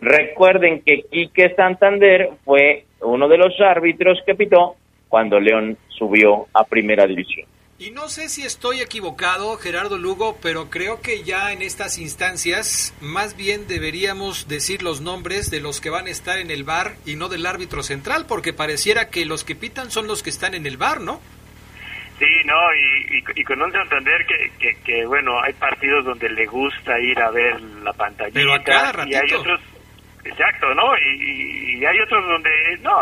recuerden 0.00 0.82
que 0.82 1.02
Quique 1.10 1.54
Santander 1.54 2.30
fue 2.44 2.84
uno 3.02 3.28
de 3.28 3.38
los 3.38 3.58
árbitros 3.60 4.20
que 4.26 4.34
pitó 4.34 4.76
cuando 5.08 5.40
León 5.40 5.76
subió 5.88 6.46
a 6.52 6.64
primera 6.64 7.06
división. 7.06 7.46
Y 7.80 7.92
no 7.92 8.10
sé 8.10 8.28
si 8.28 8.42
estoy 8.44 8.82
equivocado, 8.82 9.56
Gerardo 9.56 9.96
Lugo, 9.96 10.36
pero 10.42 10.68
creo 10.68 11.00
que 11.00 11.22
ya 11.22 11.50
en 11.50 11.62
estas 11.62 11.96
instancias 11.96 12.94
más 13.00 13.38
bien 13.38 13.66
deberíamos 13.68 14.48
decir 14.48 14.82
los 14.82 15.00
nombres 15.00 15.50
de 15.50 15.62
los 15.62 15.80
que 15.80 15.88
van 15.88 16.06
a 16.06 16.10
estar 16.10 16.38
en 16.38 16.50
el 16.50 16.62
bar 16.62 16.96
y 17.06 17.16
no 17.16 17.30
del 17.30 17.46
árbitro 17.46 17.82
central, 17.82 18.26
porque 18.28 18.52
pareciera 18.52 19.08
que 19.08 19.24
los 19.24 19.44
que 19.44 19.54
pitan 19.56 19.90
son 19.90 20.06
los 20.06 20.22
que 20.22 20.28
están 20.28 20.52
en 20.54 20.66
el 20.66 20.76
bar, 20.76 21.00
¿no? 21.00 21.22
Sí, 22.18 22.26
no, 22.44 22.58
y, 22.74 23.16
y, 23.16 23.40
y 23.40 23.44
con 23.44 23.62
un 23.62 23.72
Santander 23.72 24.26
que, 24.26 24.50
que, 24.58 24.76
que, 24.84 25.06
bueno, 25.06 25.40
hay 25.40 25.54
partidos 25.54 26.04
donde 26.04 26.28
le 26.28 26.44
gusta 26.44 27.00
ir 27.00 27.18
a 27.18 27.30
ver 27.30 27.58
la 27.82 27.94
pantalla. 27.94 28.30
Pero 28.34 28.52
a 28.52 28.62
cada 28.62 29.08
Y 29.08 29.14
hay 29.14 29.20
ratito. 29.22 29.40
otros, 29.40 29.60
exacto, 30.24 30.74
¿no? 30.74 30.98
Y, 30.98 31.78
y 31.78 31.84
hay 31.86 31.98
otros 31.98 32.26
donde, 32.28 32.50
no, 32.82 33.00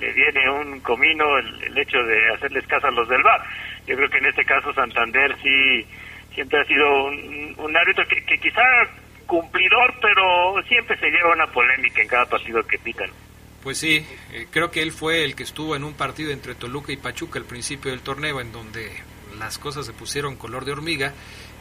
le 0.00 0.12
viene 0.14 0.50
un 0.50 0.80
comino 0.80 1.38
el, 1.38 1.62
el 1.62 1.78
hecho 1.78 1.98
de 2.02 2.34
hacerles 2.34 2.66
caso 2.66 2.88
a 2.88 2.90
los 2.90 3.08
del 3.08 3.22
bar. 3.22 3.40
Yo 3.88 3.96
creo 3.96 4.10
que 4.10 4.18
en 4.18 4.26
este 4.26 4.44
caso 4.44 4.72
Santander 4.74 5.34
sí 5.42 5.86
siempre 6.34 6.60
ha 6.60 6.64
sido 6.66 7.06
un, 7.06 7.76
árbitro 7.76 8.06
que, 8.06 8.22
que 8.24 8.38
quizá 8.38 8.62
cumplidor, 9.26 9.94
pero 10.00 10.62
siempre 10.68 10.98
se 10.98 11.10
lleva 11.10 11.32
una 11.32 11.46
polémica 11.46 12.02
en 12.02 12.08
cada 12.08 12.26
partido 12.26 12.62
que 12.66 12.78
pitan. 12.78 13.10
Pues 13.62 13.78
sí, 13.78 14.04
eh, 14.32 14.46
creo 14.50 14.70
que 14.70 14.82
él 14.82 14.92
fue 14.92 15.24
el 15.24 15.34
que 15.34 15.42
estuvo 15.42 15.74
en 15.74 15.84
un 15.84 15.94
partido 15.94 16.30
entre 16.30 16.54
Toluca 16.54 16.92
y 16.92 16.96
Pachuca 16.96 17.38
al 17.38 17.44
principio 17.44 17.90
del 17.90 18.00
torneo, 18.00 18.40
en 18.40 18.52
donde 18.52 18.90
las 19.38 19.58
cosas 19.58 19.84
se 19.86 19.92
pusieron 19.92 20.36
color 20.36 20.64
de 20.64 20.72
hormiga 20.72 21.12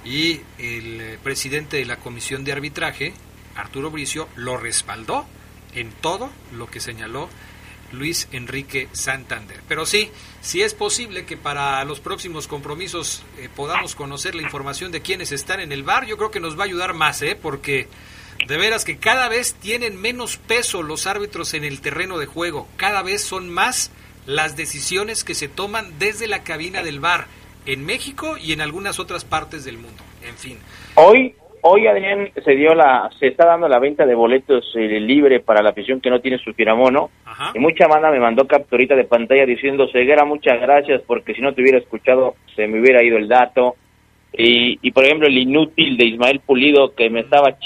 y 0.06 0.42
el 0.58 1.02
eh, 1.02 1.20
presidente 1.22 1.78
de 1.78 1.86
la 1.86 1.98
comisión 1.98 2.44
de 2.44 2.52
arbitraje, 2.52 3.14
Arturo 3.56 3.90
Bricio, 3.90 4.30
lo 4.36 4.58
respaldó 4.58 5.26
en 5.74 5.92
todo 5.92 6.32
lo 6.54 6.68
que 6.68 6.80
señaló 6.80 7.30
Luis 7.92 8.30
Enrique 8.32 8.88
Santander. 8.92 9.62
Pero 9.68 9.86
sí, 9.86 10.12
sí 10.48 10.62
es 10.62 10.74
posible 10.74 11.26
que 11.26 11.36
para 11.36 11.84
los 11.84 12.00
próximos 12.00 12.48
compromisos 12.48 13.22
eh, 13.38 13.50
podamos 13.54 13.96
conocer 13.96 14.34
la 14.34 14.44
información 14.44 14.94
de 14.94 15.02
quienes 15.02 15.34
están 15.34 15.60
en 15.60 15.74
el 15.74 15.84
bar. 15.84 16.06
Yo 16.06 16.16
creo 16.16 16.32
que 16.32 16.40
nos 16.40 16.58
va 16.58 16.62
a 16.62 16.68
ayudar 16.68 16.94
más, 16.94 17.22
¿eh? 17.22 17.38
porque 17.40 17.90
de 18.48 18.56
veras 18.58 18.86
que 18.86 18.98
cada 18.98 19.28
vez 19.28 19.56
tienen 19.56 20.00
menos 20.00 20.38
peso 20.38 20.84
los 20.84 21.06
árbitros 21.06 21.54
en 21.54 21.66
el 21.66 21.82
terreno 21.82 22.18
de 22.18 22.28
juego. 22.28 22.70
Cada 22.78 23.04
vez 23.04 23.22
son 23.24 23.50
más 23.50 23.92
las 24.26 24.56
decisiones 24.56 25.26
que 25.26 25.36
se 25.36 25.50
toman 25.50 26.00
desde 26.00 26.28
la 26.28 26.44
cabina 26.44 26.82
del 26.82 27.02
bar 27.02 27.28
en 27.66 27.86
México 27.86 28.38
y 28.38 28.54
en 28.54 28.62
algunas 28.62 29.00
otras 29.00 29.26
partes 29.26 29.66
del 29.66 29.78
mundo. 29.78 30.02
En 30.24 30.38
fin. 30.38 30.60
Hoy, 30.96 31.36
hoy 31.62 31.88
Adrián 31.88 32.30
se 32.44 32.56
dio 32.56 32.74
la, 32.74 33.10
se 33.20 33.28
está 33.28 33.46
dando 33.46 33.68
la 33.68 33.80
venta 33.80 34.06
de 34.06 34.16
boletos 34.16 34.72
eh, 34.76 35.00
libre 35.00 35.40
para 35.40 35.62
la 35.62 35.70
afición 35.70 36.02
que 36.02 36.10
no 36.10 36.20
tiene 36.20 36.38
su 36.38 36.54
piramono. 36.54 37.10
Y 37.54 37.60
mucha 37.60 37.88
banda 37.88 38.12
me 38.12 38.20
mandó 38.20 38.48
capturita 38.48 38.96
de 38.96 39.04
pantalla 39.04 39.46
diciendo, 39.46 39.88
Ceguera, 39.92 40.26
muchas 40.26 40.60
gracias, 40.60 41.02
porque 41.06 41.34
si 41.34 41.42
no 41.42 41.54
te 41.54 41.62
hubiera 41.62 41.78
escuchado 41.78 42.36
se 42.56 42.68
me 42.68 42.80
hubiera 42.80 43.04
ido 43.04 43.18
el 43.18 43.28
dato. 43.28 43.76
Y, 44.34 44.80
y 44.82 44.92
por 44.92 45.06
ejemplo, 45.06 45.28
el 45.28 45.38
inútil 45.38 45.98
de 45.98 46.06
Ismael 46.06 46.42
Pulido 46.46 46.94
que 46.94 47.10
me 47.10 47.22
estaba 47.22 47.58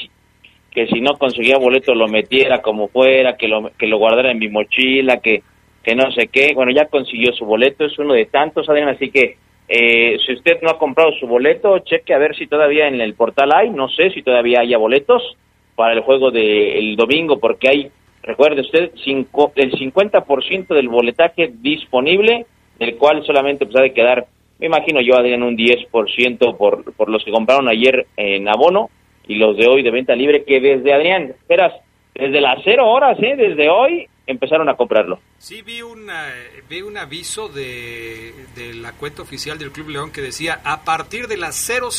que 0.71 0.87
si 0.87 1.01
no 1.01 1.17
conseguía 1.17 1.57
boleto 1.57 1.93
lo 1.93 2.07
metiera 2.07 2.61
como 2.61 2.87
fuera, 2.87 3.35
que 3.35 3.47
lo, 3.47 3.71
que 3.77 3.87
lo 3.87 3.97
guardara 3.97 4.31
en 4.31 4.39
mi 4.39 4.47
mochila, 4.47 5.17
que, 5.17 5.43
que 5.83 5.95
no 5.95 6.11
sé 6.11 6.27
qué. 6.27 6.53
Bueno, 6.55 6.71
ya 6.71 6.85
consiguió 6.85 7.33
su 7.33 7.45
boleto, 7.45 7.85
es 7.85 7.99
uno 7.99 8.13
de 8.13 8.25
tantos, 8.25 8.69
Adrián, 8.69 8.87
así 8.87 9.11
que 9.11 9.37
eh, 9.73 10.17
si 10.25 10.33
usted 10.33 10.61
no 10.61 10.69
ha 10.69 10.77
comprado 10.77 11.13
su 11.13 11.25
boleto, 11.27 11.79
cheque 11.79 12.13
a 12.13 12.17
ver 12.17 12.35
si 12.35 12.45
todavía 12.45 12.89
en 12.89 12.99
el 12.99 13.13
portal 13.13 13.53
hay, 13.53 13.69
no 13.69 13.87
sé 13.87 14.09
si 14.09 14.21
todavía 14.21 14.59
haya 14.59 14.77
boletos 14.77 15.37
para 15.75 15.93
el 15.93 16.01
juego 16.01 16.29
del 16.29 16.97
domingo, 16.97 17.39
porque 17.39 17.69
hay, 17.69 17.91
recuerde 18.21 18.59
usted, 18.59 18.91
cinco, 19.01 19.53
el 19.55 19.71
50% 19.71 20.67
del 20.75 20.89
boletaje 20.89 21.53
disponible, 21.61 22.45
del 22.79 22.97
cual 22.97 23.23
solamente 23.25 23.65
pues 23.65 23.77
ha 23.77 23.83
de 23.83 23.93
quedar, 23.93 24.25
me 24.59 24.65
imagino 24.65 24.99
yo, 24.99 25.15
Adrián, 25.15 25.41
un 25.41 25.55
10% 25.55 26.57
por, 26.57 26.93
por 26.93 27.07
los 27.07 27.23
que 27.23 27.31
compraron 27.31 27.69
ayer 27.69 28.07
en 28.17 28.49
abono 28.49 28.89
y 29.25 29.35
los 29.35 29.55
de 29.55 29.67
hoy 29.67 29.83
de 29.83 29.91
venta 29.91 30.13
libre, 30.17 30.43
que 30.43 30.59
desde, 30.59 30.91
Adrián, 30.91 31.29
esperas, 31.29 31.71
desde 32.13 32.41
las 32.41 32.59
cero 32.65 32.89
horas, 32.89 33.17
¿eh? 33.23 33.37
desde 33.37 33.69
hoy 33.69 34.05
empezaron 34.27 34.69
a 34.69 34.75
comprarlo. 34.75 35.19
Sí, 35.37 35.61
vi, 35.61 35.81
una, 35.81 36.27
vi 36.69 36.81
un 36.81 36.97
aviso 36.97 37.49
de, 37.49 38.33
de 38.55 38.73
la 38.73 38.93
cuenta 38.93 39.21
oficial 39.21 39.57
del 39.57 39.71
Club 39.71 39.89
León 39.89 40.11
que 40.11 40.21
decía, 40.21 40.61
a 40.63 40.83
partir 40.83 41.27
de 41.27 41.37
las 41.37 41.55
000 41.55 41.89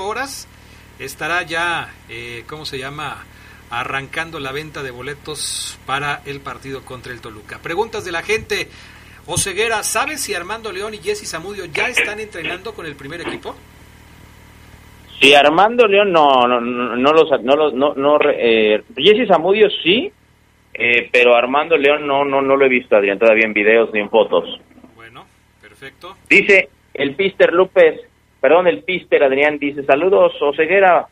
horas 0.00 0.48
estará 0.98 1.42
ya, 1.42 1.94
eh, 2.08 2.44
¿cómo 2.48 2.64
se 2.64 2.78
llama?, 2.78 3.24
arrancando 3.70 4.38
la 4.38 4.52
venta 4.52 4.82
de 4.82 4.90
boletos 4.90 5.78
para 5.86 6.22
el 6.24 6.40
partido 6.40 6.84
contra 6.84 7.12
el 7.12 7.20
Toluca. 7.20 7.58
Preguntas 7.58 8.04
de 8.04 8.12
la 8.12 8.22
gente. 8.22 8.68
Oseguera, 9.26 9.82
¿sabes 9.82 10.20
si 10.22 10.34
Armando 10.34 10.70
León 10.70 10.94
y 10.94 10.98
Jesse 10.98 11.28
Zamudio 11.28 11.64
ya 11.64 11.88
están 11.88 12.20
entrenando 12.20 12.74
con 12.74 12.86
el 12.86 12.94
primer 12.94 13.22
equipo? 13.22 13.56
Sí, 15.20 15.34
Armando 15.34 15.86
León 15.88 16.12
no, 16.12 16.46
no, 16.46 16.60
no, 16.60 16.94
no 16.94 17.12
los, 17.12 17.42
no 17.42 17.56
los, 17.56 17.74
no, 17.74 17.94
no, 17.94 18.18
eh, 18.22 18.84
Jesse 18.96 19.26
Zamudio 19.26 19.68
sí, 19.82 20.12
eh, 20.78 21.08
pero 21.10 21.34
Armando 21.34 21.76
León 21.76 22.06
no, 22.06 22.24
no, 22.24 22.42
no 22.42 22.56
lo 22.56 22.66
he 22.66 22.68
visto, 22.68 22.96
Adrián, 22.96 23.18
todavía 23.18 23.46
en 23.46 23.54
videos 23.54 23.90
ni 23.92 24.00
en 24.00 24.10
fotos. 24.10 24.60
Perfecto. 25.60 26.16
Dice 26.28 26.70
el 26.94 27.14
Pister 27.14 27.52
López, 27.52 28.00
perdón, 28.40 28.66
el 28.66 28.82
Pister 28.82 29.22
Adrián 29.22 29.58
dice, 29.58 29.84
saludos, 29.84 30.32
Oseguera, 30.40 31.06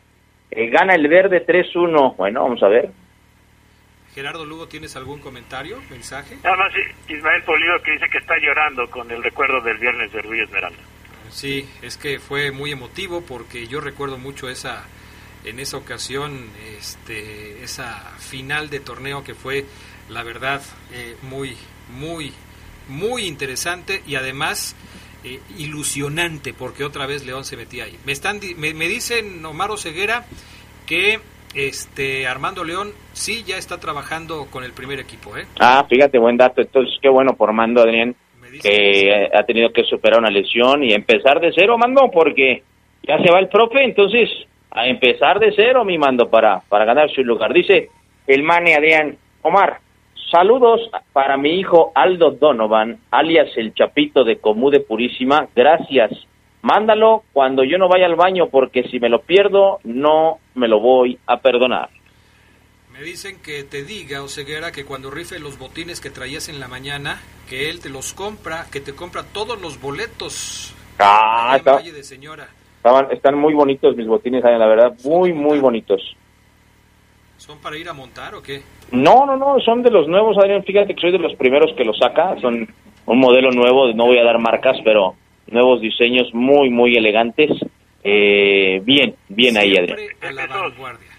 eh, 0.49 0.69
gana 0.69 0.95
el 0.95 1.07
verde 1.07 1.45
3-1. 1.45 2.15
Bueno, 2.15 2.43
vamos 2.43 2.63
a 2.63 2.67
ver. 2.67 2.89
Gerardo 4.15 4.45
Lugo, 4.45 4.67
¿tienes 4.67 4.95
algún 4.95 5.19
comentario, 5.19 5.77
mensaje? 5.91 6.37
Nada 6.43 6.55
más 6.55 6.71
Ismael 7.07 7.43
Polido 7.43 7.79
que 7.83 7.91
dice 7.91 8.09
que 8.09 8.17
está 8.17 8.35
llorando 8.39 8.89
con 8.89 9.11
el 9.11 9.21
recuerdo 9.21 9.61
del 9.61 9.77
viernes 9.77 10.11
de 10.11 10.19
Orgullo 10.19 10.45
Esmeralda. 10.45 10.79
Sí, 11.29 11.67
es 11.83 11.97
que 11.97 12.17
fue 12.19 12.51
muy 12.51 12.71
emotivo 12.71 13.21
porque 13.27 13.67
yo 13.67 13.81
recuerdo 13.81 14.17
mucho 14.17 14.49
esa 14.49 14.85
en 15.45 15.59
esa 15.59 15.77
ocasión 15.77 16.49
este 16.77 17.63
esa 17.63 18.13
final 18.17 18.69
de 18.69 18.79
torneo 18.79 19.23
que 19.23 19.33
fue 19.33 19.65
la 20.09 20.23
verdad 20.23 20.61
eh, 20.93 21.15
muy 21.23 21.55
muy 21.97 22.31
muy 22.87 23.25
interesante 23.25 24.01
y 24.07 24.15
además 24.15 24.75
eh, 25.23 25.39
ilusionante 25.57 26.53
porque 26.53 26.83
otra 26.83 27.07
vez 27.07 27.25
León 27.25 27.45
se 27.45 27.57
metía 27.57 27.85
ahí. 27.85 27.97
Me 28.05 28.11
están 28.11 28.39
me, 28.57 28.73
me 28.73 28.87
dicen 28.87 29.43
Omar 29.45 29.71
Ceguera 29.77 30.25
que 30.85 31.19
este 31.55 32.27
Armando 32.27 32.63
León 32.63 32.91
sí 33.13 33.43
ya 33.43 33.57
está 33.57 33.79
trabajando 33.79 34.47
con 34.51 34.63
el 34.63 34.73
primer 34.73 34.99
equipo, 34.99 35.37
¿eh? 35.37 35.45
Ah, 35.59 35.85
fíjate, 35.89 36.19
buen 36.19 36.37
dato. 36.37 36.61
Entonces, 36.61 36.93
qué 37.01 37.09
bueno 37.09 37.33
por 37.35 37.53
Mando, 37.53 37.81
Adrián, 37.81 38.13
que 38.61 39.29
ha 39.33 39.43
tenido 39.43 39.71
que 39.71 39.83
superar 39.85 40.19
una 40.19 40.29
lesión 40.29 40.83
y 40.83 40.93
empezar 40.93 41.39
de 41.39 41.53
cero, 41.55 41.77
Mando, 41.77 42.11
porque 42.11 42.63
ya 43.03 43.17
se 43.19 43.31
va 43.31 43.39
el 43.39 43.47
profe, 43.47 43.83
entonces 43.83 44.29
a 44.75 44.87
empezar 44.87 45.39
de 45.39 45.53
cero, 45.55 45.85
mi 45.85 45.97
Mando, 45.97 46.29
para, 46.29 46.59
para 46.59 46.83
ganar 46.83 47.09
su 47.09 47.23
lugar. 47.23 47.53
Dice 47.53 47.89
el 48.27 48.43
Mane 48.43 48.75
Adrián, 48.75 49.17
Omar, 49.41 49.79
saludos 50.29 50.81
para 51.13 51.37
mi 51.37 51.51
hijo 51.59 51.93
Aldo 51.95 52.31
Donovan, 52.31 52.99
alias 53.09 53.47
el 53.55 53.73
Chapito 53.73 54.25
de 54.25 54.37
Comú 54.37 54.69
de 54.69 54.81
Purísima, 54.81 55.47
gracias. 55.55 56.11
Mándalo 56.61 57.23
cuando 57.31 57.63
yo 57.63 57.77
no 57.77 57.87
vaya 57.87 58.05
al 58.05 58.15
baño, 58.15 58.47
porque 58.47 58.83
si 58.89 58.99
me 58.99 59.07
lo 59.07 59.21
pierdo, 59.21 59.79
no 59.85 60.39
me 60.55 60.67
lo 60.67 60.81
voy 60.81 61.17
a 61.25 61.37
perdonar. 61.37 61.89
Me 62.91 63.01
dicen 63.01 63.41
que 63.41 63.63
te 63.63 63.83
diga, 63.83 64.23
Oseguera, 64.23 64.71
que 64.71 64.83
cuando 64.83 65.09
rife 65.09 65.39
los 65.39 65.57
botines 65.57 66.01
que 66.01 66.09
traías 66.09 66.49
en 66.49 66.59
la 66.59 66.67
mañana, 66.67 67.21
que 67.47 67.69
él 67.69 67.79
te 67.79 67.89
los 67.89 68.13
compra, 68.13 68.65
que 68.71 68.81
te 68.81 68.93
compra 68.93 69.23
todos 69.23 69.61
los 69.61 69.79
boletos. 69.79 70.73
Ah, 70.99 71.55
en 71.59 71.63
Valle 71.65 71.91
de 71.91 72.03
Señora. 72.03 72.49
Estaban, 72.85 73.11
están 73.11 73.35
muy 73.39 73.55
bonitos 73.55 73.95
mis 73.97 74.05
botines, 74.05 74.43
Adrián, 74.43 74.59
la 74.59 74.67
verdad, 74.67 74.93
muy, 75.05 75.33
muy 75.33 75.57
bonitos. 75.57 76.15
¿Son 77.37 77.59
para 77.59 77.75
ir 77.79 77.89
a 77.89 77.93
montar 77.93 78.35
o 78.35 78.43
qué? 78.43 78.61
No, 78.91 79.25
no, 79.25 79.35
no, 79.35 79.59
son 79.59 79.81
de 79.81 79.89
los 79.89 80.07
nuevos, 80.07 80.37
Adrián, 80.37 80.63
fíjate 80.63 80.93
que 80.93 81.01
soy 81.01 81.11
de 81.11 81.17
los 81.17 81.33
primeros 81.33 81.73
que 81.75 81.83
los 81.83 81.97
saca, 81.97 82.39
son 82.41 82.67
un 83.07 83.19
modelo 83.19 83.49
nuevo, 83.49 83.91
no 83.93 84.05
voy 84.05 84.19
a 84.19 84.23
dar 84.23 84.37
marcas, 84.37 84.77
pero 84.83 85.15
nuevos 85.47 85.81
diseños 85.81 86.31
muy, 86.35 86.69
muy 86.69 86.95
elegantes. 86.95 87.49
Eh, 88.03 88.79
bien, 88.83 89.15
bien 89.29 89.57
ahí, 89.57 89.75
Adrián. 89.75 89.97
A 90.21 90.31
la 90.31 90.45
vanguardia. 90.45 91.09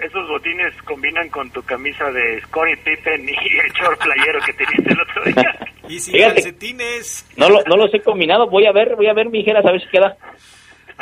Esos 0.00 0.28
botines 0.28 0.74
combinan 0.82 1.28
con 1.28 1.48
tu 1.52 1.62
camisa 1.62 2.10
de 2.10 2.40
Scottie 2.48 2.78
Pippen 2.78 3.28
y 3.28 3.30
el 3.30 3.72
short 3.80 4.02
playero 4.02 4.40
que 4.44 4.52
tenías 4.54 4.86
el 4.86 5.00
otro 5.00 5.22
día. 5.24 5.56
Y 5.88 6.00
sin 6.00 6.14
Fíjate. 6.14 6.42
calcetines. 6.42 7.24
No, 7.36 7.48
lo, 7.48 7.62
no 7.62 7.76
los 7.76 7.94
he 7.94 8.00
combinado, 8.00 8.50
voy 8.50 8.66
a 8.66 8.72
ver, 8.72 8.96
voy 8.96 9.06
a 9.06 9.12
ver, 9.12 9.30
mi 9.30 9.48
a 9.48 9.60
ver 9.62 9.80
si 9.80 9.88
queda. 9.88 10.16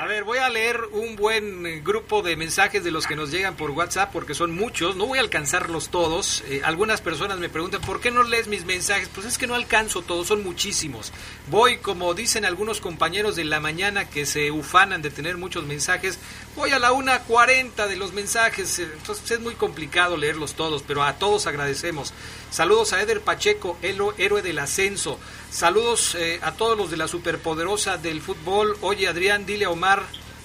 A 0.05 0.07
ver, 0.07 0.25
voy 0.25 0.37
a 0.37 0.51
leer 0.51 0.83
un 0.93 1.17
buen 1.17 1.65
eh, 1.65 1.81
grupo 1.83 2.21
de 2.21 2.37
mensajes 2.37 2.85
de 2.85 2.91
los 2.91 3.07
que 3.07 3.17
nos 3.17 3.31
llegan 3.31 3.57
por 3.57 3.71
WhatsApp 3.71 4.11
porque 4.13 4.35
son 4.35 4.55
muchos, 4.55 4.97
no 4.97 5.07
voy 5.07 5.17
a 5.17 5.23
alcanzarlos 5.23 5.89
todos. 5.89 6.45
Eh, 6.47 6.61
algunas 6.63 7.01
personas 7.01 7.39
me 7.39 7.49
preguntan, 7.49 7.81
¿por 7.81 8.03
qué 8.03 8.11
no 8.11 8.23
lees 8.23 8.47
mis 8.47 8.67
mensajes? 8.67 9.09
Pues 9.09 9.27
es 9.27 9.39
que 9.39 9.47
no 9.47 9.55
alcanzo 9.55 10.03
todos, 10.03 10.27
son 10.27 10.45
muchísimos. 10.45 11.11
Voy, 11.51 11.79
como 11.79 12.13
dicen 12.13 12.45
algunos 12.45 12.83
compañeros 12.83 13.35
de 13.35 13.45
la 13.45 13.61
mañana 13.61 14.07
que 14.11 14.27
se 14.27 14.51
ufanan 14.51 15.01
de 15.01 15.09
tener 15.09 15.39
muchos 15.39 15.65
mensajes, 15.65 16.19
voy 16.57 16.71
a 16.71 16.79
la 16.79 16.93
1.40 16.93 17.87
de 17.89 17.97
los 17.97 18.13
mensajes, 18.13 18.79
eh, 18.79 18.89
entonces 18.93 19.31
es 19.31 19.41
muy 19.41 19.55
complicado 19.55 20.17
leerlos 20.17 20.55
todos, 20.55 20.83
pero 20.83 21.03
a 21.03 21.15
todos 21.15 21.47
agradecemos. 21.47 22.13
Saludos 22.51 22.93
a 22.93 23.03
Eder 23.03 23.21
Pacheco, 23.21 23.77
héroe 23.83 24.43
del 24.43 24.59
ascenso. 24.59 25.19
Saludos 25.51 26.15
eh, 26.15 26.39
a 26.43 26.53
todos 26.53 26.79
los 26.79 26.91
de 26.91 26.97
la 26.97 27.09
superpoderosa 27.09 27.97
del 27.97 28.21
fútbol. 28.21 28.77
Oye, 28.81 29.09
Adrián, 29.09 29.47
dile 29.47 29.65
a 29.65 29.71
Omar. 29.71 30.03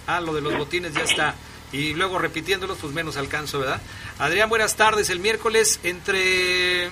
Ah, 0.08 0.22
lo 0.22 0.34
de 0.34 0.42
los 0.42 0.58
botines 0.58 0.94
ya 0.94 1.04
está. 1.04 1.36
Y 1.72 1.94
luego 1.94 2.18
repitiéndolos, 2.18 2.80
pues 2.82 2.94
menos 2.94 3.16
alcanzo, 3.16 3.60
¿verdad? 3.60 3.80
Adrián, 4.18 4.50
buenas 4.50 4.76
tardes. 4.76 5.12
El 5.12 5.20
miércoles 5.20 5.80
entre 5.84 6.90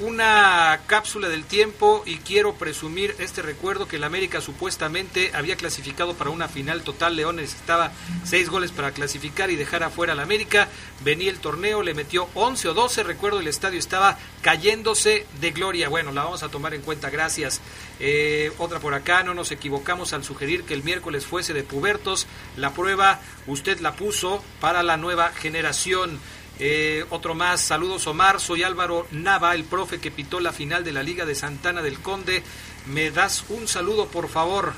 una 0.00 0.80
cápsula 0.86 1.28
del 1.28 1.44
tiempo 1.44 2.02
y 2.06 2.18
quiero 2.18 2.54
presumir 2.54 3.16
este 3.18 3.42
recuerdo 3.42 3.88
que 3.88 3.96
el 3.96 4.04
América 4.04 4.40
supuestamente 4.40 5.32
había 5.34 5.56
clasificado 5.56 6.14
para 6.14 6.30
una 6.30 6.48
final 6.48 6.82
total. 6.82 7.16
León 7.16 7.36
necesitaba 7.36 7.92
seis 8.24 8.48
goles 8.48 8.70
para 8.70 8.92
clasificar 8.92 9.50
y 9.50 9.56
dejar 9.56 9.82
afuera 9.82 10.12
al 10.12 10.20
América. 10.20 10.68
Venía 11.04 11.30
el 11.30 11.40
torneo, 11.40 11.82
le 11.82 11.94
metió 11.94 12.28
11 12.34 12.68
o 12.68 12.74
12. 12.74 13.02
Recuerdo 13.02 13.40
el 13.40 13.48
estadio 13.48 13.78
estaba 13.78 14.18
cayéndose 14.42 15.26
de 15.40 15.50
gloria. 15.50 15.88
Bueno, 15.88 16.12
la 16.12 16.24
vamos 16.24 16.42
a 16.42 16.48
tomar 16.48 16.74
en 16.74 16.82
cuenta, 16.82 17.10
gracias. 17.10 17.60
Eh, 17.98 18.52
otra 18.58 18.78
por 18.78 18.94
acá, 18.94 19.24
no 19.24 19.34
nos 19.34 19.50
equivocamos 19.50 20.12
al 20.12 20.22
sugerir 20.22 20.62
que 20.62 20.74
el 20.74 20.84
miércoles 20.84 21.26
fuese 21.26 21.54
de 21.54 21.64
pubertos. 21.64 22.26
La 22.56 22.72
prueba 22.72 23.20
usted 23.46 23.80
la 23.80 23.96
puso 23.96 24.44
para 24.60 24.82
la 24.82 24.96
nueva 24.96 25.30
generación. 25.30 26.20
Eh, 26.60 27.04
otro 27.10 27.34
más, 27.34 27.60
saludos 27.60 28.06
Omar, 28.08 28.40
soy 28.40 28.64
Álvaro 28.64 29.06
Nava, 29.12 29.54
el 29.54 29.64
profe 29.64 30.00
que 30.00 30.10
pitó 30.10 30.40
la 30.40 30.52
final 30.52 30.82
de 30.82 30.92
la 30.92 31.04
Liga 31.04 31.24
de 31.24 31.34
Santana 31.34 31.82
del 31.82 32.00
Conde. 32.00 32.42
¿Me 32.86 33.10
das 33.10 33.44
un 33.48 33.68
saludo, 33.68 34.08
por 34.08 34.28
favor? 34.28 34.72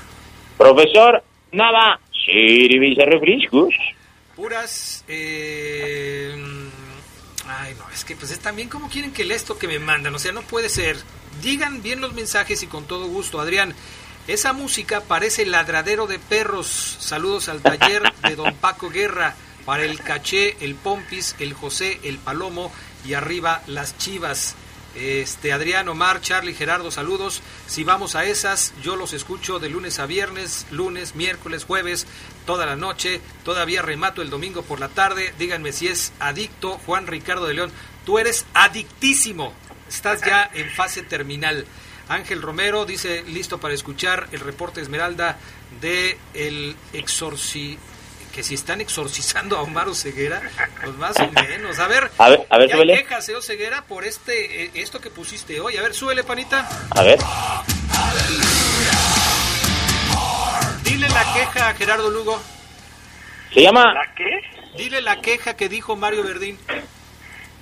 Profesor 0.57 1.23
Nava, 1.51 1.99
servicio 2.25 3.05
refrescos. 3.05 3.73
Puras... 4.35 5.03
Eh, 5.07 6.35
ay, 7.47 7.75
no, 7.79 7.89
es 7.91 8.05
que 8.05 8.15
pues 8.15 8.31
es 8.31 8.39
también 8.39 8.69
como 8.69 8.89
quieren 8.89 9.11
que 9.11 9.23
el 9.23 9.31
esto 9.31 9.57
que 9.57 9.67
me 9.67 9.79
mandan, 9.79 10.13
o 10.13 10.19
sea, 10.19 10.31
no 10.31 10.43
puede 10.43 10.69
ser. 10.69 10.97
Digan 11.41 11.81
bien 11.81 12.01
los 12.01 12.13
mensajes 12.13 12.61
y 12.61 12.67
con 12.67 12.85
todo 12.85 13.07
gusto, 13.07 13.39
Adrián. 13.39 13.73
Esa 14.27 14.53
música 14.53 15.01
parece 15.01 15.47
ladradero 15.47 16.05
de 16.05 16.19
perros. 16.19 16.67
Saludos 16.67 17.49
al 17.49 17.61
taller 17.61 18.03
de 18.21 18.35
don 18.35 18.53
Paco 18.55 18.91
Guerra 18.91 19.35
para 19.65 19.83
el 19.83 19.99
Caché, 19.99 20.57
el 20.61 20.75
Pompis, 20.75 21.35
el 21.39 21.53
José, 21.53 21.99
el 22.03 22.17
Palomo 22.17 22.71
y 23.05 23.13
arriba 23.13 23.61
las 23.67 23.97
Chivas. 23.97 24.55
Este 24.93 25.53
Adrián, 25.53 25.87
Omar, 25.87 26.19
Charlie, 26.19 26.53
Gerardo, 26.53 26.91
saludos. 26.91 27.41
Si 27.65 27.85
vamos 27.85 28.15
a 28.15 28.25
esas, 28.25 28.73
yo 28.83 28.97
los 28.97 29.13
escucho 29.13 29.57
de 29.57 29.69
lunes 29.69 29.99
a 29.99 30.05
viernes, 30.05 30.67
lunes, 30.69 31.15
miércoles, 31.15 31.63
jueves, 31.63 32.07
toda 32.45 32.65
la 32.65 32.75
noche. 32.75 33.21
Todavía 33.45 33.81
remato 33.81 34.21
el 34.21 34.29
domingo 34.29 34.63
por 34.63 34.81
la 34.81 34.89
tarde. 34.89 35.33
Díganme 35.39 35.71
si 35.71 35.87
es 35.87 36.11
adicto 36.19 36.77
Juan 36.85 37.07
Ricardo 37.07 37.47
de 37.47 37.53
León. 37.53 37.71
Tú 38.05 38.19
eres 38.19 38.45
adictísimo. 38.53 39.53
Estás 39.87 40.21
ya 40.21 40.49
en 40.53 40.69
fase 40.71 41.03
terminal. 41.03 41.65
Ángel 42.09 42.41
Romero 42.41 42.85
dice 42.85 43.23
listo 43.23 43.59
para 43.59 43.73
escuchar 43.73 44.27
el 44.33 44.41
reporte 44.41 44.81
Esmeralda 44.81 45.37
de 45.79 46.17
el 46.33 46.75
exorci 46.91 47.77
que 48.31 48.43
si 48.43 48.55
están 48.55 48.81
exorcizando 48.81 49.57
a 49.57 49.61
Omar 49.61 49.93
Ceguera, 49.93 50.41
pues 50.81 50.95
más 50.95 51.17
o 51.19 51.31
menos. 51.31 51.79
A 51.79 51.87
ver, 51.87 52.09
a 52.17 52.29
ver, 52.29 52.47
a 52.49 52.57
ver, 52.57 52.69
ya 52.69 52.75
súbele. 52.75 52.97
quejas, 52.97 53.29
eh, 53.29 53.35
Ceguera, 53.41 53.83
por 53.83 54.05
este, 54.05 54.63
eh, 54.63 54.71
esto 54.75 54.99
que 54.99 55.09
pusiste 55.09 55.59
hoy. 55.59 55.77
A 55.77 55.81
ver, 55.81 55.93
súbele, 55.93 56.23
panita. 56.23 56.67
A 56.91 57.03
ver. 57.03 57.19
Dile 60.83 61.09
la 61.09 61.33
queja 61.33 61.69
a 61.69 61.73
Gerardo 61.73 62.09
Lugo. 62.09 62.41
Se 63.53 63.61
llama... 63.61 63.93
¿La 63.93 64.13
qué? 64.15 64.41
Dile 64.77 65.01
la 65.01 65.19
queja 65.19 65.55
que 65.55 65.67
dijo 65.67 65.95
Mario 65.95 66.23
Verdín. 66.23 66.57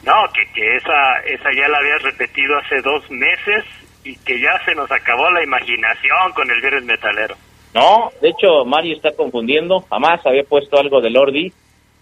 No, 0.04 0.14
que, 0.34 0.52
que 0.54 0.78
esa, 0.78 1.20
esa 1.26 1.52
ya 1.56 1.68
la 1.68 1.80
habías 1.80 2.02
repetido 2.04 2.58
hace 2.60 2.82
dos 2.82 3.10
meses 3.10 3.66
y 4.04 4.16
que 4.18 4.40
ya 4.40 4.64
se 4.66 4.76
nos 4.76 4.90
acabó 4.92 5.30
la 5.32 5.44
imaginación 5.44 6.32
con 6.34 6.50
el 6.50 6.62
Viernes 6.62 6.84
Metalero. 6.84 7.36
No, 7.74 8.12
de 8.22 8.30
hecho, 8.30 8.66
Mario 8.66 8.96
está 8.96 9.12
confundiendo. 9.12 9.82
Jamás 9.90 10.26
había 10.26 10.44
puesto 10.44 10.80
algo 10.80 11.02
de 11.02 11.10
Lordi. 11.10 11.54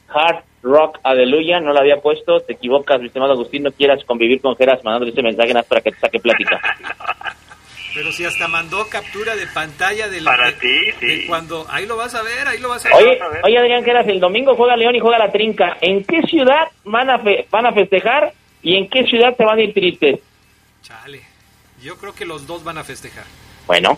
Hard 0.10 0.44
Rock 0.64 1.00
Aleluya, 1.04 1.60
no 1.60 1.74
lo 1.74 1.80
había 1.80 1.98
puesto. 1.98 2.40
Te 2.40 2.54
equivocas, 2.54 3.00
mi 3.00 3.08
estimado 3.08 3.34
Agustín. 3.34 3.64
No 3.64 3.72
quieras 3.72 4.04
convivir 4.06 4.40
con 4.42 4.56
Geras 4.56 4.84
mandándole 4.84 5.12
ese 5.12 5.22
mensaje 5.22 5.50
nada 5.50 5.60
más 5.62 5.68
para 5.68 5.82
que 5.82 5.92
te 5.92 6.00
saque 6.00 6.20
plática. 6.20 6.60
Pero 7.94 8.12
si 8.12 8.26
hasta 8.26 8.48
mandó 8.48 8.88
captura 8.90 9.36
de 9.36 9.48
pantalla 9.48 10.08
del, 10.08 10.24
Para 10.24 10.52
de- 10.52 10.54
ti, 10.54 10.92
sí. 11.00 11.06
de 11.06 11.28
cuando 11.28 11.66
ahí 11.70 11.88
lo 11.88 11.98
vas 11.98 12.14
a 12.14 12.22
ver, 12.22 12.48
ahí 12.48 12.60
lo 12.60 12.70
vas 12.70 12.86
a 12.86 12.90
ver. 12.90 12.98
Oye, 12.98 13.20
oye 13.44 13.58
Adrián 13.58 13.84
Geras, 13.84 14.08
el 14.08 14.20
domingo 14.20 14.56
juega 14.56 14.78
León 14.78 14.96
y 14.96 15.00
juega 15.00 15.18
la 15.18 15.32
Trinca. 15.32 15.78
¿En 15.82 16.04
qué 16.04 16.22
ciudad 16.24 16.68
van 16.86 17.10
a, 17.10 17.18
fe- 17.20 17.48
van 17.50 17.66
a 17.66 17.72
festejar 17.74 18.34
y 18.62 18.76
en 18.76 18.88
qué 18.88 19.04
ciudad 19.08 19.36
se 19.36 19.44
van 19.44 19.58
a 19.58 19.64
ir 19.64 19.74
tristes? 19.74 20.20
Chale. 20.84 21.22
Yo 21.82 21.98
creo 21.98 22.14
que 22.14 22.26
los 22.26 22.46
dos 22.46 22.64
van 22.64 22.78
a 22.78 22.84
festejar. 22.84 23.24
Bueno, 23.66 23.98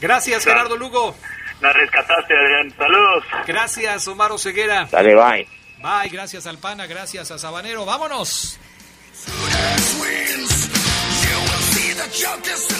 Gracias, 0.00 0.44
Gerardo 0.44 0.76
Lugo. 0.76 1.14
La 1.60 1.72
rescataste, 1.72 2.34
Adrián. 2.34 2.74
Saludos. 2.76 3.24
Gracias, 3.46 4.08
Omar 4.08 4.30
Ceguera. 4.38 4.88
dale, 4.90 5.14
bye. 5.14 5.48
Bye, 5.78 6.10
gracias 6.10 6.46
al 6.46 6.58
Pana, 6.58 6.86
gracias 6.86 7.30
a 7.30 7.38
Sabanero. 7.38 7.84
Vámonos. 7.84 8.58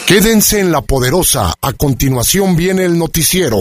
Quédense 0.07 0.59
en 0.59 0.71
la 0.71 0.81
poderosa. 0.81 1.53
A 1.61 1.73
continuación 1.73 2.55
viene 2.55 2.85
el 2.85 2.97
noticiero. 2.97 3.57